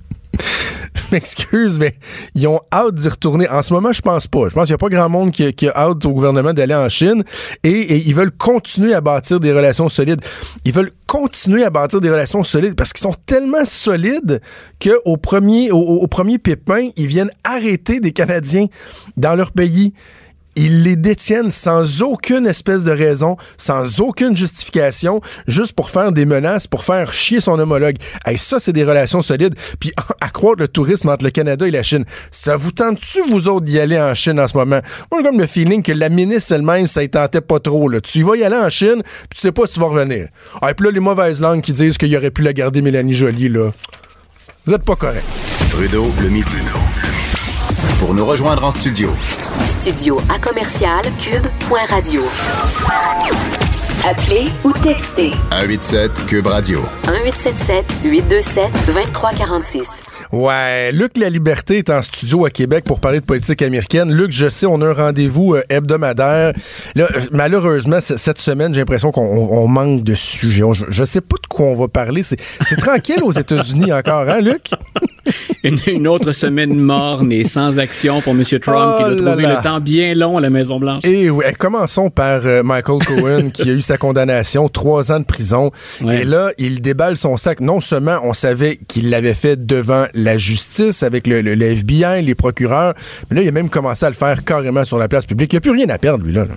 m'excuse, 1.12 1.78
mais 1.78 1.94
ils 2.34 2.46
ont 2.46 2.60
hâte 2.72 2.94
d'y 2.94 3.08
retourner. 3.08 3.48
En 3.48 3.62
ce 3.62 3.72
moment, 3.72 3.92
je 3.92 4.02
pense 4.02 4.26
pas. 4.26 4.48
Je 4.48 4.54
pense 4.54 4.64
qu'il 4.64 4.72
n'y 4.72 4.74
a 4.74 4.78
pas 4.78 4.88
grand 4.88 5.08
monde 5.08 5.30
qui, 5.30 5.52
qui, 5.52 5.68
a 5.68 5.76
hâte 5.76 6.04
au 6.04 6.12
gouvernement 6.12 6.52
d'aller 6.52 6.74
en 6.74 6.88
Chine 6.88 7.24
et, 7.62 7.96
ils 7.96 8.14
veulent 8.14 8.32
continuer 8.32 8.94
à 8.94 9.00
bâtir 9.00 9.40
des 9.40 9.52
relations 9.52 9.88
solides. 9.88 10.20
Ils 10.64 10.72
veulent 10.72 10.92
continuer 11.06 11.64
à 11.64 11.70
bâtir 11.70 12.00
des 12.00 12.10
relations 12.10 12.42
solides 12.42 12.74
parce 12.74 12.92
qu'ils 12.92 13.02
sont 13.02 13.16
tellement 13.26 13.64
solides 13.64 14.40
qu'au 14.82 15.16
premier, 15.16 15.70
au 15.70 16.06
premier 16.06 16.38
pépin, 16.38 16.88
ils 16.96 17.06
viennent 17.06 17.30
arrêter 17.44 18.00
des 18.00 18.12
Canadiens 18.12 18.66
dans 19.16 19.34
leur 19.34 19.52
pays 19.52 19.92
ils 20.56 20.82
les 20.82 20.96
détiennent 20.96 21.50
sans 21.50 22.02
aucune 22.02 22.46
espèce 22.46 22.82
de 22.82 22.90
raison, 22.90 23.36
sans 23.58 24.00
aucune 24.00 24.34
justification, 24.34 25.20
juste 25.46 25.74
pour 25.74 25.90
faire 25.90 26.12
des 26.12 26.26
menaces, 26.26 26.66
pour 26.66 26.84
faire 26.84 27.12
chier 27.12 27.40
son 27.40 27.58
homologue. 27.58 27.96
Et 28.28 28.36
ça, 28.36 28.58
c'est 28.58 28.72
des 28.72 28.84
relations 28.84 29.22
solides. 29.22 29.54
Puis 29.78 29.92
accroître 30.20 30.60
le 30.60 30.68
tourisme 30.68 31.08
entre 31.08 31.24
le 31.24 31.30
Canada 31.30 31.68
et 31.68 31.70
la 31.70 31.82
Chine. 31.82 32.04
Ça 32.30 32.56
vous 32.56 32.72
tente-tu, 32.72 33.20
vous 33.30 33.48
autres, 33.48 33.66
d'y 33.66 33.78
aller 33.78 34.00
en 34.00 34.14
Chine 34.14 34.40
en 34.40 34.48
ce 34.48 34.56
moment? 34.56 34.80
Moi, 35.10 35.20
j'ai 35.20 35.28
comme 35.28 35.38
le 35.38 35.46
feeling 35.46 35.82
que 35.82 35.92
la 35.92 36.08
ministre 36.08 36.52
elle-même, 36.52 36.86
ça 36.86 37.02
y 37.02 37.10
tentait 37.10 37.40
pas 37.40 37.60
trop. 37.60 37.90
Tu 38.00 38.22
vas 38.22 38.36
y 38.36 38.44
aller 38.44 38.56
en 38.56 38.70
Chine, 38.70 39.02
puis 39.04 39.36
tu 39.36 39.40
sais 39.40 39.52
pas 39.52 39.66
si 39.66 39.74
tu 39.74 39.80
vas 39.80 39.86
revenir. 39.86 40.28
Ah, 40.62 40.70
et 40.70 40.74
puis 40.74 40.86
là, 40.86 40.92
les 40.92 41.00
mauvaises 41.00 41.40
langues 41.40 41.60
qui 41.60 41.72
disent 41.72 41.98
qu'il 41.98 42.14
aurait 42.16 42.30
pu 42.30 42.42
la 42.42 42.52
garder 42.52 42.82
Mélanie 42.82 43.14
Jolie, 43.14 43.48
là. 43.48 43.70
Vous 44.66 44.74
êtes 44.74 44.84
pas 44.84 44.96
correct. 44.96 45.24
Trudeau, 45.70 46.10
le 46.20 46.28
midi 46.28 46.56
pour 47.98 48.14
nous 48.14 48.24
rejoindre 48.24 48.64
en 48.64 48.70
studio. 48.70 49.10
Studio 49.64 50.20
à 50.28 50.38
commercial 50.38 51.02
cube.radio. 51.18 52.22
Appelez 54.04 54.48
ou 54.64 54.72
textez. 54.72 55.32
187 55.50 56.26
cube 56.26 56.46
radio. 56.46 56.80
1877 57.06 57.84
827 58.04 58.70
2346. 58.86 60.02
Ouais, 60.32 60.92
Luc 60.92 61.16
La 61.16 61.30
Liberté 61.30 61.78
est 61.78 61.90
en 61.90 62.02
studio 62.02 62.44
à 62.44 62.50
Québec 62.50 62.84
pour 62.84 63.00
parler 63.00 63.20
de 63.20 63.24
politique 63.24 63.62
américaine. 63.62 64.12
Luc, 64.12 64.32
je 64.32 64.48
sais, 64.48 64.66
on 64.66 64.80
a 64.82 64.86
un 64.88 64.92
rendez-vous 64.92 65.54
euh, 65.54 65.62
hebdomadaire. 65.68 66.52
Là, 66.94 67.08
euh, 67.14 67.20
malheureusement, 67.32 68.00
cette 68.00 68.38
semaine, 68.38 68.74
j'ai 68.74 68.80
l'impression 68.80 69.12
qu'on 69.12 69.68
manque 69.68 70.02
de 70.02 70.14
sujets. 70.14 70.64
Je, 70.72 70.84
je, 70.88 71.04
sais 71.04 71.20
pas 71.20 71.36
de 71.42 71.46
quoi 71.46 71.66
on 71.66 71.74
va 71.74 71.88
parler. 71.88 72.22
C'est 72.22 72.76
tranquille 72.76 73.22
aux 73.22 73.32
États-Unis 73.32 73.92
encore, 73.92 74.28
hein, 74.28 74.40
Luc? 74.40 74.70
une, 75.86 76.08
autre 76.08 76.32
semaine 76.32 76.74
morne 76.76 77.32
et 77.32 77.44
sans 77.44 77.78
action 77.78 78.20
pour 78.20 78.32
M. 78.32 78.42
Trump, 78.44 78.96
qui 78.98 79.04
a 79.04 79.08
oh 79.10 79.16
trouvé 79.16 79.46
le 79.46 79.62
temps 79.62 79.80
bien 79.80 80.14
long 80.14 80.38
à 80.38 80.40
la 80.40 80.50
Maison-Blanche. 80.50 81.04
Et 81.04 81.30
oui, 81.30 81.44
commençons 81.58 82.10
par 82.10 82.46
euh, 82.46 82.62
Michael 82.62 82.98
Cohen, 83.06 83.50
qui 83.50 83.70
a 83.70 83.72
eu 83.72 83.80
sa 83.80 83.98
condamnation, 83.98 84.68
trois 84.68 85.12
ans 85.12 85.20
de 85.20 85.24
prison. 85.24 85.70
Et 86.10 86.24
là, 86.24 86.50
il 86.58 86.80
déballe 86.80 87.16
son 87.16 87.36
sac. 87.36 87.60
Non 87.60 87.80
seulement 87.80 88.18
on 88.22 88.32
savait 88.32 88.78
qu'il 88.88 89.10
l'avait 89.10 89.34
fait 89.34 89.66
devant 89.66 90.04
la 90.14 90.38
justice, 90.38 91.02
avec 91.02 91.26
le, 91.26 91.40
le, 91.40 91.66
FBI, 91.66 92.22
les 92.22 92.34
procureurs, 92.34 92.94
mais 93.30 93.36
là, 93.36 93.42
il 93.42 93.48
a 93.48 93.52
même 93.52 93.70
commencé 93.70 94.06
à 94.06 94.10
le 94.10 94.14
faire 94.14 94.44
carrément 94.44 94.84
sur 94.84 94.98
la 94.98 95.08
place 95.08 95.26
publique. 95.26 95.52
Il 95.52 95.56
n'y 95.56 95.58
a 95.58 95.60
plus 95.60 95.70
rien 95.70 95.88
à 95.88 95.98
perdre, 95.98 96.24
lui, 96.24 96.32
là. 96.32 96.44
là. 96.44 96.54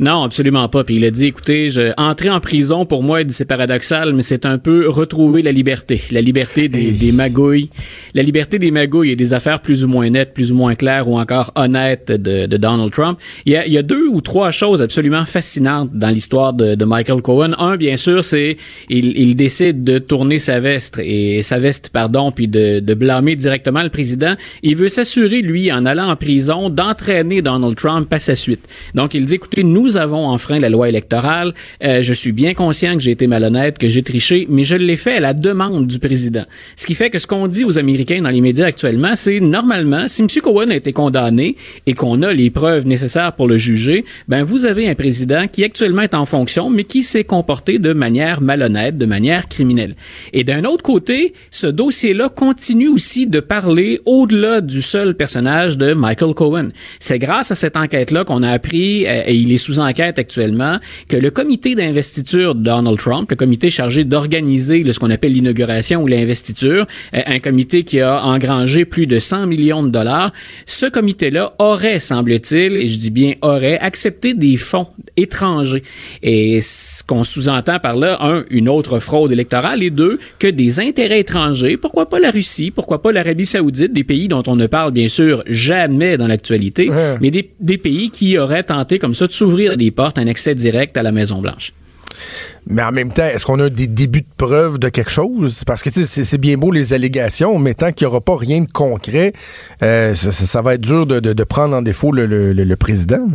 Non, 0.00 0.22
absolument 0.22 0.68
pas. 0.68 0.84
Puis 0.84 0.96
il 0.96 1.04
a 1.04 1.10
dit, 1.10 1.26
écoutez, 1.26 1.70
je, 1.70 1.92
entrer 1.96 2.30
en 2.30 2.40
prison, 2.40 2.86
pour 2.86 3.02
moi, 3.02 3.20
c'est 3.28 3.44
paradoxal, 3.44 4.14
mais 4.14 4.22
c'est 4.22 4.46
un 4.46 4.58
peu 4.58 4.88
retrouver 4.88 5.42
la 5.42 5.50
liberté. 5.50 6.00
La 6.12 6.20
liberté 6.20 6.68
des, 6.68 6.92
des, 6.92 7.10
magouilles. 7.10 7.68
La 8.14 8.22
liberté 8.22 8.60
des 8.60 8.70
magouilles 8.70 9.10
et 9.10 9.16
des 9.16 9.32
affaires 9.32 9.60
plus 9.60 9.84
ou 9.84 9.88
moins 9.88 10.08
nettes, 10.08 10.34
plus 10.34 10.52
ou 10.52 10.54
moins 10.54 10.76
claires 10.76 11.08
ou 11.08 11.18
encore 11.18 11.50
honnêtes 11.56 12.12
de, 12.12 12.46
de 12.46 12.56
Donald 12.56 12.92
Trump. 12.92 13.18
Il 13.44 13.52
y, 13.52 13.56
a, 13.56 13.66
il 13.66 13.72
y 13.72 13.78
a 13.78 13.82
deux 13.82 14.06
ou 14.06 14.20
trois 14.20 14.52
choses 14.52 14.82
absolument 14.82 15.24
fascinantes 15.24 15.90
dans 15.92 16.10
l'histoire 16.10 16.52
de, 16.52 16.76
de 16.76 16.84
Michael 16.84 17.20
Cohen. 17.20 17.54
Un, 17.58 17.76
bien 17.76 17.96
sûr, 17.96 18.22
c'est 18.22 18.56
il, 18.88 19.18
il 19.18 19.34
décide 19.34 19.82
de 19.82 19.98
tourner 19.98 20.38
sa 20.38 20.60
veste 20.60 21.00
et 21.02 21.42
sa 21.42 21.58
veste, 21.58 21.90
pardon, 21.92 22.30
puis 22.30 22.46
de, 22.46 22.78
de 22.78 22.94
blâmer 22.94 23.34
directement 23.34 23.82
le 23.82 23.90
président. 23.90 24.34
Il 24.62 24.76
veut 24.76 24.88
s'assurer, 24.88 25.42
lui, 25.42 25.72
en 25.72 25.86
allant 25.86 26.08
en 26.08 26.16
prison, 26.16 26.70
d'entraîner 26.70 27.42
Donald 27.42 27.74
Trump 27.74 28.12
à 28.12 28.20
sa 28.20 28.36
suite. 28.36 28.60
Donc, 28.94 29.14
il 29.14 29.26
dit, 29.26 29.34
écoutez, 29.34 29.64
nous 29.64 29.87
nous 29.88 29.96
avons 29.96 30.26
enfreint 30.26 30.60
la 30.60 30.68
loi 30.68 30.90
électorale. 30.90 31.54
Euh, 31.82 32.02
je 32.02 32.12
suis 32.12 32.32
bien 32.32 32.52
conscient 32.52 32.92
que 32.92 33.00
j'ai 33.00 33.12
été 33.12 33.26
malhonnête, 33.26 33.78
que 33.78 33.88
j'ai 33.88 34.02
triché, 34.02 34.46
mais 34.50 34.62
je 34.62 34.76
l'ai 34.76 34.96
fait 34.96 35.16
à 35.16 35.20
la 35.20 35.32
demande 35.32 35.86
du 35.86 35.98
président. 35.98 36.44
Ce 36.76 36.84
qui 36.84 36.94
fait 36.94 37.08
que 37.08 37.18
ce 37.18 37.26
qu'on 37.26 37.46
dit 37.46 37.64
aux 37.64 37.78
Américains 37.78 38.20
dans 38.20 38.28
les 38.28 38.42
médias 38.42 38.66
actuellement, 38.66 39.16
c'est 39.16 39.40
normalement, 39.40 40.06
si 40.06 40.20
M. 40.20 40.28
Cohen 40.42 40.68
a 40.68 40.74
été 40.74 40.92
condamné 40.92 41.56
et 41.86 41.94
qu'on 41.94 42.20
a 42.20 42.34
les 42.34 42.50
preuves 42.50 42.86
nécessaires 42.86 43.32
pour 43.32 43.48
le 43.48 43.56
juger, 43.56 44.04
ben 44.28 44.42
vous 44.42 44.66
avez 44.66 44.90
un 44.90 44.94
président 44.94 45.46
qui 45.50 45.64
actuellement 45.64 46.02
est 46.02 46.14
en 46.14 46.26
fonction, 46.26 46.68
mais 46.68 46.84
qui 46.84 47.02
s'est 47.02 47.24
comporté 47.24 47.78
de 47.78 47.94
manière 47.94 48.42
malhonnête, 48.42 48.98
de 48.98 49.06
manière 49.06 49.48
criminelle. 49.48 49.94
Et 50.34 50.44
d'un 50.44 50.64
autre 50.64 50.82
côté, 50.82 51.32
ce 51.50 51.66
dossier-là 51.66 52.28
continue 52.28 52.88
aussi 52.88 53.26
de 53.26 53.40
parler 53.40 54.02
au-delà 54.04 54.60
du 54.60 54.82
seul 54.82 55.14
personnage 55.14 55.78
de 55.78 55.94
Michael 55.94 56.34
Cohen. 56.34 56.68
C'est 57.00 57.18
grâce 57.18 57.50
à 57.52 57.54
cette 57.54 57.76
enquête-là 57.76 58.26
qu'on 58.26 58.42
a 58.42 58.50
appris, 58.50 59.06
euh, 59.06 59.22
et 59.26 59.34
il 59.34 59.50
est 59.50 59.56
sous 59.56 59.77
enquête 59.78 60.18
actuellement 60.18 60.78
que 61.08 61.16
le 61.16 61.30
comité 61.30 61.74
d'investiture 61.74 62.54
de 62.54 62.62
Donald 62.62 62.98
Trump, 62.98 63.30
le 63.30 63.36
comité 63.36 63.70
chargé 63.70 64.04
d'organiser 64.04 64.84
ce 64.92 64.98
qu'on 64.98 65.10
appelle 65.10 65.32
l'inauguration 65.32 66.02
ou 66.02 66.06
l'investiture, 66.06 66.86
euh, 67.14 67.20
un 67.26 67.38
comité 67.38 67.84
qui 67.84 68.00
a 68.00 68.24
engrangé 68.24 68.84
plus 68.84 69.06
de 69.06 69.18
100 69.18 69.46
millions 69.46 69.82
de 69.82 69.90
dollars, 69.90 70.32
ce 70.66 70.86
comité-là 70.86 71.54
aurait, 71.58 71.98
semble-t-il, 71.98 72.76
et 72.76 72.88
je 72.88 72.98
dis 72.98 73.10
bien 73.10 73.34
aurait, 73.42 73.78
accepté 73.78 74.34
des 74.34 74.56
fonds 74.56 74.88
étrangers. 75.16 75.82
Et 76.22 76.60
ce 76.60 77.04
qu'on 77.04 77.24
sous-entend 77.24 77.78
par 77.78 77.96
là, 77.96 78.18
un, 78.20 78.44
une 78.50 78.68
autre 78.68 78.98
fraude 78.98 79.32
électorale, 79.32 79.82
et 79.82 79.90
deux, 79.90 80.18
que 80.38 80.46
des 80.46 80.80
intérêts 80.80 81.20
étrangers, 81.20 81.76
pourquoi 81.76 82.08
pas 82.08 82.18
la 82.18 82.30
Russie, 82.30 82.70
pourquoi 82.70 83.02
pas 83.02 83.12
l'Arabie 83.12 83.46
saoudite, 83.46 83.92
des 83.92 84.04
pays 84.04 84.28
dont 84.28 84.42
on 84.46 84.56
ne 84.56 84.66
parle 84.66 84.92
bien 84.92 85.08
sûr 85.08 85.42
jamais 85.46 86.16
dans 86.16 86.26
l'actualité, 86.26 86.90
mais 87.20 87.30
des, 87.30 87.50
des 87.60 87.78
pays 87.78 88.10
qui 88.10 88.38
auraient 88.38 88.62
tenté 88.62 88.98
comme 88.98 89.14
ça 89.14 89.26
de 89.26 89.32
s'ouvrir 89.32 89.67
des 89.76 89.90
portes, 89.90 90.18
un 90.18 90.26
accès 90.26 90.54
direct 90.54 90.96
à 90.96 91.02
la 91.02 91.12
Maison-Blanche. 91.12 91.72
Mais 92.66 92.82
en 92.82 92.92
même 92.92 93.12
temps, 93.12 93.24
est-ce 93.24 93.46
qu'on 93.46 93.58
a 93.60 93.70
des 93.70 93.86
débuts 93.86 94.20
de 94.20 94.26
preuves 94.36 94.78
de 94.78 94.88
quelque 94.88 95.10
chose? 95.10 95.64
Parce 95.64 95.82
que 95.82 95.90
c'est 95.90 96.38
bien 96.38 96.58
beau 96.58 96.70
les 96.70 96.92
allégations, 96.92 97.58
mais 97.58 97.74
tant 97.74 97.92
qu'il 97.92 98.06
n'y 98.06 98.10
aura 98.10 98.20
pas 98.20 98.36
rien 98.36 98.60
de 98.60 98.70
concret, 98.70 99.32
euh, 99.82 100.14
ça, 100.14 100.62
va 100.62 100.74
être 100.74 100.80
dur 100.80 101.06
de, 101.06 101.44
prendre 101.44 101.76
en 101.76 101.82
défaut 101.82 102.12
le, 102.12 102.74
président. 102.76 103.26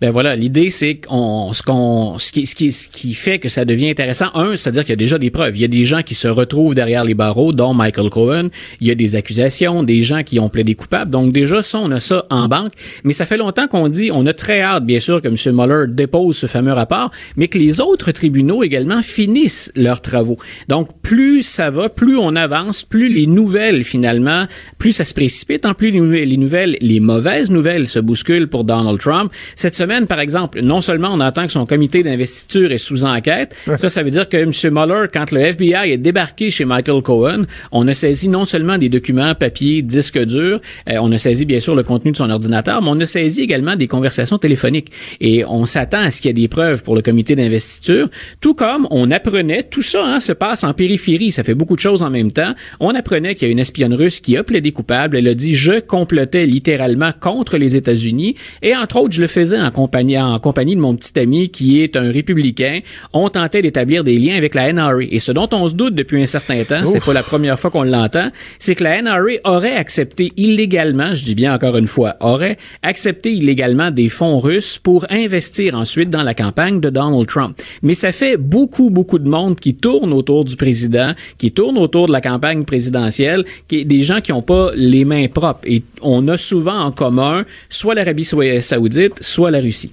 Ben 0.00 0.10
voilà, 0.10 0.36
l'idée 0.36 0.70
c'est 0.70 0.96
qu'on 0.96 1.52
ce 1.52 1.62
qu'on 1.62 2.18
ce 2.18 2.30
qui 2.30 2.46
ce 2.46 2.54
qui 2.54 2.72
ce 2.72 2.88
qui 2.88 3.14
fait 3.14 3.38
que 3.38 3.48
ça 3.48 3.64
devient 3.64 3.90
intéressant 3.90 4.26
un, 4.34 4.56
c'est-à-dire 4.56 4.82
qu'il 4.82 4.92
y 4.92 4.92
a 4.92 4.96
déjà 4.96 5.18
des 5.18 5.30
preuves, 5.30 5.56
il 5.56 5.60
y 5.60 5.64
a 5.64 5.68
des 5.68 5.86
gens 5.86 6.02
qui 6.02 6.14
se 6.14 6.28
retrouvent 6.28 6.74
derrière 6.74 7.04
les 7.04 7.14
barreaux 7.14 7.52
dont 7.52 7.74
Michael 7.74 8.10
Cohen, 8.10 8.48
il 8.80 8.86
y 8.86 8.90
a 8.90 8.94
des 8.94 9.16
accusations, 9.16 9.82
des 9.82 10.04
gens 10.04 10.22
qui 10.22 10.38
ont 10.38 10.48
plaidé 10.48 10.74
coupables. 10.74 11.10
Donc 11.10 11.32
déjà 11.32 11.62
ça 11.62 11.78
on 11.78 11.90
a 11.90 12.00
ça 12.00 12.26
en 12.30 12.48
banque, 12.48 12.72
mais 13.02 13.12
ça 13.12 13.26
fait 13.26 13.36
longtemps 13.36 13.66
qu'on 13.66 13.88
dit 13.88 14.10
on 14.12 14.24
a 14.26 14.32
très 14.32 14.60
hâte 14.60 14.84
bien 14.84 15.00
sûr 15.00 15.20
que 15.20 15.28
M. 15.28 15.56
Mueller 15.56 15.86
dépose 15.88 16.36
ce 16.36 16.46
fameux 16.46 16.72
rapport, 16.72 17.10
mais 17.36 17.48
que 17.48 17.58
les 17.58 17.80
autres 17.80 18.12
tribunaux 18.12 18.62
également 18.62 19.02
finissent 19.02 19.72
leurs 19.74 20.00
travaux. 20.00 20.36
Donc 20.68 20.90
plus 21.02 21.42
ça 21.42 21.70
va, 21.70 21.88
plus 21.88 22.16
on 22.16 22.36
avance, 22.36 22.84
plus 22.84 23.12
les 23.12 23.26
nouvelles 23.26 23.84
finalement, 23.84 24.46
plus 24.78 24.92
ça 24.92 25.04
se 25.04 25.14
précipite, 25.14 25.66
en 25.66 25.74
plus 25.74 25.90
les 25.90 26.36
nouvelles 26.36 26.76
les 26.80 27.00
mauvaises 27.00 27.50
nouvelles 27.50 27.88
se 27.88 27.98
bousculent 27.98 28.48
pour 28.48 28.64
Donald 28.64 29.00
Trump. 29.00 29.32
Cette 29.68 29.76
semaine, 29.76 30.06
par 30.06 30.18
exemple, 30.18 30.62
non 30.62 30.80
seulement 30.80 31.10
on 31.12 31.20
entend 31.20 31.44
que 31.44 31.52
son 31.52 31.66
comité 31.66 32.02
d'investiture 32.02 32.72
est 32.72 32.78
sous 32.78 33.04
enquête, 33.04 33.54
ça, 33.76 33.90
ça 33.90 34.02
veut 34.02 34.08
dire 34.08 34.26
que 34.26 34.38
M. 34.38 34.50
Mueller, 34.72 35.08
quand 35.12 35.30
le 35.30 35.40
FBI 35.40 35.92
est 35.92 35.98
débarqué 35.98 36.50
chez 36.50 36.64
Michael 36.64 37.02
Cohen, 37.02 37.42
on 37.70 37.86
a 37.86 37.92
saisi 37.92 38.30
non 38.30 38.46
seulement 38.46 38.78
des 38.78 38.88
documents 38.88 39.34
papier, 39.34 39.82
disques 39.82 40.24
durs, 40.24 40.58
euh, 40.88 40.96
on 41.02 41.12
a 41.12 41.18
saisi 41.18 41.44
bien 41.44 41.60
sûr 41.60 41.74
le 41.74 41.82
contenu 41.82 42.12
de 42.12 42.16
son 42.16 42.30
ordinateur, 42.30 42.80
mais 42.80 42.88
on 42.88 42.98
a 42.98 43.04
saisi 43.04 43.42
également 43.42 43.76
des 43.76 43.88
conversations 43.88 44.38
téléphoniques. 44.38 44.90
Et 45.20 45.44
on 45.44 45.66
s'attend 45.66 46.00
à 46.00 46.10
ce 46.10 46.22
qu'il 46.22 46.30
y 46.30 46.30
ait 46.30 46.32
des 46.32 46.48
preuves 46.48 46.82
pour 46.82 46.96
le 46.96 47.02
comité 47.02 47.36
d'investiture, 47.36 48.08
tout 48.40 48.54
comme 48.54 48.88
on 48.90 49.10
apprenait, 49.10 49.64
tout 49.64 49.82
ça 49.82 50.02
hein, 50.02 50.18
se 50.18 50.32
passe 50.32 50.64
en 50.64 50.72
périphérie, 50.72 51.30
ça 51.30 51.44
fait 51.44 51.54
beaucoup 51.54 51.76
de 51.76 51.80
choses 51.80 52.02
en 52.02 52.08
même 52.08 52.32
temps. 52.32 52.54
On 52.80 52.94
apprenait 52.94 53.34
qu'il 53.34 53.48
y 53.48 53.50
a 53.50 53.52
une 53.52 53.58
espionne 53.58 53.92
russe 53.92 54.20
qui 54.20 54.38
a 54.38 54.44
plaidé 54.44 54.72
coupable, 54.72 55.18
elle 55.18 55.28
a 55.28 55.34
dit 55.34 55.54
je 55.54 55.78
complotais 55.80 56.46
littéralement 56.46 57.10
contre 57.20 57.58
les 57.58 57.76
États-Unis 57.76 58.34
et 58.62 58.74
entre 58.74 58.96
autres 58.96 59.12
je 59.12 59.20
le 59.20 59.26
faisais 59.26 59.47
en 59.56 59.70
compagnie, 59.70 60.18
en 60.18 60.38
compagnie 60.38 60.76
de 60.76 60.80
mon 60.80 60.94
petit 60.96 61.18
ami 61.18 61.48
qui 61.48 61.82
est 61.82 61.96
un 61.96 62.10
républicain. 62.10 62.80
On 63.12 63.28
tentait 63.28 63.62
d'établir 63.62 64.04
des 64.04 64.18
liens 64.18 64.36
avec 64.36 64.54
la 64.54 64.72
NRA. 64.72 65.02
Et 65.10 65.18
ce 65.18 65.32
dont 65.32 65.48
on 65.52 65.68
se 65.68 65.74
doute 65.74 65.94
depuis 65.94 66.22
un 66.22 66.26
certain 66.26 66.64
temps, 66.64 66.84
c'est 66.84 67.04
pas 67.04 67.12
la 67.12 67.22
première 67.22 67.58
fois 67.58 67.70
qu'on 67.70 67.82
l'entend, 67.82 68.30
c'est 68.58 68.74
que 68.74 68.84
la 68.84 69.02
NRA 69.02 69.38
aurait 69.44 69.76
accepté 69.76 70.32
illégalement, 70.36 71.14
je 71.14 71.24
dis 71.24 71.34
bien 71.34 71.54
encore 71.54 71.76
une 71.76 71.86
fois, 71.86 72.16
aurait 72.20 72.56
accepté 72.82 73.32
illégalement 73.32 73.90
des 73.90 74.08
fonds 74.08 74.38
russes 74.38 74.78
pour 74.78 75.06
investir 75.10 75.74
ensuite 75.74 76.10
dans 76.10 76.22
la 76.22 76.34
campagne 76.34 76.80
de 76.80 76.90
Donald 76.90 77.26
Trump. 77.26 77.56
Mais 77.82 77.94
ça 77.94 78.12
fait 78.12 78.36
beaucoup, 78.36 78.90
beaucoup 78.90 79.18
de 79.18 79.28
monde 79.28 79.58
qui 79.58 79.74
tourne 79.74 80.12
autour 80.12 80.44
du 80.44 80.56
président, 80.56 81.12
qui 81.38 81.52
tourne 81.52 81.78
autour 81.78 82.06
de 82.06 82.12
la 82.12 82.20
campagne 82.20 82.64
présidentielle, 82.64 83.44
qui, 83.68 83.84
des 83.84 84.02
gens 84.02 84.20
qui 84.20 84.32
n'ont 84.32 84.42
pas 84.42 84.70
les 84.74 85.04
mains 85.04 85.28
propres. 85.28 85.60
Et 85.64 85.82
on 86.02 86.26
a 86.28 86.36
souvent 86.36 86.78
en 86.80 86.92
commun 86.92 87.44
soit 87.68 87.94
l'Arabie 87.94 88.24
saoudite, 88.24 89.22
soit 89.22 89.37
la 89.46 89.60
Russie. 89.60 89.92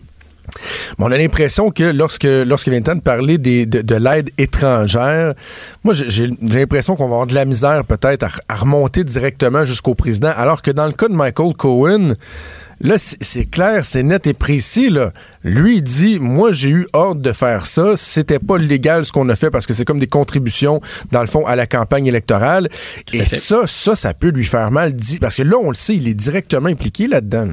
on 0.99 1.11
a 1.11 1.17
l'impression 1.17 1.71
que 1.71 1.83
lorsque 1.83 2.23
lorsqu'il 2.23 2.71
vient 2.71 2.79
le 2.79 2.85
temps 2.85 2.95
de 2.95 3.01
parler 3.01 3.37
des, 3.37 3.65
de, 3.65 3.95
l'aide 3.95 4.31
étrangère, 4.37 5.33
moi 5.83 5.93
j'ai 5.93 6.29
l'impression 6.41 6.95
qu'on 6.95 7.07
va 7.07 7.15
avoir 7.15 7.27
de 7.27 7.35
la 7.35 7.45
misère 7.45 7.83
peut-être 7.85 8.41
à, 8.47 8.55
remonter 8.55 9.03
directement 9.03 9.65
jusqu'au 9.65 9.95
président, 9.95 10.31
alors 10.35 10.61
que 10.61 10.71
dans 10.71 10.85
le 10.87 10.93
cas 10.93 11.07
de 11.07 11.13
Michael 11.13 11.53
Cohen, 11.55 12.13
là 12.81 12.95
c'est 12.97 13.45
clair, 13.45 13.85
c'est 13.85 14.03
net 14.03 14.27
et 14.27 14.33
précis. 14.33 14.89
Là. 14.89 15.11
Lui 15.43 15.77
il 15.77 15.83
dit, 15.83 16.19
moi 16.19 16.51
j'ai 16.51 16.69
eu 16.69 16.87
ordre 16.93 17.21
de 17.21 17.31
faire 17.31 17.67
ça, 17.67 17.93
c'était 17.95 18.39
pas 18.39 18.57
légal 18.57 19.05
ce 19.05 19.11
qu'on 19.11 19.29
a 19.29 19.35
fait 19.35 19.49
parce 19.49 19.65
que 19.65 19.73
c'est 19.73 19.85
comme 19.85 19.99
des 19.99 20.07
contributions 20.07 20.81
dans 21.11 21.21
le 21.21 21.27
fond 21.27 21.45
à 21.45 21.55
la 21.55 21.67
campagne 21.67 22.07
électorale. 22.07 22.69
et 23.13 23.25
ça, 23.25 23.61
ça, 23.67 23.95
ça 23.95 24.13
peut 24.13 24.29
lui 24.29 24.45
faire 24.45 24.71
mal, 24.71 24.93
dit 24.93 25.19
parce 25.19 25.35
que 25.35 25.43
là 25.43 25.57
on 25.57 25.69
le 25.69 25.75
sait, 25.75 25.95
il 25.95 26.07
est 26.07 26.13
directement 26.13 26.69
impliqué 26.69 27.07
là-dedans. 27.07 27.49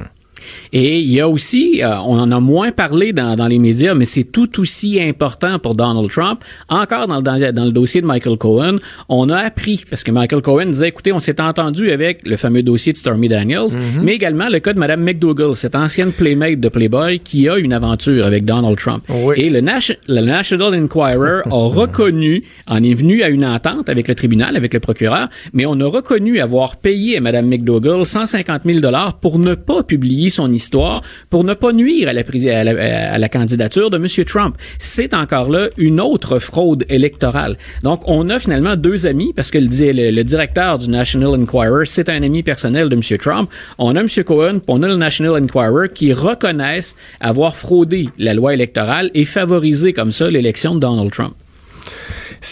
Et 0.71 0.99
il 0.99 1.11
y 1.11 1.19
a 1.19 1.27
aussi, 1.29 1.81
euh, 1.83 1.97
on 2.05 2.19
en 2.19 2.31
a 2.31 2.39
moins 2.39 2.71
parlé 2.71 3.13
dans, 3.13 3.35
dans 3.35 3.47
les 3.47 3.59
médias, 3.59 3.93
mais 3.93 4.05
c'est 4.05 4.23
tout 4.23 4.59
aussi 4.59 5.01
important 5.01 5.59
pour 5.59 5.75
Donald 5.75 6.09
Trump. 6.09 6.43
Encore 6.69 7.07
dans, 7.07 7.21
dans, 7.21 7.53
dans, 7.53 7.65
le 7.65 7.71
dossier 7.71 8.01
de 8.01 8.05
Michael 8.05 8.37
Cohen, 8.37 8.77
on 9.09 9.29
a 9.29 9.37
appris, 9.37 9.83
parce 9.89 10.03
que 10.03 10.11
Michael 10.11 10.41
Cohen 10.41 10.67
disait, 10.67 10.89
écoutez, 10.89 11.11
on 11.11 11.19
s'est 11.19 11.41
entendu 11.41 11.91
avec 11.91 12.27
le 12.27 12.37
fameux 12.37 12.63
dossier 12.63 12.93
de 12.93 12.97
Stormy 12.97 13.27
Daniels, 13.27 13.69
mm-hmm. 13.69 14.01
mais 14.01 14.13
également 14.13 14.49
le 14.49 14.59
cas 14.59 14.73
de 14.73 14.79
Mme 14.79 15.01
McDougall, 15.01 15.55
cette 15.55 15.75
ancienne 15.75 16.11
playmate 16.11 16.59
de 16.59 16.69
Playboy 16.69 17.19
qui 17.19 17.47
a 17.49 17.57
une 17.57 17.73
aventure 17.73 18.25
avec 18.25 18.45
Donald 18.45 18.77
Trump. 18.77 19.03
Et 19.35 19.49
le, 19.49 19.59
le 19.59 20.21
National 20.21 20.83
Enquirer 20.83 21.41
a 21.45 21.51
reconnu, 21.51 22.43
en 22.67 22.83
est 22.83 22.93
venu 22.93 23.23
à 23.23 23.29
une 23.29 23.45
entente 23.45 23.89
avec 23.89 24.07
le 24.07 24.15
tribunal, 24.15 24.55
avec 24.55 24.73
le 24.73 24.79
procureur, 24.79 25.29
mais 25.53 25.65
on 25.65 25.79
a 25.79 25.85
reconnu 25.85 26.39
avoir 26.39 26.77
payé 26.77 27.17
à 27.17 27.21
Mme 27.21 27.47
McDougall 27.47 28.05
150 28.05 28.61
000 28.65 28.79
dollars 28.79 29.19
pour 29.19 29.39
ne 29.39 29.55
pas 29.55 29.83
publier 29.83 30.29
son 30.33 30.51
histoire 30.51 31.01
pour 31.29 31.43
ne 31.43 31.53
pas 31.53 31.71
nuire 31.71 32.09
à 32.09 32.13
la, 32.13 33.29
candidature 33.29 33.89
de 33.89 33.97
M. 33.97 34.25
Trump. 34.25 34.55
C'est 34.79 35.13
encore 35.13 35.49
là 35.49 35.69
une 35.77 35.99
autre 35.99 36.39
fraude 36.39 36.85
électorale. 36.89 37.57
Donc, 37.83 38.03
on 38.07 38.29
a 38.29 38.39
finalement 38.39 38.75
deux 38.75 39.05
amis, 39.05 39.33
parce 39.35 39.51
que 39.51 39.57
le, 39.57 40.11
le, 40.11 40.23
directeur 40.23 40.77
du 40.77 40.89
National 40.89 41.29
Enquirer, 41.29 41.85
c'est 41.85 42.09
un 42.09 42.21
ami 42.23 42.43
personnel 42.43 42.89
de 42.89 42.95
M. 42.95 43.01
Trump. 43.17 43.49
On 43.77 43.95
a 43.95 44.01
M. 44.01 44.07
Cohen, 44.25 44.59
puis 44.59 44.65
on 44.67 44.83
a 44.83 44.87
le 44.87 44.95
National 44.95 45.41
Enquirer 45.41 45.89
qui 45.93 46.13
reconnaissent 46.13 46.95
avoir 47.19 47.55
fraudé 47.55 48.09
la 48.17 48.33
loi 48.33 48.53
électorale 48.53 49.09
et 49.13 49.25
favorisé 49.25 49.93
comme 49.93 50.11
ça 50.11 50.29
l'élection 50.29 50.75
de 50.75 50.79
Donald 50.79 51.11
Trump. 51.11 51.33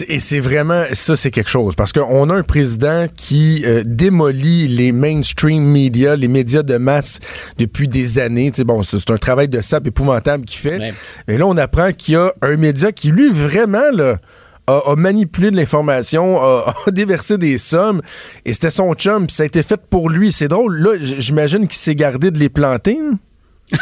Et 0.07 0.19
c'est 0.19 0.39
vraiment, 0.39 0.83
ça 0.93 1.15
c'est 1.15 1.31
quelque 1.31 1.49
chose, 1.49 1.75
parce 1.75 1.91
qu'on 1.91 2.29
a 2.29 2.33
un 2.33 2.43
président 2.43 3.07
qui 3.15 3.63
euh, 3.65 3.83
démolit 3.85 4.67
les 4.67 4.91
mainstream 4.91 5.63
media, 5.63 6.15
les 6.15 6.29
médias 6.29 6.63
de 6.63 6.77
masse 6.77 7.19
depuis 7.57 7.87
des 7.87 8.17
années. 8.17 8.51
sais 8.55 8.63
bon, 8.63 8.83
c'est 8.83 9.09
un 9.09 9.17
travail 9.17 9.49
de 9.49 9.59
sap 9.59 9.85
épouvantable 9.85 10.45
qu'il 10.45 10.59
fait. 10.59 10.93
Mais 11.27 11.37
là, 11.37 11.45
on 11.45 11.57
apprend 11.57 11.91
qu'il 11.91 12.13
y 12.13 12.17
a 12.17 12.33
un 12.41 12.55
média 12.55 12.91
qui, 12.91 13.09
lui, 13.09 13.29
vraiment, 13.29 13.91
là, 13.93 14.17
a, 14.67 14.95
manipulé 14.95 15.51
de 15.51 15.57
l'information, 15.57 16.39
a, 16.41 16.73
déversé 16.91 17.37
des 17.37 17.57
sommes, 17.57 18.01
et 18.45 18.53
c'était 18.53 18.71
son 18.71 18.93
chum, 18.93 19.27
puis 19.27 19.35
ça 19.35 19.43
a 19.43 19.45
été 19.45 19.63
fait 19.63 19.81
pour 19.89 20.09
lui. 20.09 20.31
C'est 20.31 20.47
drôle, 20.47 20.77
là, 20.77 20.91
j'imagine 20.99 21.67
qu'il 21.67 21.79
s'est 21.79 21.95
gardé 21.95 22.31
de 22.31 22.39
les 22.39 22.49
planter. 22.49 22.97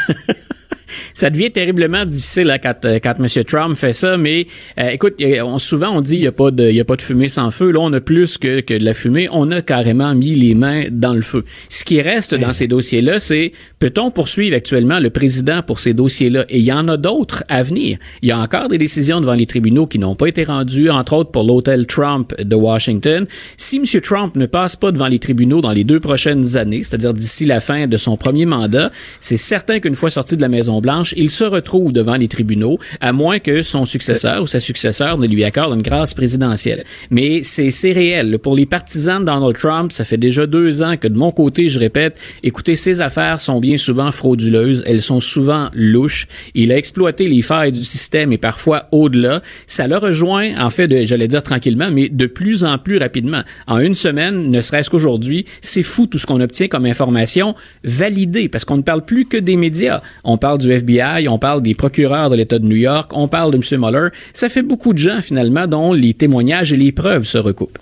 ça 1.14 1.30
devient 1.30 1.52
terriblement 1.52 2.06
difficile 2.06 2.48
là, 2.48 2.60
quand, 2.60 2.86
euh, 2.86 3.00
quand 3.02 3.16
M. 3.20 3.44
Trump 3.44 3.76
fait 3.76 3.94
ça. 3.94 4.18
Mais 4.18 4.48
euh, 4.80 4.90
écoute, 4.90 5.16
on, 5.44 5.58
souvent 5.58 5.90
on 5.90 6.02
dit 6.02 6.16
il 6.16 6.22
n'y 6.22 6.28
a, 6.28 6.32
pas 6.32 6.52
de, 6.52 6.70
y 6.70 6.80
a 6.80 6.86
pas 6.86 6.96
de 6.96 7.02
fumée 7.02 7.30
sans 7.30 7.52
feu. 7.52 7.72
Là, 7.72 7.80
on 7.82 7.94
a 7.94 8.02
plus 8.02 8.38
que, 8.38 8.62
que 8.62 8.74
de 8.74 8.84
la 8.84 8.94
fumée. 8.94 9.28
On 9.32 9.52
a 9.52 9.62
carrément 9.62 10.14
mis 10.16 10.36
les 10.36 10.56
mains 10.56 10.86
dans 10.92 11.14
le 11.14 11.22
feu. 11.22 11.46
Ce 11.70 11.84
qui 11.84 12.02
reste 12.02 12.36
dans 12.36 12.54
ces 12.54 12.68
dossiers-là, 12.68 13.20
c'est 13.20 13.52
peut-on 13.80 14.12
poursuivre 14.12 14.56
actuellement 14.56 15.00
le 15.00 15.10
président 15.10 15.62
pour 15.62 15.80
ces 15.80 15.94
dossiers-là? 15.94 16.46
Et 16.50 16.60
il 16.60 16.64
y 16.64 16.74
en 16.74 16.88
a 16.88 16.98
d'autres 16.98 17.44
à 17.48 17.64
venir. 17.64 17.98
Il 18.22 18.30
y 18.30 18.32
a 18.32 18.40
encore 18.40 18.68
des 18.68 18.78
décisions 18.78 19.22
devant 19.22 19.34
les 19.34 19.46
tribunaux 19.46 19.88
qui 19.88 20.00
n'ont 20.00 20.16
pas 20.16 20.28
été 20.28 20.44
rendues, 20.44 20.90
entre 20.90 21.14
autres 21.14 21.32
pour 21.32 21.44
l'hôtel 21.44 21.88
Trump 21.88 22.34
de 22.40 22.56
Washington. 22.56 23.26
Si 23.58 23.78
M. 23.78 24.02
Trump 24.02 24.36
ne 24.36 24.46
passe 24.46 24.76
pas 24.76 24.92
devant 24.92 25.08
les 25.08 25.20
tribunaux 25.20 25.62
dans 25.62 25.72
les 25.72 25.84
deux 25.84 26.00
prochaines 26.00 26.58
années, 26.58 26.84
c'est-à-dire 26.84 27.14
d'ici 27.14 27.46
la 27.46 27.62
fin 27.62 27.88
de 27.88 27.98
son 27.98 28.18
premier 28.18 28.46
mandat, 28.46 28.92
c'est 29.20 29.38
certain 29.38 29.80
qu'une 29.80 29.96
fois 29.96 30.10
sorti 30.10 30.36
de 30.36 30.42
la 30.42 30.50
Maison 30.50 30.79
Blanche, 30.82 31.14
il 31.18 31.30
se 31.30 31.44
retrouve 31.44 31.94
devant 31.94 32.16
les 32.16 32.28
tribunaux, 32.28 32.80
à 33.02 33.14
moins 33.14 33.40
que 33.40 33.62
son 33.62 33.86
successeur 33.86 34.42
ou 34.42 34.48
sa 34.48 34.60
successeur 34.60 35.18
ne 35.18 35.28
lui 35.28 35.44
accorde 35.44 35.76
une 35.76 35.82
grâce 35.82 36.14
présidentielle. 36.14 36.84
Mais 37.10 37.42
c'est 37.44 37.92
réel. 37.92 38.40
Pour 38.40 38.56
les 38.56 38.66
partisans 38.66 39.20
de 39.20 39.26
Donald 39.26 39.58
Trump, 39.58 39.92
ça 39.92 40.06
fait 40.06 40.18
déjà 40.18 40.46
deux 40.46 40.82
ans 40.82 40.98
que 40.98 41.08
de 41.08 41.18
mon 41.18 41.32
côté, 41.32 41.70
je 41.70 41.80
répète, 41.80 42.20
écoutez, 42.44 42.76
ces 42.76 43.02
affaires 43.02 43.42
sont 43.42 43.60
bien 43.60 43.78
souvent 43.78 44.12
frauduleuses, 44.12 44.84
elles 44.88 45.02
sont 45.02 45.20
souvent 45.20 45.70
louches. 45.74 46.28
Il 46.56 46.72
a 46.72 46.78
exploité 46.78 47.28
les 47.28 47.42
failles 47.42 47.72
du 47.72 47.84
système 47.84 48.32
et 48.32 48.38
parfois 48.38 48.88
au-delà. 48.92 49.42
Ça 49.68 49.88
le 49.88 49.98
rejoint, 49.98 50.58
en 50.60 50.70
fait, 50.70 51.06
j'allais 51.06 51.28
dire 51.28 51.44
tranquillement, 51.44 51.90
mais 51.92 52.10
de 52.10 52.26
plus 52.26 52.64
en 52.64 52.78
plus 52.78 52.98
rapidement. 52.98 53.42
En 53.68 53.80
une 53.80 53.96
semaine, 53.96 54.50
ne 54.50 54.62
serait-ce 54.62 54.90
qu'aujourd'hui, 54.90 55.46
c'est 55.62 55.84
fou 55.84 56.08
tout 56.08 56.18
ce 56.18 56.26
qu'on 56.26 56.42
obtient 56.42 56.68
comme 56.68 56.86
information 56.86 57.56
validée, 57.84 58.50
parce 58.50 58.66
qu'on 58.66 58.78
ne 58.78 58.82
parle 58.82 59.06
plus 59.06 59.26
que 59.26 59.38
des 59.38 59.56
médias. 59.56 60.02
On 60.24 60.38
parle 60.38 60.58
du 60.58 60.69
FBI, 60.72 61.28
on 61.28 61.40
parle 61.40 61.62
des 61.62 61.76
procureurs 61.76 62.30
de 62.30 62.36
l'État 62.36 62.60
de 62.60 62.66
New 62.66 62.76
York, 62.76 63.12
on 63.14 63.28
parle 63.28 63.52
de 63.52 63.58
M. 63.58 63.82
Mueller. 63.82 64.10
Ça 64.34 64.50
fait 64.50 64.62
beaucoup 64.62 64.94
de 64.94 64.98
gens, 64.98 65.22
finalement, 65.22 65.68
dont 65.68 65.94
les 65.94 66.14
témoignages 66.14 66.74
et 66.74 66.78
les 66.78 66.92
preuves 66.92 67.24
se 67.24 67.38
recoupent. 67.38 67.78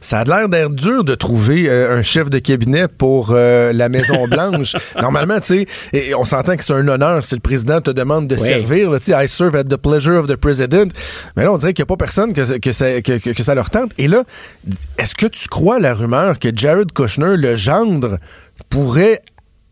Ça 0.00 0.20
a 0.20 0.24
l'air 0.24 0.48
d'être 0.48 0.74
dur 0.74 1.04
de 1.04 1.14
trouver 1.14 1.68
euh, 1.68 1.98
un 1.98 2.02
chef 2.02 2.30
de 2.30 2.38
cabinet 2.38 2.88
pour 2.88 3.30
euh, 3.30 3.72
la 3.72 3.88
Maison-Blanche. 3.88 4.76
Normalement, 5.00 5.40
tu 5.40 5.66
sais, 5.92 6.14
on 6.14 6.24
s'entend 6.24 6.56
que 6.56 6.64
c'est 6.64 6.72
un 6.72 6.86
honneur 6.88 7.22
si 7.24 7.34
le 7.34 7.40
président 7.40 7.80
te 7.80 7.90
demande 7.90 8.28
de 8.28 8.36
servir. 8.36 8.90
Tu 8.96 9.04
sais, 9.04 9.24
I 9.24 9.28
serve 9.28 9.56
at 9.56 9.64
the 9.64 9.76
pleasure 9.76 10.18
of 10.18 10.26
the 10.26 10.36
president. 10.36 10.92
Mais 11.36 11.44
là, 11.44 11.52
on 11.52 11.58
dirait 11.58 11.72
qu'il 11.72 11.82
n'y 11.82 11.86
a 11.86 11.94
pas 11.94 11.96
personne 11.96 12.32
que, 12.32 12.58
que, 12.58 12.72
ça, 12.72 13.00
que, 13.02 13.18
que 13.18 13.42
ça 13.42 13.54
leur 13.54 13.70
tente. 13.70 13.92
Et 13.98 14.08
là, 14.08 14.24
est-ce 14.98 15.14
que 15.14 15.26
tu 15.26 15.48
crois 15.48 15.78
la 15.78 15.94
rumeur 15.94 16.38
que 16.38 16.48
Jared 16.54 16.92
Kushner, 16.92 17.36
le 17.36 17.56
gendre, 17.56 18.18
pourrait 18.70 19.22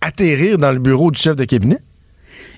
atterrir 0.01 0.59
dans 0.59 0.73
le 0.73 0.79
bureau 0.79 1.11
du 1.11 1.20
chef 1.20 1.37
de 1.37 1.44
cabinet? 1.44 1.79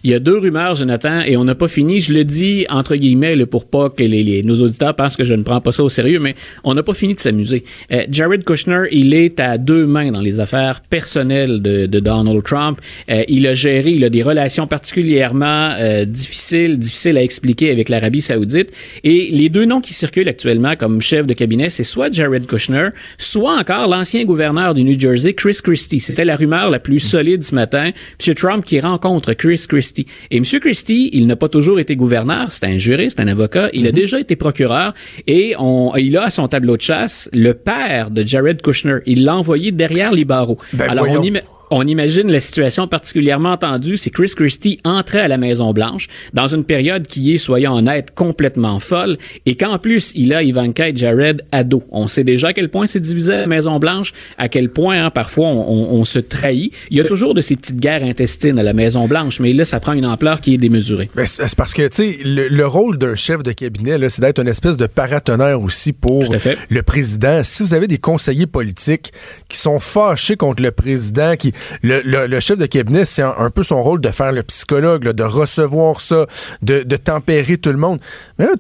Il 0.05 0.11
y 0.11 0.15
a 0.15 0.19
deux 0.19 0.39
rumeurs, 0.39 0.75
Jonathan, 0.77 1.21
et 1.21 1.37
on 1.37 1.45
n'a 1.45 1.55
pas 1.55 1.69
fini. 1.69 2.01
Je 2.01 2.13
le 2.13 2.25
dis 2.25 2.67
entre 2.69 2.97
guillemets 2.97 3.37
pour 3.47 3.67
pas 3.67 3.89
que 3.89 4.03
les, 4.03 4.43
nos 4.43 4.61
auditeurs 4.61 4.95
pensent 4.95 5.17
que 5.17 5.25
je 5.25 5.35
ne 5.35 5.43
prends 5.43 5.61
pas 5.61 5.73
ça 5.73 5.85
au 5.85 5.89
sérieux, 5.89 6.19
mais 6.19 6.35
on 6.65 6.75
n'a 6.75 6.83
pas 6.83 6.95
fini 6.95 7.15
de 7.15 7.21
s'amuser. 7.21 7.65
Euh, 7.93 8.03
Jared 8.11 8.45
Kushner, 8.45 8.87
il 8.91 9.15
est 9.15 9.39
à 9.39 9.59
deux 9.59 9.87
mains 9.87 10.11
dans 10.11 10.21
les 10.21 10.41
affaires 10.41 10.81
personnelles 10.81 11.63
de, 11.63 11.87
de 11.87 12.01
Donald 12.01 12.43
Trump. 12.43 12.81
Euh, 13.11 13.23
il 13.29 13.47
a 13.47 13.55
géré, 13.55 13.91
il 13.91 14.05
a 14.05 14.11
des 14.11 14.23
relations 14.23 14.67
particulièrement 14.67 15.75
euh, 15.79 16.05
difficiles, 16.05 16.79
difficiles 16.79 17.17
à 17.17 17.23
expliquer 17.23 17.71
avec 17.71 17.89
l'Arabie 17.89 18.23
Saoudite. 18.23 18.73
Et 19.05 19.29
les 19.31 19.49
deux 19.49 19.67
noms 19.67 19.81
qui 19.81 19.95
circulent 19.95 20.29
actuellement 20.29 20.75
comme 20.75 21.01
chef 21.01 21.27
de 21.27 21.35
cabinet, 21.35 21.71
c'est 21.71 21.85
soit 21.85 22.13
Jared 22.13 22.47
Kushner, 22.47 22.89
soit 23.19 23.57
encore 23.57 23.87
l'ancien 23.89 24.25
gouverneur 24.25 24.75
du 24.75 24.83
New 24.83 24.99
Jersey, 24.99 25.35
Chris 25.35 25.59
Christie. 25.63 26.01
C'était 26.01 26.25
la 26.25 26.37
rumeur 26.37 26.71
la 26.71 26.81
plus 26.81 26.99
solide 26.99 27.45
ce 27.45 27.55
matin. 27.55 27.91
M. 28.27 28.35
Trump 28.35 28.65
qui 28.65 28.81
rencontre 28.81 29.33
Chris 29.35 29.65
Christie. 29.69 29.92
Et 29.99 30.37
M. 30.37 30.45
Christie, 30.45 31.11
il 31.13 31.27
n'a 31.27 31.37
pas 31.37 31.49
toujours 31.49 31.81
été 31.81 31.97
gouverneur, 31.97 32.53
c'est 32.53 32.65
un 32.65 32.79
juriste, 32.79 33.21
un 33.21 33.29
avocat. 33.29 33.71
Il 33.73 33.87
a 33.87 33.91
mhm. 33.91 33.95
déjà 33.95 34.21
été 34.21 34.37
procureur 34.37 34.95
et 35.27 35.55
on, 35.59 35.93
il 35.97 36.17
a 36.17 36.25
à 36.25 36.31
son 36.31 36.49
tableau 36.49 36.77
de 36.77 36.83
chasse 36.83 37.29
le 37.33 37.55
père 37.55 38.11
de 38.11 38.27
Jared 38.27 38.63
Kushner. 38.63 38.99
Il 39.07 39.25
l'a 39.25 39.37
envoyé 39.37 39.73
derrière 39.73 40.13
les 40.13 40.25
barreaux. 40.25 40.59
Ben 40.73 40.91
Alors 40.91 41.07
on 41.09 41.23
y 41.23 41.33
on 41.73 41.87
imagine 41.87 42.31
la 42.31 42.41
situation 42.41 42.87
particulièrement 42.87 43.57
tendue 43.57 43.97
si 43.97 44.11
Chris 44.11 44.33
Christie 44.37 44.79
entrait 44.85 45.21
à 45.21 45.29
la 45.29 45.39
Maison 45.39 45.73
Blanche 45.73 46.07
dans 46.35 46.47
une 46.47 46.65
période 46.65 47.07
qui 47.07 47.35
est, 47.35 47.39
soyons 47.39 47.73
honnêtes, 47.73 48.11
complètement 48.15 48.79
folle 48.79 49.17
et 49.47 49.57
qu'en 49.57 49.79
plus 49.79 50.13
il 50.15 50.35
a 50.35 50.43
Ivanka 50.43 50.91
et 50.91 50.95
Jared 50.95 51.43
ado. 51.51 51.83
On 51.91 52.09
sait 52.09 52.25
déjà 52.25 52.49
à 52.49 52.53
quel 52.53 52.69
point 52.69 52.87
c'est 52.87 53.01
divisé 53.01 53.33
à 53.33 53.41
la 53.41 53.47
Maison 53.47 53.79
Blanche, 53.79 54.13
à 54.37 54.51
quel 54.51 54.69
point 54.69 55.03
hein, 55.07 55.11
parfois 55.11 55.49
on, 55.49 56.05
se 56.05 56.19
trahit. 56.19 56.75
Il 56.91 56.99
y 56.99 57.01
a 57.01 57.05
toujours 57.05 57.33
de 57.33 57.41
ces 57.41 57.57
petites 57.57 57.81
guerres 57.81 58.03
intestines 58.03 58.59
à 58.59 58.63
la 58.63 58.75
Maison 58.75 59.07
Blanche, 59.07 59.41
mais 59.41 59.55
là 59.55 59.65
ça 59.65 59.81
prend 59.81 59.95
une 59.95 60.05
ampleur 60.05 60.43
qui 60.43 60.53
est 60.53 60.59
démesurée. 60.59 61.09
Ben, 61.15 61.25
c'est 61.25 61.57
parce 61.57 61.73
que 61.73 61.89
tu 61.89 62.13
sais 62.13 62.19
le, 62.25 62.67
rôle 62.67 62.99
d'un 62.99 63.15
chef 63.15 63.43
de 63.43 63.53
cabinet 63.53 63.97
là, 63.97 64.11
c'est 64.11 64.21
d'être 64.21 64.41
une 64.41 64.49
espèce 64.49 64.77
de 64.77 64.87
paratonnerre 64.87 65.61
aussi 65.61 65.95
pour 65.95 66.35
le 66.69 66.83
président. 66.83 67.43
Si 67.43 67.63
vous 67.63 67.73
avez 67.73 67.87
des 67.87 67.99
conseillers 67.99 68.47
politiques 68.47 69.13
qui 69.49 69.57
sont 69.57 69.79
fâchés 69.79 70.37
contre 70.37 70.63
le 70.63 70.71
président, 70.71 71.35
qui 71.37 71.53
le, 71.83 72.41
chef 72.41 72.59
de 72.59 72.67
cabinet, 72.67 73.05
c'est 73.05 73.23
un, 73.23 73.51
peu 73.51 73.63
son 73.63 73.83
rôle 73.83 74.01
de 74.01 74.11
faire 74.11 74.33
le 74.33 74.43
psychologue, 74.43 75.05
de 75.05 75.23
recevoir 75.23 76.01
ça, 76.01 76.27
de, 76.63 76.83
tempérer 76.97 77.57
tout 77.57 77.71
le 77.71 77.79
monde. 77.79 78.01
Mais 78.39 78.47
là, 78.47 78.53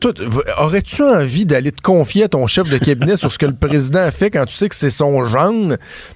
aurais-tu 0.58 1.02
envie 1.02 1.46
d'aller 1.46 1.72
te 1.72 1.80
confier 1.80 2.24
à 2.24 2.28
ton 2.28 2.46
chef 2.46 2.68
de 2.68 2.78
cabinet 2.78 3.16
sur 3.22 3.32
ce 3.32 3.38
que 3.38 3.46
le 3.46 3.54
président 3.54 4.00
a 4.00 4.10
fait 4.10 4.30
quand 4.30 4.44
tu 4.46 4.54
sais 4.54 4.68
que 4.68 4.74
c'est 4.74 4.90
son 4.90 5.24
genre, 5.24 5.52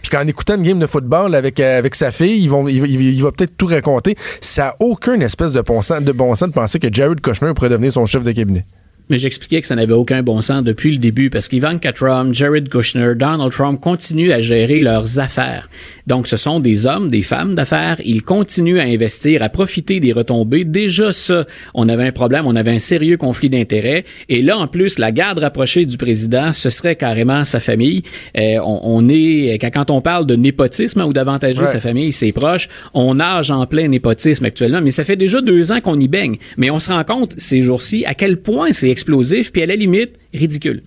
puis 0.01 0.11
qu'en 0.11 0.27
écoutant 0.27 0.55
une 0.55 0.63
game 0.63 0.79
de 0.79 0.87
football 0.87 1.35
avec, 1.35 1.61
avec 1.61 1.95
sa 1.95 2.11
fille, 2.11 2.43
il, 2.43 3.23
va 3.23 3.33
peut-être 3.33 3.57
tout 3.57 3.67
raconter. 3.67 4.17
Ça 4.41 4.65
n'a 4.65 4.77
aucun 4.81 5.21
espèce 5.21 5.53
de 5.53 5.61
bon, 5.61 5.83
sens, 5.83 6.01
de 6.01 6.13
de 6.13 6.53
penser 6.53 6.79
que 6.79 6.93
Jared 6.93 7.21
Kushner 7.21 7.55
pourrait 7.55 7.69
devenir 7.69 7.93
son 7.93 8.07
chef 8.07 8.23
de 8.23 8.33
cabinet. 8.33 8.65
Mais 9.09 9.19
j'expliquais 9.19 9.61
que 9.61 9.67
ça 9.67 9.77
n'avait 9.77 9.93
aucun 9.93 10.23
bon 10.23 10.41
sens 10.41 10.65
depuis 10.65 10.91
le 10.91 10.99
début 10.99 11.31
parce 11.31 11.49
qu'Ivanka 11.49 11.93
Trump, 11.93 12.35
Jared 12.35 12.69
Kushner, 12.69 13.15
Donald 13.15 13.53
Trump 13.53 13.81
continuent 13.81 14.33
à 14.33 14.41
gérer 14.41 14.81
leurs 14.81 15.21
affaires. 15.21 15.69
Donc, 16.07 16.27
ce 16.27 16.37
sont 16.37 16.61
des 16.61 16.87
hommes, 16.87 17.09
des 17.09 17.23
femmes 17.23 17.55
d'affaires. 17.55 18.01
Ils 18.05 18.23
continuent 18.23 18.79
à 18.79 18.85
investir, 18.85 19.43
à 19.43 19.49
profiter 19.49 20.01
des 20.01 20.13
retombées. 20.13 20.65
Déjà, 20.65 21.13
ça, 21.13 21.47
on 21.75 21.89
avait 21.89 22.05
un 22.05 22.13
problème, 22.13 22.47
on 22.47 22.57
avait 22.57 22.73
un 22.73 22.81
sérieux 22.81 23.17
conflit 23.17 23.51
d'intérêts. 23.51 24.05
Et 24.29 24.43
là, 24.43 24.59
en 24.59 24.67
plus, 24.67 24.99
la 24.99 25.13
garde 25.13 25.39
rapprochée 25.39 25.87
du 25.87 25.97
président, 25.97 26.53
ce 26.53 26.71
serait 26.71 26.97
carrément 26.97 27.45
sa 27.45 27.61
famille. 27.61 28.03
Euh, 28.37 28.59
on, 28.65 29.09
est, 29.09 29.59
quand 29.73 29.91
on 29.91 30.01
parle 30.01 30.27
de 30.27 30.37
népotisme 30.37 31.03
ou 31.03 31.13
d'avantager 31.13 31.67
sa 31.67 31.81
famille, 31.81 32.13
ses 32.13 32.33
proches, 32.33 32.69
on 32.95 33.15
nage 33.15 33.51
en 33.51 33.67
plein 33.67 33.89
népotisme 33.89 34.45
actuellement. 34.45 34.81
Mais 34.81 34.91
ça 34.91 35.05
fait 35.05 35.17
déjà 35.17 35.41
deux 35.41 35.71
ans 35.71 35.81
qu'on 35.81 35.99
y 35.99 36.09
baigne. 36.09 36.37
Mais 36.57 36.71
on 36.71 36.79
se 36.79 36.93
rend 36.93 37.05
compte 37.05 37.35
ces 37.37 37.63
jours-ci 37.63 38.05
à 38.05 38.15
quel 38.15 38.39
point 38.39 38.73
c'est 38.73 38.96
explosif, 38.97 39.53
puis 39.53 39.63
à 39.63 39.67
la 39.67 39.77
limite, 39.77 40.15
ridicule. 40.33 40.83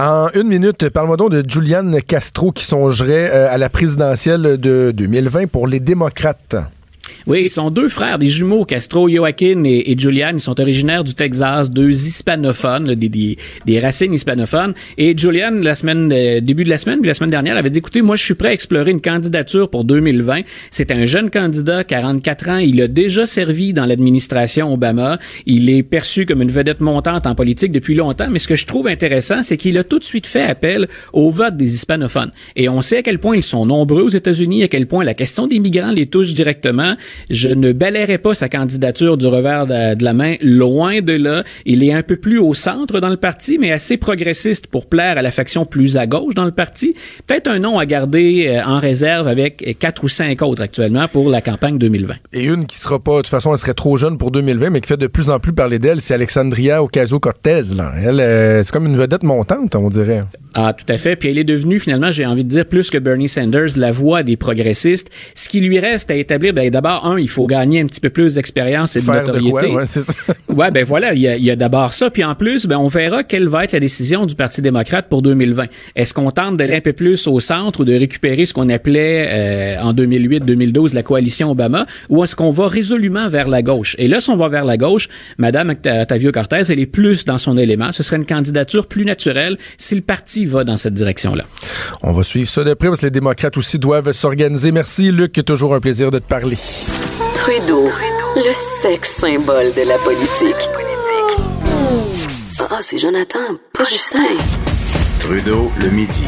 En 0.00 0.28
une 0.34 0.48
minute, 0.48 0.88
parle-moi 0.88 1.18
donc 1.18 1.32
de 1.32 1.44
Julian 1.46 1.90
Castro 2.06 2.50
qui 2.50 2.64
songerait 2.64 3.30
euh, 3.30 3.52
à 3.52 3.58
la 3.58 3.68
présidentielle 3.68 4.56
de 4.56 4.90
2020 4.96 5.48
pour 5.48 5.66
les 5.66 5.78
démocrates. 5.78 6.56
Oui, 7.26 7.42
ils 7.44 7.50
sont 7.50 7.70
deux 7.70 7.88
frères, 7.88 8.18
des 8.18 8.28
jumeaux, 8.28 8.64
Castro, 8.64 9.08
Joaquin 9.08 9.62
et, 9.64 9.94
Julian. 9.96 10.32
Ils 10.34 10.40
sont 10.40 10.60
originaires 10.60 11.04
du 11.04 11.14
Texas, 11.14 11.70
deux 11.70 11.90
hispanophones, 11.90 12.94
des, 12.94 13.36
des, 13.66 13.80
racines 13.80 14.12
hispanophones. 14.12 14.74
Et 14.98 15.16
Julian, 15.16 15.52
la 15.62 15.76
semaine, 15.76 16.12
euh, 16.12 16.40
début 16.40 16.64
de 16.64 16.68
la 16.68 16.78
semaine, 16.78 16.98
puis 16.98 17.06
la 17.06 17.14
semaine 17.14 17.30
dernière, 17.30 17.56
avait 17.56 17.70
dit, 17.70 17.78
écoutez, 17.78 18.02
moi, 18.02 18.16
je 18.16 18.24
suis 18.24 18.34
prêt 18.34 18.48
à 18.48 18.52
explorer 18.52 18.90
une 18.90 19.00
candidature 19.00 19.70
pour 19.70 19.84
2020. 19.84 20.40
C'est 20.70 20.90
un 20.90 21.06
jeune 21.06 21.30
candidat, 21.30 21.84
44 21.84 22.48
ans. 22.48 22.58
Il 22.58 22.80
a 22.82 22.88
déjà 22.88 23.26
servi 23.26 23.72
dans 23.72 23.86
l'administration 23.86 24.72
Obama. 24.72 25.18
Il 25.46 25.70
est 25.70 25.84
perçu 25.84 26.26
comme 26.26 26.42
une 26.42 26.50
vedette 26.50 26.80
montante 26.80 27.26
en 27.26 27.34
politique 27.36 27.70
depuis 27.70 27.94
longtemps. 27.94 28.28
Mais 28.30 28.40
ce 28.40 28.48
que 28.48 28.56
je 28.56 28.66
trouve 28.66 28.88
intéressant, 28.88 29.42
c'est 29.42 29.56
qu'il 29.56 29.78
a 29.78 29.84
tout 29.84 30.00
de 30.00 30.04
suite 30.04 30.26
fait 30.26 30.42
appel 30.42 30.88
au 31.12 31.30
vote 31.30 31.56
des 31.56 31.74
hispanophones. 31.74 32.32
Et 32.56 32.68
on 32.68 32.82
sait 32.82 32.98
à 32.98 33.02
quel 33.02 33.20
point 33.20 33.36
ils 33.36 33.42
sont 33.44 33.64
nombreux 33.64 34.02
aux 34.02 34.08
États-Unis, 34.08 34.64
à 34.64 34.68
quel 34.68 34.86
point 34.86 35.04
la 35.04 35.14
question 35.14 35.46
des 35.46 35.60
migrants 35.60 35.92
les 35.92 36.06
touche 36.06 36.34
directement. 36.34 36.96
Je 37.30 37.48
ne 37.48 37.72
balayerai 37.72 38.18
pas 38.18 38.34
sa 38.34 38.48
candidature 38.48 39.16
du 39.16 39.26
revers 39.26 39.66
de, 39.66 40.04
la 40.04 40.12
main, 40.12 40.36
loin 40.42 41.00
de 41.00 41.12
là. 41.12 41.44
Il 41.64 41.82
est 41.82 41.92
un 41.92 42.02
peu 42.02 42.16
plus 42.16 42.38
au 42.38 42.54
centre 42.54 43.00
dans 43.00 43.08
le 43.08 43.16
parti, 43.16 43.58
mais 43.58 43.72
assez 43.72 43.96
progressiste 43.96 44.66
pour 44.66 44.86
plaire 44.86 45.18
à 45.18 45.22
la 45.22 45.30
faction 45.30 45.64
plus 45.64 45.96
à 45.96 46.06
gauche 46.06 46.34
dans 46.34 46.44
le 46.44 46.52
parti. 46.52 46.94
Peut-être 47.26 47.48
un 47.48 47.58
nom 47.58 47.78
à 47.78 47.86
garder 47.86 48.46
euh, 48.48 48.64
en 48.64 48.78
réserve 48.78 49.28
avec 49.28 49.76
quatre 49.78 50.04
ou 50.04 50.08
cinq 50.08 50.42
autres 50.42 50.62
actuellement 50.62 51.06
pour 51.08 51.30
la 51.30 51.40
campagne 51.40 51.78
2020. 51.78 52.14
Et 52.32 52.44
une 52.44 52.66
qui 52.66 52.76
sera 52.76 52.98
pas, 52.98 53.12
de 53.12 53.16
toute 53.18 53.28
façon, 53.28 53.52
elle 53.52 53.58
serait 53.58 53.74
trop 53.74 53.96
jeune 53.96 54.18
pour 54.18 54.30
2020, 54.30 54.70
mais 54.70 54.80
qui 54.80 54.88
fait 54.88 54.96
de 54.96 55.06
plus 55.06 55.30
en 55.30 55.38
plus 55.38 55.52
parler 55.52 55.78
d'elle, 55.78 56.00
c'est 56.00 56.14
Alexandria 56.14 56.82
Ocasio-Cortez. 56.82 57.62
Elle, 58.02 58.20
euh, 58.20 58.62
c'est 58.62 58.72
comme 58.72 58.86
une 58.86 58.96
vedette 58.96 59.22
montante, 59.22 59.74
on 59.74 59.88
dirait. 59.88 60.24
Ah, 60.54 60.74
tout 60.74 60.90
à 60.92 60.98
fait. 60.98 61.16
Puis 61.16 61.30
elle 61.30 61.38
est 61.38 61.44
devenue, 61.44 61.80
finalement, 61.80 62.12
j'ai 62.12 62.26
envie 62.26 62.44
de 62.44 62.48
dire, 62.48 62.66
plus 62.66 62.90
que 62.90 62.98
Bernie 62.98 63.28
Sanders, 63.28 63.76
la 63.76 63.92
voix 63.92 64.22
des 64.22 64.36
progressistes. 64.36 65.10
Ce 65.34 65.48
qui 65.48 65.60
lui 65.60 65.78
reste 65.78 66.10
à 66.10 66.14
établir, 66.14 66.52
ben, 66.52 66.68
d'abord, 66.70 67.01
un, 67.02 67.18
il 67.18 67.28
faut 67.28 67.46
gagner 67.46 67.80
un 67.80 67.86
petit 67.86 68.00
peu 68.00 68.10
plus 68.10 68.34
d'expérience 68.34 68.96
et 68.96 69.00
de 69.00 69.06
notoriété. 69.06 69.74
ouais, 69.74 69.86
c'est 69.86 70.02
ça. 70.02 70.12
ouais, 70.48 70.70
ben 70.70 70.84
voilà, 70.84 71.14
il 71.14 71.20
y 71.20 71.50
a, 71.50 71.56
d'abord 71.56 71.92
ça. 71.92 72.10
Puis 72.10 72.24
en 72.24 72.34
plus, 72.34 72.66
ben, 72.66 72.76
on 72.78 72.88
verra 72.88 73.24
quelle 73.24 73.48
va 73.48 73.64
être 73.64 73.72
la 73.72 73.80
décision 73.80 74.26
du 74.26 74.34
Parti 74.34 74.62
démocrate 74.62 75.08
pour 75.08 75.22
2020. 75.22 75.66
Est-ce 75.96 76.14
qu'on 76.14 76.30
tente 76.30 76.56
d'aller 76.56 76.76
un 76.76 76.80
peu 76.80 76.92
plus 76.92 77.26
au 77.26 77.40
centre 77.40 77.80
ou 77.80 77.84
de 77.84 77.94
récupérer 77.94 78.46
ce 78.46 78.54
qu'on 78.54 78.68
appelait 78.68 79.76
euh, 79.78 79.82
en 79.82 79.92
2008-2012 79.92 80.94
la 80.94 81.02
coalition 81.02 81.50
Obama, 81.50 81.86
ou 82.08 82.22
est-ce 82.24 82.36
qu'on 82.36 82.50
va 82.50 82.68
résolument 82.68 83.28
vers 83.28 83.48
la 83.48 83.62
gauche? 83.62 83.96
Et 83.98 84.08
là, 84.08 84.20
si 84.20 84.30
on 84.30 84.36
va 84.36 84.48
vers 84.48 84.64
la 84.64 84.76
gauche, 84.76 85.08
Madame 85.38 85.70
Octavio-Cortez, 85.70 86.62
elle 86.68 86.80
est 86.80 86.86
plus 86.86 87.24
dans 87.24 87.38
son 87.38 87.56
élément. 87.56 87.92
Ce 87.92 88.02
serait 88.02 88.16
une 88.16 88.26
candidature 88.26 88.86
plus 88.86 89.04
naturelle 89.04 89.58
si 89.76 89.94
le 89.94 90.00
parti 90.00 90.46
va 90.46 90.64
dans 90.64 90.76
cette 90.76 90.94
direction-là. 90.94 91.44
On 92.02 92.12
va 92.12 92.22
suivre 92.22 92.48
ça 92.48 92.64
de 92.64 92.74
près 92.74 92.88
parce 92.88 93.00
que 93.00 93.06
les 93.06 93.10
démocrates 93.10 93.56
aussi 93.56 93.78
doivent 93.78 94.12
s'organiser. 94.12 94.72
Merci, 94.72 95.12
Luc. 95.12 95.32
Toujours 95.44 95.74
un 95.74 95.80
plaisir 95.80 96.10
de 96.10 96.18
te 96.18 96.26
parler. 96.26 96.56
Trudeau, 97.42 97.88
le 98.36 98.52
sexe 98.80 99.16
symbole 99.16 99.74
de 99.74 99.82
la 99.82 99.98
politique. 99.98 100.68
Ah, 102.60 102.78
c'est 102.80 102.98
Jonathan, 102.98 103.40
pas 103.74 103.82
Justin. 103.82 104.36
Trudeau, 105.18 105.72
le 105.80 105.90
midi. 105.90 106.22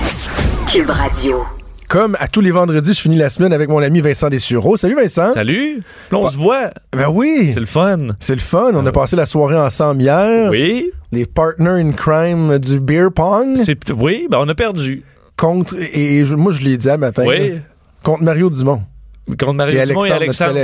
Cube 0.66 0.90
Radio. 0.90 1.44
Comme 1.88 2.16
à 2.18 2.26
tous 2.26 2.40
les 2.40 2.50
vendredis, 2.50 2.94
je 2.94 3.00
finis 3.00 3.14
la 3.14 3.30
semaine 3.30 3.52
avec 3.52 3.68
mon 3.68 3.78
ami 3.78 4.00
Vincent 4.00 4.28
Dessureau. 4.28 4.76
Salut 4.76 4.96
Vincent. 4.96 5.32
Salut. 5.34 5.84
on 6.10 6.28
se 6.28 6.36
voit. 6.36 6.72
Ben 6.92 7.08
oui. 7.08 7.52
C'est 7.54 7.60
le 7.60 7.66
fun. 7.66 8.08
C'est 8.18 8.34
le 8.34 8.40
fun. 8.40 8.72
On 8.74 8.84
a 8.84 8.90
passé 8.90 9.14
la 9.14 9.26
soirée 9.26 9.56
ensemble 9.56 10.02
hier. 10.02 10.50
Oui. 10.50 10.90
Les 11.12 11.26
partners 11.26 11.80
in 11.80 11.92
crime 11.92 12.58
du 12.58 12.80
beer 12.80 13.12
pong. 13.14 13.56
Oui, 13.96 14.26
ben 14.28 14.38
on 14.40 14.48
a 14.48 14.54
perdu. 14.56 15.04
Contre, 15.36 15.76
et, 15.78 16.24
moi 16.36 16.50
je 16.50 16.62
l'ai 16.62 16.76
dit 16.76 16.90
à 16.90 16.98
matin. 16.98 17.22
Oui. 17.24 17.60
contre 18.02 18.24
Mario 18.24 18.50
Dumont. 18.50 18.82
Contre 19.26 19.54
Mario 19.54 19.80
et 19.80 19.86
Dumont 19.86 20.04
et 20.04 20.10
Alexandre. 20.10 20.60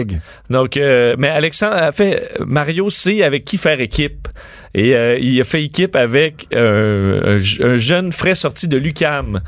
Donc, 0.51 0.77
euh, 0.77 1.17
mais 1.19 1.29
Alexandre 1.29 1.77
a 1.77 1.93
fait. 1.93 2.35
Mario 2.47 2.91
sait 2.91 3.23
avec 3.23 3.45
qui 3.45 3.57
faire 3.57 3.81
équipe. 3.81 4.29
Et 4.75 4.95
euh, 4.95 5.19
il 5.19 5.41
a 5.41 5.45
fait 5.45 5.65
équipe 5.65 5.97
avec 5.97 6.47
un, 6.55 7.39
jeune 7.39 8.13
frais 8.13 8.35
sorti 8.35 8.69
de 8.69 8.77
l'UCAM 8.77 9.41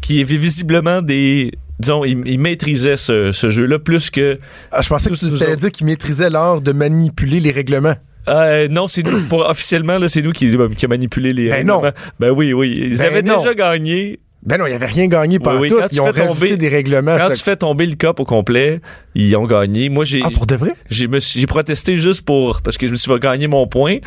qui 0.00 0.20
avait 0.20 0.36
visiblement 0.36 1.00
des 1.00 1.52
disons, 1.78 2.04
il, 2.04 2.38
maîtrisait 2.38 2.96
ce, 2.96 3.30
jeu-là 3.32 3.78
plus 3.78 4.10
que. 4.10 4.38
Ah, 4.72 4.82
je 4.82 4.88
pensais 4.88 5.10
que 5.10 5.16
tu 5.16 5.44
allais 5.44 5.56
dire 5.56 5.70
qu'il 5.70 5.86
maîtrisait 5.86 6.30
l'art 6.30 6.60
de 6.60 6.72
manipuler 6.72 7.40
les 7.40 7.50
règlements. 7.50 7.96
Euh, 8.28 8.66
non, 8.68 8.88
c'est 8.88 9.04
nous. 9.04 9.20
Pour, 9.28 9.48
officiellement, 9.48 9.98
là, 9.98 10.08
c'est 10.08 10.22
nous 10.22 10.32
qui, 10.32 10.50
qui 10.76 10.84
a 10.84 10.88
manipulé 10.88 11.32
les. 11.32 11.48
Ben 11.48 11.66
non. 11.66 11.82
Ben 12.18 12.30
oui, 12.30 12.52
oui. 12.52 12.74
Ils 12.76 12.98
ben 12.98 13.06
avaient 13.06 13.22
déjà 13.22 13.54
gagné. 13.54 14.18
Ben 14.46 14.58
non, 14.58 14.66
ils 14.66 14.70
n'avaient 14.70 14.86
rien 14.86 15.08
gagné 15.08 15.40
par 15.40 15.60
tout. 15.60 15.76
Ils 15.90 16.00
ont 16.00 16.04
rajouté 16.10 16.56
des 16.56 16.68
règlements. 16.68 17.16
Quand 17.18 17.30
tu 17.30 17.40
fais 17.42 17.56
tomber 17.56 17.86
le 17.86 17.96
cop 17.96 18.20
au 18.20 18.24
complet, 18.24 18.80
ils 19.14 19.34
ont 19.36 19.46
gagné. 19.46 19.88
Moi, 19.88 20.04
j'ai. 20.04 20.22
Ah, 20.24 20.30
pour 20.32 20.46
de 20.46 20.54
vrai? 20.54 20.72
J'ai 20.88 21.46
protesté 21.46 21.96
juste 21.96 22.22
pour. 22.22 22.62
Parce 22.62 22.78
que 22.78 22.86
je 22.86 22.92
me 22.92 22.96
suis 22.96 23.12
gagner 23.18 23.48
mon 23.48 23.66
point. 23.66 23.98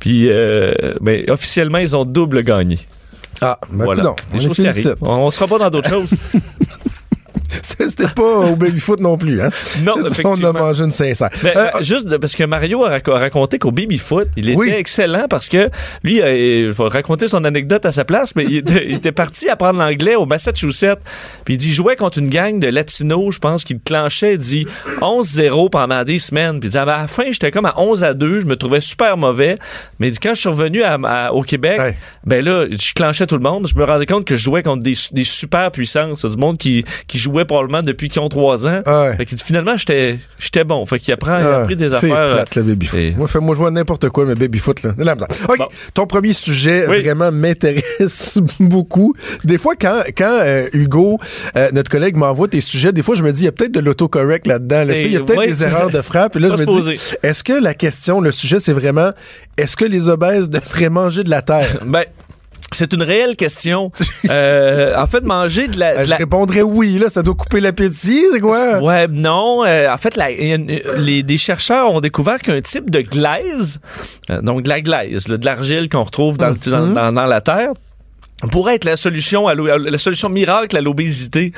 Puis, 0.00 0.28
euh, 0.28 0.72
mais 1.00 1.28
officiellement, 1.30 1.78
ils 1.78 1.94
ont 1.96 2.04
double 2.04 2.42
gagné. 2.42 2.78
Ah, 3.40 3.58
ben 3.70 3.84
voilà. 3.84 4.14
On, 5.00 5.12
on 5.12 5.30
sera 5.30 5.46
pas 5.46 5.58
dans 5.58 5.70
d'autres 5.70 5.90
choses. 5.90 6.14
C'était 7.62 8.08
pas 8.08 8.22
au 8.22 8.56
baby-foot 8.56 9.00
non 9.00 9.16
plus, 9.16 9.40
hein? 9.40 9.48
Non, 9.82 9.94
On 10.24 10.44
a 10.44 10.52
mangé 10.52 10.84
une 10.84 10.90
sincère. 10.90 11.30
Mais, 11.42 11.56
Euh, 11.56 11.66
euh, 11.74 11.82
juste 11.82 12.16
parce 12.18 12.34
que 12.36 12.44
Mario 12.44 12.84
a 12.84 12.90
rac- 12.98 13.10
a 13.10 13.18
raconté 13.18 13.58
qu'au 13.58 13.70
baby-foot, 13.70 14.28
il 14.36 14.50
était 14.50 14.58
Oui. 14.58 14.70
excellent 14.70 15.26
parce 15.28 15.48
que 15.48 15.70
lui, 16.02 16.20
euh, 16.20 16.70
je 16.70 16.76
vais 16.82 16.88
raconter 16.88 17.26
son 17.28 17.44
anecdote 17.44 17.84
à 17.86 17.92
sa 17.92 18.04
place, 18.04 18.34
mais 18.36 18.44
il 18.44 18.56
était, 18.58 18.86
il 18.88 18.94
était 18.96 19.12
parti 19.12 19.48
apprendre 19.48 19.78
l'anglais 19.80 20.14
au 20.14 20.26
Massachusetts. 20.26 20.98
Puis 21.44 21.54
il 21.54 21.58
dit, 21.58 21.68
il 21.68 21.72
jouait 21.72 21.96
contre 21.96 22.18
une 22.18 22.28
gang 22.28 22.58
de 22.60 22.68
latinos, 22.68 23.34
je 23.34 23.38
pense, 23.38 23.64
qui 23.64 23.74
le 23.74 23.80
clenchait, 23.84 24.34
il 24.34 24.38
dit 24.38 24.66
11-0 25.00 25.70
pendant 25.70 26.04
des 26.04 26.18
semaines. 26.18 26.60
Puis 26.60 26.68
il 26.68 26.72
dit, 26.72 26.78
à 26.78 26.84
la 26.84 27.06
fin, 27.06 27.24
j'étais 27.30 27.50
comme 27.50 27.66
à 27.66 27.74
11 27.80 28.04
à 28.04 28.14
2, 28.14 28.40
je 28.40 28.46
me 28.46 28.56
trouvais 28.56 28.80
super 28.80 29.16
mauvais. 29.16 29.54
Mais 29.98 30.08
il 30.08 30.10
dit, 30.12 30.18
quand 30.18 30.34
je 30.34 30.40
suis 30.40 30.48
revenu 30.48 30.82
à- 30.82 30.98
à- 31.04 31.32
au 31.32 31.42
Québec, 31.42 31.80
ben 32.24 32.44
là, 32.44 32.66
je 32.70 32.92
clenchais 32.94 33.26
tout 33.26 33.36
le 33.36 33.42
monde. 33.42 33.66
Je 33.68 33.78
me 33.78 33.84
rendais 33.84 34.06
compte 34.06 34.24
que 34.24 34.36
je 34.36 34.42
jouais 34.44 34.62
contre 34.62 34.82
des, 34.82 34.94
des 35.12 35.24
super 35.24 35.70
puissances. 35.70 36.24
Du 36.24 36.36
monde 36.36 36.58
qui, 36.58 36.84
qui 37.06 37.18
jouait 37.18 37.37
probablement 37.44 37.82
depuis 37.82 38.08
qu'ils 38.08 38.20
ont 38.20 38.28
3 38.28 38.66
ans. 38.66 38.82
Ouais. 38.86 39.16
Fait 39.16 39.26
dit, 39.36 39.42
finalement, 39.44 39.76
j'étais 39.76 40.18
j'étais 40.38 40.64
bon. 40.64 40.84
Fait 40.86 40.98
qu'il 40.98 41.12
apprend, 41.14 41.38
il 41.38 41.44
a 41.46 41.56
Ah, 41.58 41.60
appris 41.62 41.76
des 41.76 41.92
affaires. 41.92 42.16
euh, 42.16 42.34
plate, 42.34 42.54
le 42.56 42.62
baby-foot. 42.62 42.98
et- 43.00 43.14
Moi, 43.16 43.26
fais-moi 43.28 43.54
jouer 43.54 43.68
à 43.68 43.70
n'importe 43.70 44.08
quoi, 44.10 44.24
mais 44.26 44.34
là. 44.84 45.14
misère. 45.14 45.28
OK, 45.48 45.58
Bon. 45.58 45.66
ton 45.94 46.06
premier 46.06 46.32
sujet 46.32 46.86
Oui. 46.88 47.02
vraiment 47.02 47.30
m'intéresse 47.30 48.38
beaucoup. 48.60 49.14
Des 49.44 49.58
fois, 49.58 49.74
quand, 49.80 50.02
quand 50.16 50.40
euh, 50.42 50.68
Hugo, 50.72 51.18
euh, 51.56 51.68
notre 51.72 51.90
collègue, 51.90 52.16
m'envoie 52.16 52.48
tes 52.48 52.60
sujets, 52.60 52.92
des 52.92 53.02
fois, 53.02 53.14
je 53.14 53.22
me 53.22 53.32
dis, 53.32 53.42
il 53.42 53.44
y 53.46 53.48
a 53.48 53.52
peut-être 53.52 53.72
de 53.72 53.80
l'autocorrect 53.80 54.46
là-dedans. 54.46 54.84
là. 54.84 54.98
Il 54.98 55.10
y 55.12 55.16
a 55.16 55.20
peut-être 55.20 55.38
ouais, 55.38 55.46
des 55.48 55.62
erreurs 55.64 55.90
de 55.90 56.00
frappe. 56.02 56.36
Et 56.36 56.40
là, 56.40 56.48
je 56.56 56.62
me 56.64 56.80
dis, 56.94 57.00
est-ce 57.22 57.44
que 57.44 57.52
la 57.52 57.74
question, 57.74 58.20
le 58.20 58.30
sujet, 58.30 58.60
c'est 58.60 58.72
vraiment, 58.72 59.10
est-ce 59.56 59.76
que 59.76 59.84
les 59.84 60.08
obèses 60.08 60.48
devraient 60.50 60.90
manger 60.90 61.24
de 61.24 61.30
la 61.30 61.42
terre? 61.42 61.78
Ben, 61.84 62.04
c'est 62.72 62.92
une 62.92 63.02
réelle 63.02 63.34
question. 63.36 63.90
Euh, 64.30 64.94
en 64.96 65.06
fait, 65.06 65.22
manger 65.22 65.68
de 65.68 65.78
la. 65.78 65.90
Euh, 66.00 66.04
je 66.06 66.14
répondrais 66.14 66.62
oui, 66.62 66.98
là, 66.98 67.08
ça 67.08 67.22
doit 67.22 67.34
couper 67.34 67.60
l'appétit, 67.60 68.24
c'est 68.32 68.40
quoi? 68.40 68.78
Ouais, 68.82 69.06
non. 69.08 69.64
euh, 69.66 69.90
en 69.92 69.96
fait, 69.96 70.16
la- 70.16 70.30
les, 70.30 71.22
des 71.22 71.38
chercheurs 71.38 71.92
ont 71.92 72.00
découvert 72.00 72.38
qu'un 72.40 72.60
type 72.60 72.90
de 72.90 73.00
glaise, 73.00 73.80
euh, 74.30 74.42
donc 74.42 74.62
de 74.62 74.68
la 74.68 74.80
glaise, 74.80 75.28
là, 75.28 75.36
de 75.36 75.44
l'argile 75.44 75.88
qu'on 75.88 76.02
retrouve 76.02 76.36
dans, 76.38 76.50
le- 76.50 76.70
dans- 76.70 76.86
Mhm. 76.86 76.94
dans- 76.94 77.12
dans 77.12 77.26
la 77.26 77.40
terre, 77.40 77.70
pourrait 78.52 78.76
être 78.76 78.84
la 78.84 78.96
solution 78.96 79.48
à 79.48 79.54
la 79.54 79.98
solution 79.98 80.28
miracle 80.28 80.76
à 80.76 80.80
l'obésité 80.80 81.52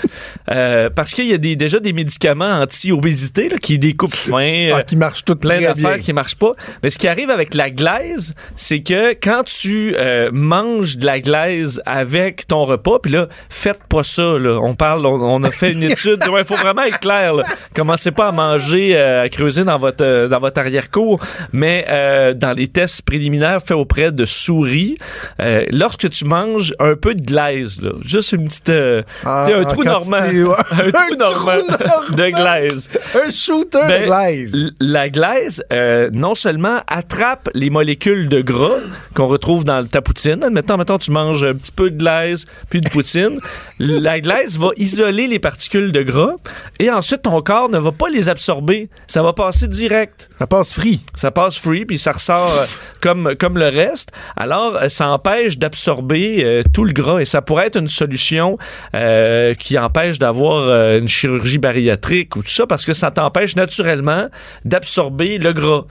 Euh, 0.51 0.91
parce 0.91 1.13
qu'il 1.13 1.27
y 1.27 1.33
a 1.33 1.39
des, 1.39 1.55
déjà 1.57 1.79
des 1.79 1.93
médicaments 1.93 2.61
anti-obésité 2.61 3.49
là, 3.49 3.59
qui 3.59 3.79
découpent 3.79 4.15
fin 4.15 4.71
Ah, 4.75 4.83
qui 4.83 4.97
marche 4.97 5.25
tout 5.25 5.37
plein 5.37 5.61
d'affaires 5.61 5.99
qui 5.99 6.13
marchent 6.13 6.37
pas. 6.37 6.53
Mais 6.83 6.91
ce 6.91 6.99
qui 6.99 7.07
arrive 7.09 7.31
avec 7.31 7.55
la 7.55 7.71
glaise, 7.71 8.35
c'est 8.57 8.81
que 8.81 9.13
quand 9.13 9.45
tu 9.45 9.95
euh, 9.97 10.31
manges 10.33 10.97
de 10.97 11.07
la 11.07 11.21
glaise 11.21 11.83
avec 11.87 12.47
ton 12.47 12.65
repas, 12.65 12.99
puis 13.01 13.13
là, 13.13 13.29
faites 13.49 13.85
pas 13.89 14.03
ça. 14.03 14.39
Là. 14.39 14.59
On 14.63 14.75
parle, 14.75 15.07
on, 15.07 15.21
on 15.21 15.43
a 15.45 15.51
fait 15.51 15.73
une 15.73 15.83
étude. 15.93 16.19
Il 16.27 16.45
faut 16.45 16.55
vraiment 16.55 16.83
être 16.83 17.01
clair. 17.01 17.35
Là. 17.35 17.43
Commencez 17.75 18.11
pas 18.11 18.29
à 18.29 18.33
manger, 18.33 18.97
euh, 18.97 19.25
à 19.25 19.29
creuser 19.29 19.65
dans 19.65 19.79
votre 19.79 20.05
euh, 20.05 20.29
dans 20.29 20.41
votre 20.41 20.59
arrière-cour, 20.61 21.21
mais 21.53 21.85
euh, 21.89 22.33
dans 22.35 22.53
les 22.53 22.69
tests 22.69 23.03
préliminaires 23.03 23.61
faits 23.61 23.77
auprès 23.77 24.11
de 24.13 24.25
souris, 24.25 24.97
euh, 25.41 25.65
lorsque 25.71 26.09
tu 26.11 26.25
manges 26.25 26.70
un 26.79 26.95
peu 26.97 27.15
de 27.15 27.23
glaise, 27.23 27.81
là, 27.83 27.91
juste 28.05 28.33
une 28.33 28.45
petite, 28.45 28.69
euh, 28.71 29.03
Ah, 29.25 29.45
tu 29.47 29.53
sais, 29.53 29.59
un 29.59 29.65
trou 29.65 29.85
normand, 29.85 30.17
ouais. 30.19 30.55
un 30.71 30.91
trou 30.91 30.99
Un 31.13 31.17
normand 31.17 31.53
trou 31.69 31.87
normand. 31.89 32.17
de 32.17 32.31
glaise. 32.31 32.89
Un 33.27 33.31
shooter 33.31 33.79
Ben, 33.87 34.03
de 34.03 34.07
glaise. 34.07 34.55
L- 34.55 34.73
La 34.81 35.09
glaise, 35.09 35.63
euh, 35.73 36.11
non 36.13 36.35
seulement 36.35 36.81
attrape 36.87 37.49
les 37.55 37.71
molécules 37.71 38.29
de 38.29 38.41
gras 38.41 38.79
qu'on 39.15 39.27
retrouve 39.27 39.65
dans 39.65 39.87
ta 39.87 40.01
poutine. 40.03 40.43
Admettons, 40.45 40.77
mettons, 40.77 40.99
tu 40.99 41.11
manges 41.11 41.45
un 41.45 41.55
petit 41.55 41.73
peu 41.73 41.91
de 41.91 41.97
glaise 41.99 42.45
puis 42.69 42.81
de 42.81 42.89
poutine. 42.89 43.39
la 43.79 44.21
glaise 44.21 44.59
va 44.59 44.69
isoler 44.77 45.27
les 45.27 45.39
particules 45.39 45.93
de 45.93 46.03
gras 46.03 46.35
et 46.79 46.91
ensuite 46.91 47.23
ton 47.23 47.41
corps 47.43 47.69
ne 47.69 47.79
va 47.79 47.93
pas 47.93 48.09
les 48.09 48.29
absorber. 48.29 48.89
Ça 49.07 49.23
va 49.23 49.33
passer 49.33 49.69
direct. 49.69 50.29
Ça 50.39 50.47
passe 50.47 50.73
free. 50.75 51.01
Ça 51.15 51.31
passe 51.31 51.59
free 51.59 51.85
puis 51.87 51.99
ça 51.99 52.13
ressort 52.13 52.53
euh, 52.53 52.65
comme, 53.01 53.35
comme 53.39 53.59
le 53.59 53.69
reste. 53.69 54.11
Alors, 54.37 54.77
euh, 54.77 54.89
ça 54.89 55.09
empêche 55.11 55.59
d'absorber 55.59 56.60
tout 56.73 56.85
le 56.85 56.93
gras 56.93 57.19
et 57.21 57.25
ça 57.25 57.43
pourrait 57.43 57.67
être 57.67 57.77
une 57.79 57.89
solution 57.89 58.57
euh, 58.95 59.55
qui 59.55 59.79
empêche 59.79 60.19
d'avoir 60.19 60.63
euh, 60.69 60.99
une 60.99 61.09
chirurgie 61.09 61.59
bariatrique 61.59 62.37
ou 62.37 62.43
tout 62.43 62.49
ça 62.51 62.67
parce 62.67 62.85
que 62.85 62.93
ça 62.93 63.11
t'empêche 63.11 63.57
naturellement 63.57 64.27
d'absorber 64.65 65.39
le 65.39 65.53
gras. 65.53 65.85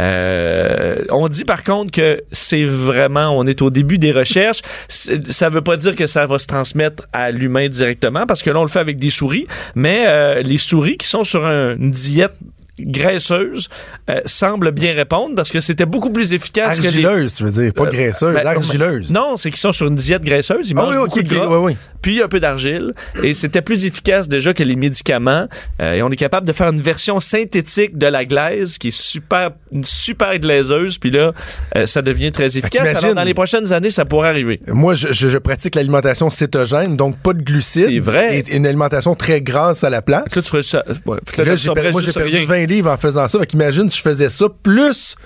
Euh, 0.00 1.04
on 1.10 1.28
dit 1.28 1.44
par 1.44 1.62
contre 1.62 1.90
que 1.92 2.22
c'est 2.32 2.64
vraiment, 2.64 3.36
on 3.38 3.46
est 3.46 3.62
au 3.62 3.70
début 3.70 3.98
des 3.98 4.12
recherches. 4.12 4.60
Ça 4.88 5.48
veut 5.48 5.60
pas 5.62 5.76
dire 5.76 5.94
que 5.94 6.06
ça 6.06 6.26
va 6.26 6.38
se 6.38 6.46
transmettre 6.46 7.04
à 7.12 7.30
l'humain 7.30 7.68
directement 7.68 8.26
parce 8.26 8.42
que 8.42 8.50
là 8.50 8.58
on 8.60 8.62
le 8.62 8.68
fait 8.68 8.80
avec 8.80 8.96
des 8.98 9.10
souris, 9.10 9.46
mais 9.74 10.04
euh, 10.06 10.42
les 10.42 10.58
souris 10.58 10.96
qui 10.96 11.06
sont 11.06 11.24
sur 11.24 11.46
un- 11.46 11.76
une 11.76 11.90
diète 11.90 12.32
graisseuse 12.78 13.68
euh, 14.10 14.20
semblent 14.26 14.72
bien 14.72 14.92
répondre 14.92 15.34
parce 15.36 15.50
que 15.50 15.60
c'était 15.60 15.86
beaucoup 15.86 16.10
plus 16.10 16.32
efficace 16.32 16.76
que 16.78 16.82
les 16.82 17.04
Argileuse, 17.04 17.34
tu 17.34 17.44
veux 17.44 17.50
dire, 17.50 17.72
pas 17.72 17.84
Euh, 17.84 17.90
graisseuse, 17.90 18.34
ben, 18.34 18.46
argileuse. 18.46 19.10
non, 19.10 19.36
c'est 19.36 19.50
qu'ils 19.50 19.60
sont 19.60 19.72
sur 19.72 19.86
une 19.86 19.94
diète 19.94 20.22
graisseuse, 20.22 20.70
ils 20.70 20.74
Ah 20.78 20.82
mangent 20.82 20.96
oui, 20.96 21.04
beaucoup 21.04 21.22
de 21.22 21.28
gras, 21.28 21.72
puis 22.02 22.22
un 22.22 22.28
peu 22.28 22.40
d'argile, 22.40 22.92
et 23.22 23.32
c'était 23.32 23.62
plus 23.62 23.84
efficace 23.86 24.28
déjà 24.28 24.52
que 24.52 24.62
les 24.62 24.76
médicaments. 24.76 25.46
Euh, 25.80 25.94
et 25.94 26.02
on 26.02 26.10
est 26.10 26.16
capable 26.16 26.46
de 26.46 26.52
faire 26.52 26.68
une 26.68 26.80
version 26.80 27.20
synthétique 27.20 27.96
de 27.96 28.06
la 28.06 28.24
glaise 28.24 28.78
qui 28.78 28.88
est 28.88 28.96
super, 28.96 29.50
une 29.72 29.84
super 29.84 30.38
glaiseuse, 30.38 30.98
puis 30.98 31.10
là, 31.10 31.32
euh, 31.76 31.86
ça 31.86 32.02
devient 32.02 32.32
très 32.32 32.58
efficace. 32.58 33.02
Alors 33.02 33.14
dans 33.14 33.22
les 33.24 33.34
prochaines 33.34 33.72
années, 33.72 33.90
ça 33.90 34.04
pourrait 34.04 34.28
arriver. 34.28 34.60
Moi, 34.66 34.94
je, 34.94 35.38
pratique 35.38 35.74
l'alimentation 35.74 36.30
cétogène, 36.30 36.96
donc 36.96 37.16
pas 37.18 37.32
de 37.32 37.42
glucides. 37.42 37.86
C'est 37.88 37.98
vrai. 37.98 38.38
Et 38.38 38.56
une 38.56 38.66
alimentation 38.66 39.14
très 39.14 39.40
grasse 39.40 39.84
à 39.84 39.90
la 39.90 40.02
place. 40.02 40.34
Là, 40.34 40.42
tu 40.42 40.48
ferais 40.48 40.62
ça. 40.62 40.84
Ouais, 41.06 41.18
fait 41.26 41.36
que 41.36 41.42
là, 41.42 41.48
Là, 41.52 41.56
tu 41.56 41.62
j'ai 41.62 41.68
moi, 41.68 42.02
perdu 42.02 42.44
rien. 42.44 42.63
20 42.66 42.72
livres 42.72 42.90
en 42.90 42.96
faisant 42.96 43.28
ça. 43.28 43.38
Fait 43.38 43.46
qu'imagine 43.46 43.88
si 43.88 43.98
je 43.98 44.02
faisais 44.02 44.28
ça, 44.28 44.46
plus 44.62 45.16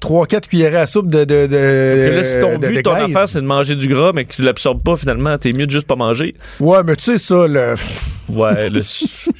3-4 0.00 0.48
cuillerées 0.48 0.76
à 0.76 0.86
soupe 0.86 1.08
de, 1.08 1.20
de, 1.24 1.46
de, 1.46 2.10
Que 2.10 2.16
là, 2.16 2.24
si 2.24 2.40
ton 2.40 2.58
but, 2.58 2.76
de 2.76 2.80
ton 2.80 2.92
affaire, 2.92 3.28
c'est 3.28 3.40
de 3.40 3.46
manger 3.46 3.74
du 3.74 3.88
gras, 3.88 4.12
mais 4.14 4.24
que 4.24 4.32
tu 4.32 4.42
l'absorbes 4.42 4.82
pas, 4.82 4.96
finalement, 4.96 5.36
t'es 5.38 5.52
mieux 5.52 5.66
de 5.66 5.70
juste 5.70 5.86
pas 5.86 5.96
manger. 5.96 6.34
Ouais, 6.60 6.82
mais 6.84 6.96
tu 6.96 7.04
sais 7.04 7.18
ça, 7.18 7.48
là. 7.48 7.74
Ouais. 8.28 8.68
le- 8.70 8.82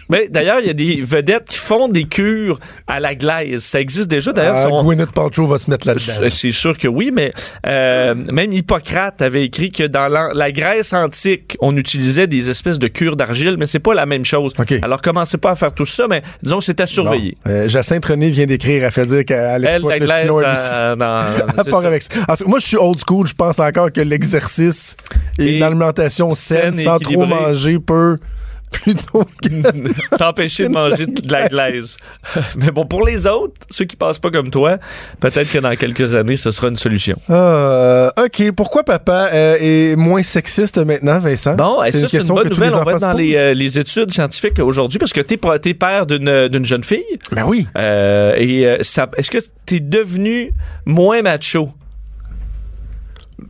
mais 0.08 0.28
d'ailleurs, 0.28 0.58
il 0.60 0.66
y 0.66 0.70
a 0.70 0.74
des 0.74 1.00
vedettes 1.02 1.44
qui 1.48 1.58
font 1.58 1.88
des 1.88 2.04
cures 2.04 2.58
à 2.86 3.00
la 3.00 3.14
glaise. 3.14 3.62
Ça 3.62 3.80
existe 3.80 4.08
déjà. 4.10 4.32
D'ailleurs, 4.32 4.56
Ah, 4.58 4.82
Gwyneth 4.82 5.12
Paltrow 5.12 5.46
va 5.46 5.58
se 5.58 5.70
mettre 5.70 5.86
là-dedans. 5.86 6.28
C'est 6.30 6.52
sûr 6.52 6.76
que 6.76 6.88
oui, 6.88 7.10
mais 7.12 7.32
euh, 7.66 8.14
même 8.14 8.52
Hippocrate 8.52 9.20
avait 9.22 9.44
écrit 9.44 9.70
que 9.70 9.84
dans 9.84 10.08
la, 10.08 10.30
la 10.34 10.50
Grèce 10.52 10.92
antique, 10.92 11.56
on 11.60 11.76
utilisait 11.76 12.26
des 12.26 12.48
espèces 12.50 12.78
de 12.78 12.88
cures 12.88 13.16
d'argile, 13.16 13.56
mais 13.58 13.66
c'est 13.66 13.78
pas 13.78 13.94
la 13.94 14.06
même 14.06 14.24
chose. 14.24 14.52
Alors 14.82 15.02
commencez 15.02 15.38
pas 15.38 15.50
à 15.50 15.54
faire 15.54 15.72
tout 15.74 15.84
ça, 15.86 16.06
mais 16.08 16.22
disons 16.42 16.58
que 16.58 16.64
c'est 16.64 16.80
à 16.80 16.86
surveiller. 16.86 17.36
Euh, 17.46 17.68
Jacinthe 17.68 18.04
René 18.06 18.30
vient 18.30 18.46
d'écrire, 18.46 18.84
elle 18.84 18.92
fait 18.92 19.06
dire 19.06 19.24
qu'elle 19.24 19.64
Elle, 19.64 19.72
exploite 19.74 20.00
la 20.00 20.22
glaise, 20.26 20.70
euh, 20.72 20.96
c'est 21.64 21.70
part 21.70 21.84
avec 21.84 22.02
ça. 22.02 22.08
Moi, 22.46 22.58
je 22.58 22.66
suis 22.66 22.76
old 22.76 22.98
school. 23.06 23.26
Je 23.26 23.34
pense 23.34 23.58
encore 23.58 23.92
que 23.92 24.00
l'exercice 24.00 24.96
et, 25.38 25.44
Et 25.46 25.56
une 25.56 25.62
alimentation 25.62 26.30
saine, 26.32 26.72
sans 26.74 26.98
trop 26.98 27.26
manger, 27.26 27.78
peut 27.78 28.18
plutôt 28.82 29.24
que... 29.42 30.16
T'empêcher 30.16 30.68
de 30.68 30.72
manger 30.72 31.06
de 31.06 31.32
la 31.32 31.48
glaise. 31.48 31.96
mais 32.56 32.70
bon, 32.70 32.86
pour 32.86 33.04
les 33.04 33.26
autres, 33.26 33.54
ceux 33.70 33.84
qui 33.84 33.96
passent 33.96 34.18
pas 34.18 34.30
comme 34.30 34.50
toi, 34.50 34.78
peut-être 35.20 35.50
que 35.50 35.58
dans 35.58 35.74
quelques 35.76 36.14
années, 36.14 36.36
ce 36.36 36.50
sera 36.50 36.68
une 36.68 36.76
solution. 36.76 37.16
Euh, 37.30 38.10
OK. 38.18 38.52
Pourquoi 38.52 38.84
papa 38.84 39.28
euh, 39.32 39.56
est 39.60 39.96
moins 39.96 40.22
sexiste 40.22 40.78
maintenant, 40.78 41.18
Vincent? 41.18 41.54
Bon, 41.54 41.82
ça, 41.82 42.08
c'est 42.08 42.20
une 42.20 42.26
bonne 42.28 42.44
que 42.44 42.54
nouvelle. 42.54 42.74
On 42.74 42.82
va 42.82 42.92
être 42.92 43.00
dans 43.00 43.12
les, 43.12 43.36
euh, 43.36 43.54
les 43.54 43.78
études 43.78 44.12
scientifiques 44.12 44.58
aujourd'hui 44.58 44.98
parce 44.98 45.12
que 45.12 45.20
t'es, 45.20 45.38
t'es 45.60 45.74
père 45.74 46.06
d'une, 46.06 46.48
d'une 46.48 46.64
jeune 46.64 46.84
fille. 46.84 47.04
Ben 47.32 47.44
oui. 47.46 47.66
Euh, 47.76 48.34
et 48.36 48.66
euh, 48.66 48.78
ça, 48.82 49.08
est-ce 49.16 49.30
que 49.30 49.38
t'es 49.66 49.80
devenu 49.80 50.50
moins 50.86 51.22
macho? 51.22 51.70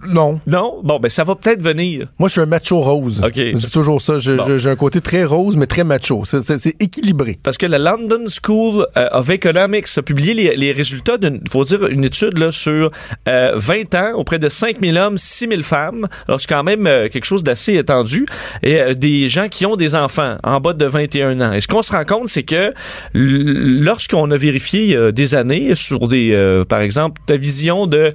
Non. 0.06 0.40
Non? 0.46 0.80
Bon, 0.82 0.98
ben 1.00 1.08
ça 1.08 1.24
va 1.24 1.34
peut-être 1.34 1.62
venir. 1.62 2.06
Moi, 2.18 2.28
je 2.28 2.32
suis 2.32 2.40
un 2.40 2.46
macho 2.46 2.80
rose. 2.80 3.22
OK. 3.24 3.32
Je 3.34 3.52
dis 3.52 3.70
toujours 3.70 4.00
ça. 4.00 4.14
Bon. 4.14 4.58
J'ai 4.58 4.70
un 4.70 4.76
côté 4.76 5.00
très 5.00 5.24
rose, 5.24 5.56
mais 5.56 5.66
très 5.66 5.84
macho. 5.84 6.22
C'est- 6.24 6.48
équilibré. 6.82 7.38
Parce 7.42 7.58
que 7.58 7.66
la 7.66 7.78
London 7.78 8.24
School 8.28 8.86
euh, 8.96 9.08
of 9.12 9.28
Economics 9.30 9.86
a 9.96 10.02
publié 10.02 10.34
les, 10.34 10.56
les 10.56 10.72
résultats 10.72 11.18
d'une, 11.18 11.40
faut 11.50 11.64
dire, 11.64 11.86
une 11.86 12.04
étude 12.04 12.38
là, 12.38 12.50
sur 12.52 12.90
euh, 13.28 13.52
20 13.56 13.94
ans 13.94 14.12
auprès 14.14 14.38
de 14.38 14.48
5000 14.48 14.96
hommes, 14.98 15.18
6000 15.18 15.62
femmes. 15.62 16.06
Alors, 16.26 16.40
c'est 16.40 16.48
quand 16.48 16.62
même 16.64 16.86
euh, 16.86 17.08
quelque 17.08 17.24
chose 17.24 17.42
d'assez 17.42 17.74
étendu. 17.76 18.26
Et 18.62 18.80
euh, 18.80 18.94
des 18.94 19.28
gens 19.28 19.48
qui 19.48 19.66
ont 19.66 19.76
des 19.76 19.94
enfants 19.94 20.36
en 20.44 20.60
bas 20.60 20.72
de 20.72 20.84
21 20.84 21.40
ans. 21.40 21.52
Et 21.52 21.60
ce 21.60 21.66
qu'on 21.68 21.82
se 21.82 21.92
rend 21.92 22.04
compte, 22.04 22.28
c'est 22.28 22.42
que 22.44 22.72
lorsqu'on 23.14 24.30
a 24.30 24.36
vérifié 24.36 25.12
des 25.12 25.34
années 25.34 25.74
sur 25.74 26.08
des, 26.08 26.62
par 26.68 26.80
exemple, 26.80 27.20
ta 27.26 27.36
vision 27.36 27.86
de 27.86 28.12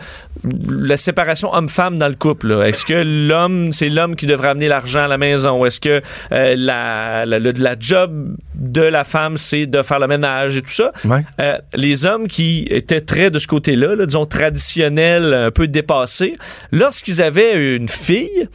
la 0.69 0.97
séparation 0.97 1.53
homme-femme 1.73 1.97
dans 1.97 2.07
le 2.07 2.13
couple, 2.15 2.51
est-ce 2.65 2.85
que 2.85 2.93
l'homme, 2.93 3.71
c'est 3.71 3.89
l'homme 3.89 4.15
qui 4.15 4.27
devrait 4.27 4.49
amener 4.49 4.67
l'argent 4.67 5.03
à 5.05 5.07
la 5.07 5.17
maison? 5.17 5.65
Est-ce 5.65 5.79
que 5.79 6.01
euh, 6.31 6.55
la, 6.55 7.25
la, 7.25 7.39
le- 7.39 7.51
la 7.57 7.75
job 7.79 8.35
de 8.53 8.81
la 8.81 9.03
femme, 9.03 9.37
c'est 9.37 9.65
de 9.65 9.81
faire 9.81 9.97
le 9.99 10.05
ménage 10.07 10.55
et 10.57 10.61
tout 10.61 10.69
ça? 10.71 10.91
Ouais. 11.05 11.21
Euh, 11.41 11.57
les 11.73 12.05
hommes 12.05 12.27
qui 12.27 12.67
étaient 12.69 13.01
très 13.01 13.31
de 13.31 13.39
ce 13.39 13.47
côté-là, 13.47 13.95
là, 13.95 14.05
disons 14.05 14.25
traditionnels, 14.27 15.33
un 15.33 15.51
peu 15.51 15.67
dépassés, 15.67 16.33
lorsqu'ils 16.71 17.21
avaient 17.23 17.75
une 17.75 17.87
fille, 17.87 18.47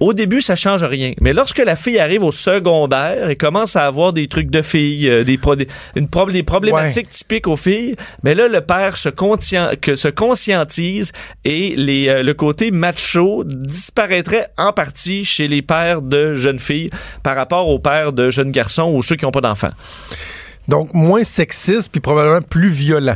au 0.00 0.12
début, 0.12 0.40
ça 0.42 0.56
change 0.56 0.84
rien. 0.84 1.12
Mais 1.20 1.32
lorsque 1.32 1.58
la 1.58 1.74
fille 1.76 1.98
arrive 1.98 2.22
au 2.22 2.30
secondaire 2.30 3.30
et 3.30 3.36
commence 3.36 3.76
à 3.76 3.86
avoir 3.86 4.12
des 4.12 4.28
trucs 4.28 4.50
de 4.50 4.60
filles, 4.62 5.08
euh, 5.08 5.24
des, 5.24 5.38
pro- 5.38 5.56
des- 5.56 5.68
une 5.94 6.08
pro- 6.08 6.30
des 6.30 6.42
problématiques 6.42 7.08
typiques 7.08 7.46
aux 7.46 7.56
filles, 7.56 7.94
mais 8.22 8.34
là, 8.34 8.48
le 8.48 8.60
père 8.60 8.96
se, 8.96 9.08
conscien- 9.08 9.74
que 9.80 9.96
se 9.96 10.08
conscientise 10.08 11.12
et 11.44 11.74
les, 11.76 12.08
euh, 12.08 12.22
le 12.22 12.34
côté 12.34 12.70
macho 12.70 13.44
disparaîtrait 13.44 14.48
en 14.58 14.72
partie 14.72 15.24
chez 15.24 15.48
les 15.48 15.62
pères 15.62 16.02
de 16.02 16.34
jeunes 16.34 16.58
filles 16.58 16.90
par 17.22 17.36
rapport 17.36 17.68
aux 17.68 17.78
pères 17.78 18.12
de 18.12 18.30
jeunes 18.30 18.50
garçons 18.50 18.92
ou 18.94 19.02
ceux 19.02 19.16
qui 19.16 19.24
n'ont 19.24 19.30
pas 19.30 19.40
d'enfants. 19.40 19.72
Donc, 20.68 20.92
moins 20.94 21.24
sexiste, 21.24 21.90
puis 21.92 22.00
probablement 22.00 22.42
plus 22.42 22.68
violent. 22.68 23.14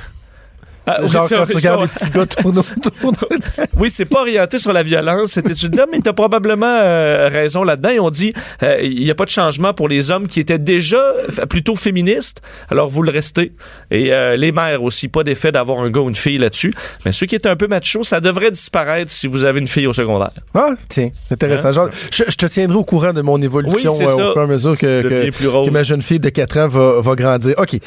Ah, 0.99 1.07
Genre, 1.07 1.29
oui, 1.31 1.37
quand 1.37 1.47
tu 1.47 1.57
regardes 1.57 1.81
les 1.83 1.89
petits 1.89 2.11
gars 2.11 2.23
autour 2.23 2.53
de 2.53 2.61
Oui, 3.79 3.91
c'est 3.91 4.05
pas 4.05 4.21
orienté 4.21 4.59
sur 4.59 4.73
la 4.73 4.83
violence, 4.83 5.33
cette 5.33 5.49
étude-là, 5.49 5.87
mais 5.91 6.01
t'as 6.01 6.13
probablement 6.13 6.67
euh, 6.67 7.29
raison 7.31 7.65
là-dedans. 7.65 7.91
Ont 8.05 8.11
dit 8.11 8.33
euh, 8.63 8.79
il 8.83 9.03
n'y 9.03 9.11
a 9.11 9.15
pas 9.15 9.25
de 9.25 9.31
changement 9.31 9.75
pour 9.75 9.89
les 9.89 10.11
hommes 10.11 10.27
qui 10.27 10.41
étaient 10.41 10.59
déjà 10.59 11.03
plutôt 11.49 11.77
féministes, 11.77 12.41
alors 12.71 12.89
vous 12.89 13.03
le 13.03 13.11
restez. 13.11 13.53
Et 13.91 14.13
euh, 14.13 14.37
les 14.37 14.53
mères 14.53 14.83
aussi, 14.83 15.09
pas 15.09 15.23
d'effet 15.23 15.53
d'avoir 15.53 15.81
un 15.81 15.91
gars 15.91 16.01
ou 16.01 16.09
une 16.09 16.15
fille 16.15 16.39
là-dessus. 16.39 16.75
Mais 17.05 17.13
ceux 17.13 17.27
qui 17.27 17.35
étaient 17.35 17.49
un 17.49 17.57
peu 17.57 17.67
machos, 17.67 18.05
ça 18.05 18.21
devrait 18.21 18.51
disparaître 18.51 19.11
si 19.11 19.27
vous 19.27 19.45
avez 19.45 19.61
une 19.61 19.69
fille 19.69 19.87
au 19.87 19.93
secondaire. 19.93 20.33
Ah, 20.55 20.71
tiens, 20.89 21.11
intéressant. 21.31 21.73
Genre, 21.73 21.91
je, 22.11 22.25
je 22.29 22.37
te 22.37 22.47
tiendrai 22.47 22.77
au 22.77 22.85
courant 22.85 23.13
de 23.13 23.21
mon 23.23 23.41
évolution 23.41 23.71
Hein? 23.91 23.95
Oui, 23.99 24.05
au 24.05 24.33
fur 24.33 24.41
et 24.41 24.45
à 24.45 24.47
mesure 24.47 24.79
que, 24.79 25.71
ma 25.71 25.83
jeune 25.83 26.03
fille 26.03 26.21
de 26.21 26.29
4 26.29 26.59
ans 26.59 26.69
va, 26.69 27.01
va 27.01 27.15
grandir. 27.15 27.55
OK. 27.59 27.79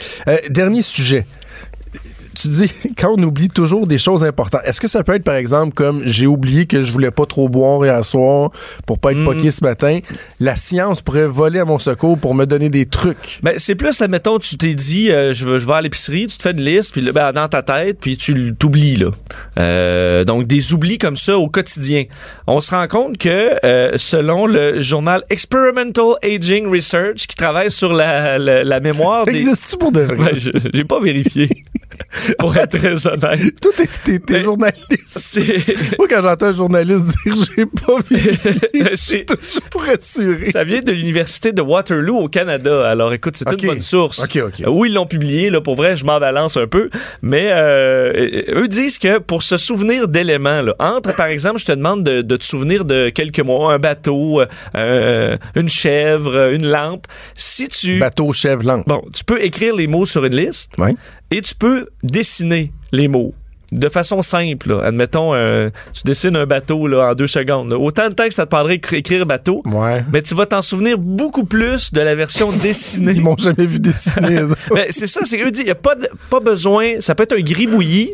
Dernier 0.50 0.82
sujet. 0.82 1.26
Tu 2.44 2.50
dis, 2.50 2.72
quand 2.98 3.16
on 3.18 3.24
oublie 3.24 3.48
toujours 3.50 3.88
des 3.88 3.98
choses 3.98 4.24
importantes, 4.24 4.62
est-ce 4.66 4.80
que 4.82 4.88
ça 4.88 5.04
peut 5.04 5.16
être, 5.16 5.24
par 5.24 5.36
exemple, 5.36 5.74
comme 5.74 6.02
j'ai 6.06 6.28
oublié 6.28 6.66
que 6.66 6.84
je 6.84 6.92
voulais 6.92 7.12
pas 7.12 7.26
trop 7.26 7.48
boire 7.50 7.84
hier 7.86 8.04
soir 8.04 8.52
pour 8.86 9.00
pas 9.00 9.12
être 9.12 9.18
Mm. 9.20 9.26
poqué 9.26 9.52
ce 9.52 9.64
matin, 9.64 10.00
la 10.40 10.56
science 10.56 11.02
pourrait 11.02 11.28
voler 11.28 11.60
à 11.60 11.66
mon 11.66 11.80
secours 11.80 12.18
pour 12.18 12.36
me 12.36 12.46
donner 12.46 12.70
des 12.70 12.86
trucs? 12.86 13.40
Ben, 13.44 13.54
c'est 13.58 13.76
plus, 13.76 14.00
là, 14.00 14.08
mettons, 14.08 14.40
tu 14.40 14.58
t'es 14.58 14.74
dit, 14.76 15.12
euh, 15.12 15.32
je, 15.34 15.46
vais, 15.48 15.60
je 15.60 15.66
vais 15.68 15.74
à 15.74 15.82
l'épicerie, 15.82 16.28
tu 16.28 16.38
te 16.38 16.44
fais 16.44 16.52
une 16.52 16.62
liste, 16.62 16.92
puis 16.92 17.02
là, 17.02 17.12
ben, 17.12 17.32
dans 17.32 17.48
ta 17.48 17.62
tête, 17.62 18.00
puis 18.02 18.18
tu 18.18 18.54
t'oublies, 18.56 18.96
là. 18.98 19.12
Euh, 19.60 20.24
donc, 20.26 20.48
des 20.48 20.74
oublis 20.74 20.98
comme 20.98 21.16
ça 21.18 21.38
au 21.38 21.48
quotidien. 21.48 22.04
On 22.48 22.60
se 22.60 22.72
rend 22.72 22.88
compte 22.88 23.18
que, 23.18 23.54
euh, 23.64 23.94
selon 23.98 24.46
le 24.48 24.82
journal 24.82 25.24
Experimental 25.30 26.16
Aging 26.24 26.68
Research, 26.70 27.28
qui 27.28 27.36
travaille 27.36 27.72
sur 27.72 27.94
la, 27.94 28.38
la, 28.38 28.64
la 28.64 28.80
mémoire 28.80 29.26
des... 29.26 29.36
Existe-tu 29.36 29.78
pour 29.78 29.92
de 29.92 30.02
vrai? 30.02 30.32
Ben, 30.34 30.70
j'ai 30.74 30.84
pas 30.84 31.00
vérifié, 31.00 31.50
pour 32.40 32.56
être 32.58 32.78
très 32.78 33.08
honnête. 33.08 33.60
Toi, 33.62 33.72
t'es, 33.76 33.88
t'es- 34.04 34.20
t'es 34.20 34.42
journaliste. 34.44 35.40
Moi, 35.98 36.08
quand 36.10 36.22
j'entends 36.22 36.48
un 36.48 36.54
journaliste 36.54 37.06
dire 37.26 37.36
j'ai 37.56 37.66
pas 37.66 38.00
vérifié, 38.10 38.96
c'est- 38.96 39.26
toujours 39.26 39.84
rassuré. 39.86 40.46
Ça 40.52 40.64
vient 40.64 40.82
de 40.82 40.92
l'université 40.92 41.52
de 41.52 41.62
Waterloo 41.62 42.18
au 42.18 42.28
Canada. 42.30 42.90
Alors 42.90 43.14
écoute, 43.14 43.36
c'est 43.38 43.50
Ok. 43.50 43.62
une 43.62 43.68
bonne 43.70 43.82
source. 43.82 44.20
Ok, 44.24 44.38
ok. 44.46 44.62
Euh, 44.66 44.70
Où 44.70 44.86
ils 44.86 44.94
l'ont 44.94 45.06
publié, 45.06 45.50
là, 45.50 45.62
pour 45.62 45.76
vrai, 45.76 45.96
je 45.96 46.06
m'en 46.06 46.20
balance 46.20 46.58
un 46.58 46.68
peu. 46.68 46.90
Mais 47.22 47.50
euh, 47.52 48.42
eux 48.56 48.68
disent 48.68 48.98
que 49.00 49.20
pour 49.20 49.44
se 49.44 49.58
souvenir 49.58 50.08
d'éléments, 50.08 50.62
là, 50.62 50.76
entre, 50.80 51.16
par 51.16 51.28
exemple, 51.28 51.60
je 51.60 51.66
te 51.66 51.72
demande 51.72 52.04
de, 52.04 52.22
de 52.22 52.38
te 52.38 52.44
souvenir 52.44 52.86
de 52.86 53.10
quelques 53.10 53.40
mots, 53.40 53.68
un 53.70 53.80
bateau, 53.80 54.42
euh, 54.76 55.38
une 55.56 55.70
chèvre, 55.70 56.52
une 56.54 56.68
lampe. 56.68 57.06
Si 57.36 57.68
tu... 57.68 58.00
Bateau, 58.00 58.34
chèvre, 58.34 58.64
langue. 58.64 58.84
Bon, 58.88 59.02
tu 59.14 59.24
peux 59.24 59.42
écrire 59.44 59.76
les 59.76 59.88
mots 59.88 60.06
sur 60.06 60.26
une 60.26 60.36
liste 60.36 60.72
Ouais. 60.78 60.96
Et 61.38 61.42
tu 61.42 61.56
peux 61.56 61.88
dessiner 62.04 62.72
les 62.92 63.08
mots. 63.08 63.34
De 63.72 63.90
façon 63.90 64.22
simple, 64.22 64.70
là. 64.70 64.84
admettons, 64.86 65.34
euh, 65.34 65.70
tu 65.94 66.04
dessines 66.06 66.36
un 66.36 66.46
bateau 66.46 66.86
là, 66.86 67.10
en 67.10 67.16
deux 67.16 67.26
secondes. 67.26 67.72
là. 67.72 67.78
Autant 67.80 68.08
de 68.10 68.14
temps 68.14 68.28
que 68.28 68.34
ça 68.34 68.46
te 68.46 68.52
prendrait 68.52 68.76
écri- 68.78 68.98
écrire 68.98 69.26
bateau, 69.26 69.64
Ouais. 69.66 70.04
mais 70.14 70.22
tu 70.22 70.36
vas 70.36 70.46
t'en 70.46 70.62
souvenir 70.62 71.00
beaucoup 71.00 71.44
plus 71.44 71.92
de 71.92 72.00
la 72.02 72.14
version 72.14 72.52
dessinée. 72.62 73.14
Ils 73.16 73.22
m'ont 73.24 73.36
jamais 73.38 73.66
vu 73.66 73.80
dessiner. 73.80 74.42
ça. 74.42 74.56
Ben, 74.76 74.86
c'est 74.92 75.08
ça, 75.08 75.22
c'est 75.24 75.42
eux 75.42 75.50
disent, 75.50 75.62
il 75.64 75.66
n'y 75.66 75.72
a 75.72 75.76
pas, 75.76 75.96
de- 75.96 76.08
pas 76.30 76.40
besoin, 76.40 77.00
ça 77.02 77.16
peut 77.16 77.24
être 77.24 77.34
un 77.36 77.42
gribouillis. 77.42 78.14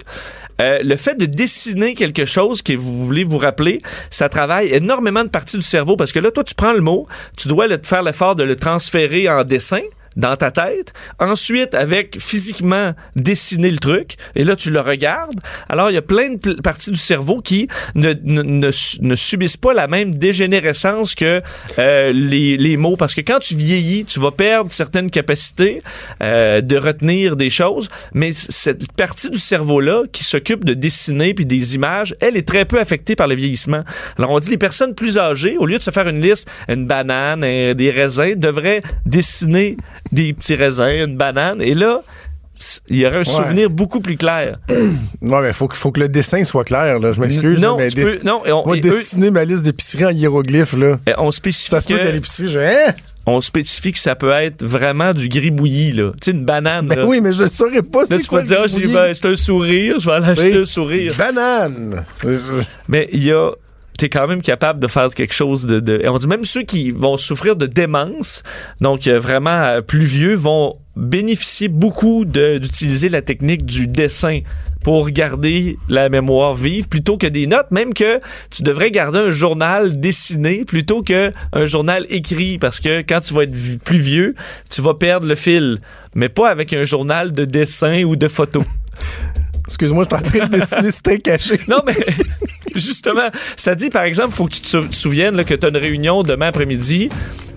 Euh, 0.62 0.80
le 0.82 0.96
fait 0.96 1.16
de 1.16 1.26
dessiner 1.26 1.94
quelque 1.94 2.24
chose 2.26 2.62
que 2.62 2.72
vous 2.74 3.06
voulez 3.06 3.24
vous 3.26 3.38
rappeler, 3.38 3.80
ça 4.10 4.30
travaille 4.30 4.74
énormément 4.74 5.24
de 5.26 5.30
parties 5.30 5.58
du 5.58 5.64
cerveau 5.64 5.96
parce 5.98 6.12
que 6.14 6.20
là, 6.20 6.32
toi, 6.32 6.44
tu 6.46 6.54
prends 6.56 6.74
le 6.74 6.82
mot, 6.82 7.06
tu 7.38 7.48
dois 7.50 7.68
le, 7.68 7.78
faire 7.84 8.04
l'effort 8.04 8.36
de 8.36 8.44
le 8.44 8.56
transférer 8.56 9.28
en 9.30 9.44
dessin 9.44 9.82
dans 10.16 10.36
ta 10.36 10.52
tête. 10.52 10.94
Ensuite, 11.20 11.76
avec 11.76 12.18
physiquement 12.20 12.94
dessiner 13.16 13.72
le 13.72 13.78
truc, 13.80 14.16
et 14.36 14.44
là, 14.44 14.56
tu 14.56 14.70
le 14.72 14.82
regardes. 14.82 15.40
Alors, 15.70 15.90
il 15.90 15.94
y 15.94 15.98
a 15.98 16.02
plein 16.02 16.36
de 16.36 16.54
parties 16.62 16.92
du 16.92 16.98
cerveau 17.00 17.42
qui 17.42 17.68
ne, 17.96 18.14
ne, 18.24 18.42
ne, 18.42 18.72
su- 18.72 18.98
ne 19.02 19.16
subissent 19.16 19.58
pas 19.58 19.74
la 19.74 19.88
même 19.88 20.14
dégénérescence 20.14 21.16
que 21.16 21.42
euh, 21.78 22.12
les, 22.14 22.58
les 22.58 22.78
mots. 22.78 22.96
Parce 22.98 23.16
que 23.16 23.22
quand 23.22 23.40
tu 23.40 23.56
vieillis, 23.56 24.06
tu 24.06 24.20
vas 24.20 24.32
perdre 24.32 24.72
certaines 24.72 25.10
capacités 25.10 25.82
euh, 26.24 26.62
de 26.62 26.78
retenir 26.78 27.36
des 27.36 27.50
choses, 27.50 27.90
mais 28.14 28.32
cette 28.32 28.92
partie 28.94 29.30
du 29.30 29.40
cerveau-là 29.40 30.04
qui 30.12 30.24
s'occupe 30.24 30.66
de 30.66 30.74
dessiner 30.74 31.34
puis 31.34 31.46
des 31.46 31.76
images, 31.76 32.16
elle 32.20 32.36
est 32.38 32.48
très 32.48 32.66
peu 32.66 32.80
affectée 32.80 33.16
par 33.16 33.28
le 33.28 33.36
vieillissement. 33.36 33.84
Alors, 34.18 34.32
on 34.32 34.40
dit 34.40 34.50
les 34.50 34.58
personnes 34.58 34.96
plus 34.96 35.18
âgées, 35.18 35.58
au 35.58 35.66
lieu 35.66 35.78
de 35.78 35.84
se 35.84 35.92
faire 35.92 36.08
une 36.08 36.22
liste, 36.22 36.48
une 36.68 36.88
banane, 36.88 37.44
un- 37.44 37.74
des 37.74 37.92
raisins, 37.92 38.36
devraient 38.36 38.82
dessiner 39.06 39.78
des 40.12 40.34
petits 40.34 40.56
raisins, 40.56 41.06
une 41.06 41.18
banane, 41.18 41.62
et 41.62 41.74
là, 41.74 42.02
il 42.90 42.98
y 42.98 43.06
aurait 43.06 43.20
un 43.20 43.24
souvenir 43.24 43.70
beaucoup 43.70 44.02
plus 44.02 44.18
clair. 44.18 44.58
Non, 45.22 45.42
mais 45.42 45.54
faut, 45.54 45.70
faut 45.72 45.92
que 45.92 46.00
le 46.00 46.10
dessin 46.10 46.44
soit 46.44 46.64
clair. 46.64 47.00
Là. 47.00 47.12
Je 47.12 47.20
m'excuse. 47.20 47.60
non, 47.60 47.78
là, 47.78 47.84
mais 47.84 47.90
tu 47.90 48.02
peux, 48.02 48.20
non, 48.24 48.46
et 48.46 48.52
on, 48.52 48.66
Moi, 48.66 48.78
et 48.78 48.80
eux, 48.80 48.82
dessiner 48.82 49.32
ma 49.32 49.44
liste 49.44 49.64
d'épicerie 49.64 50.06
en 50.06 50.10
hiéroglyphes, 50.10 50.74
là. 50.74 50.98
on 51.18 51.32
spécifie 51.32 51.70
Ça 51.70 51.82
se 51.82 51.88
peut 51.88 52.02
l'épicerie, 52.02 52.50
je 52.50 52.60
hein? 52.60 52.94
on 53.26 53.42
spécifie 53.42 53.92
que 53.92 54.00
ça 54.00 54.16
peut 54.16 54.32
être 54.32 54.64
vraiment 54.64 55.14
du 55.14 55.30
gribouillis, 55.30 55.92
là. 55.92 56.12
Tu 56.22 56.32
sais, 56.32 56.38
une 56.38 56.46
banane, 56.46 56.88
Ben 56.88 57.00
là. 57.00 57.06
oui, 57.06 57.22
mais 57.22 57.34
je 57.34 57.44
ne 57.44 57.48
saurais 57.48 57.82
pas 57.82 58.02
Là, 58.02 58.06
c'est 58.10 58.18
tu 58.20 58.28
quoi 58.28 58.42
vas 58.42 58.46
dire, 58.46 58.90
ah, 58.90 58.94
ben, 58.94 59.14
c'est 59.14 59.28
un 59.28 59.36
sourire, 59.36 60.00
je 60.00 60.10
vais 60.10 60.16
aller 60.16 60.30
acheter 60.30 60.58
un 60.58 60.66
sourire. 60.66 61.16
Banane! 61.18 62.06
Mais 62.88 63.10
il 63.12 63.24
y 63.24 63.32
a 63.32 63.52
t'es 64.00 64.10
quand 64.10 64.28
même 64.28 64.42
capable 64.42 64.80
de 64.80 64.88
faire 64.88 65.10
quelque 65.14 65.34
chose 65.34 65.66
de, 65.66 65.80
de- 65.82 66.02
on 66.08 66.18
dit 66.18 66.28
même 66.28 66.46
ceux 66.46 66.64
qui 66.64 66.92
vont 66.92 67.18
souffrir 67.18 67.56
de 67.58 67.66
démence 67.66 68.44
donc 68.80 69.08
euh, 69.08 69.20
vraiment 69.20 69.50
euh, 69.52 69.82
plus 69.82 70.06
vieux 70.06 70.36
vont 70.36 70.78
bénéficier 70.96 71.68
beaucoup 71.68 72.26
d'utiliser 72.26 73.10
la 73.10 73.22
technique 73.22 73.66
du 73.66 73.88
dessin 73.88 74.40
pour 74.84 75.10
garder 75.10 75.78
la 75.90 76.08
mémoire 76.10 76.54
vive 76.54 76.88
plutôt 76.88 77.18
que 77.18 77.28
des 77.28 77.48
notes. 77.48 77.70
Même 77.72 77.94
que 77.94 78.20
tu 78.50 78.64
devrais 78.64 78.92
garder 78.92 79.20
un 79.20 79.30
journal 79.30 80.00
dessiné 80.00 80.64
plutôt 80.66 81.04
que 81.04 81.32
un 81.54 81.66
journal 81.66 82.06
écrit 82.10 82.58
parce 82.58 82.80
que 82.80 83.02
quand 83.02 83.20
tu 83.22 83.34
vas 83.34 83.44
être 83.44 83.56
plus 83.84 84.00
vieux 84.00 84.36
tu 84.70 84.82
vas 84.82 84.94
perdre 84.94 85.28
le 85.28 85.36
fil 85.36 85.80
mais 86.16 86.30
pas 86.30 86.50
avec 86.50 86.74
un 86.74 86.86
journal 86.86 87.32
de 87.34 87.46
dessin 87.46 88.04
ou 88.04 88.16
de 88.16 88.28
photos 88.28 88.64
Excuse-moi, 89.70 90.04
je 90.10 90.16
suis 90.18 90.26
en 90.26 90.30
train 90.40 90.48
de 90.48 90.58
dessiner, 90.60 90.92
c'était 90.92 91.20
caché. 91.20 91.60
Non, 91.68 91.82
mais 91.86 91.96
justement, 92.76 93.30
ça 93.56 93.76
dit, 93.76 93.90
par 93.90 94.04
exemple, 94.04 94.32
faut 94.34 94.46
que 94.46 94.54
tu 94.54 94.62
te 94.62 94.68
sou- 94.68 94.92
souviennes 94.92 95.36
là, 95.36 95.44
que 95.44 95.54
tu 95.54 95.66
as 95.66 95.70
une 95.70 95.78
réunion 95.78 96.24
demain 96.24 96.48
après-midi, 96.48 97.10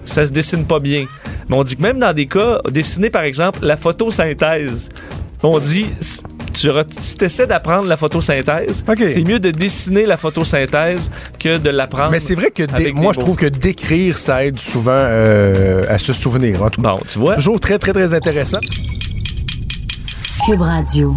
ça 0.04 0.24
se 0.26 0.32
dessine 0.32 0.64
pas 0.66 0.78
bien. 0.78 1.06
Mais 1.48 1.56
on 1.56 1.64
dit 1.64 1.74
que 1.76 1.82
même 1.82 1.98
dans 1.98 2.12
des 2.12 2.26
cas, 2.26 2.60
dessiner, 2.70 3.08
par 3.10 3.22
exemple, 3.22 3.60
la 3.62 3.76
photosynthèse, 3.76 4.90
on 5.42 5.58
dit, 5.58 5.86
tu, 6.54 6.68
si 7.00 7.16
essaies 7.24 7.46
d'apprendre 7.46 7.86
la 7.88 7.96
photosynthèse, 7.96 8.84
c'est 8.96 9.24
mieux 9.24 9.40
de 9.40 9.50
dessiner 9.50 10.04
la 10.06 10.16
photosynthèse 10.16 11.10
que 11.40 11.56
de 11.58 11.70
l'apprendre. 11.70 12.10
Mais 12.12 12.20
c'est 12.20 12.34
vrai 12.36 12.50
que 12.50 12.62
moi, 12.92 13.12
des 13.12 13.14
je 13.14 13.20
trouve 13.20 13.36
que 13.36 13.46
d'écrire, 13.46 14.18
ça 14.18 14.44
aide 14.44 14.60
souvent 14.60 14.92
euh, 14.94 15.84
à 15.88 15.98
se 15.98 16.12
souvenir. 16.12 16.62
En 16.62 16.70
tout 16.70 16.80
cas, 16.82 16.90
Bon, 16.94 17.00
tu 17.08 17.18
vois. 17.18 17.34
toujours 17.36 17.58
très, 17.58 17.78
très, 17.78 17.92
très 17.92 18.14
intéressant. 18.14 18.60
Cube 20.46 20.60
Radio. 20.60 21.14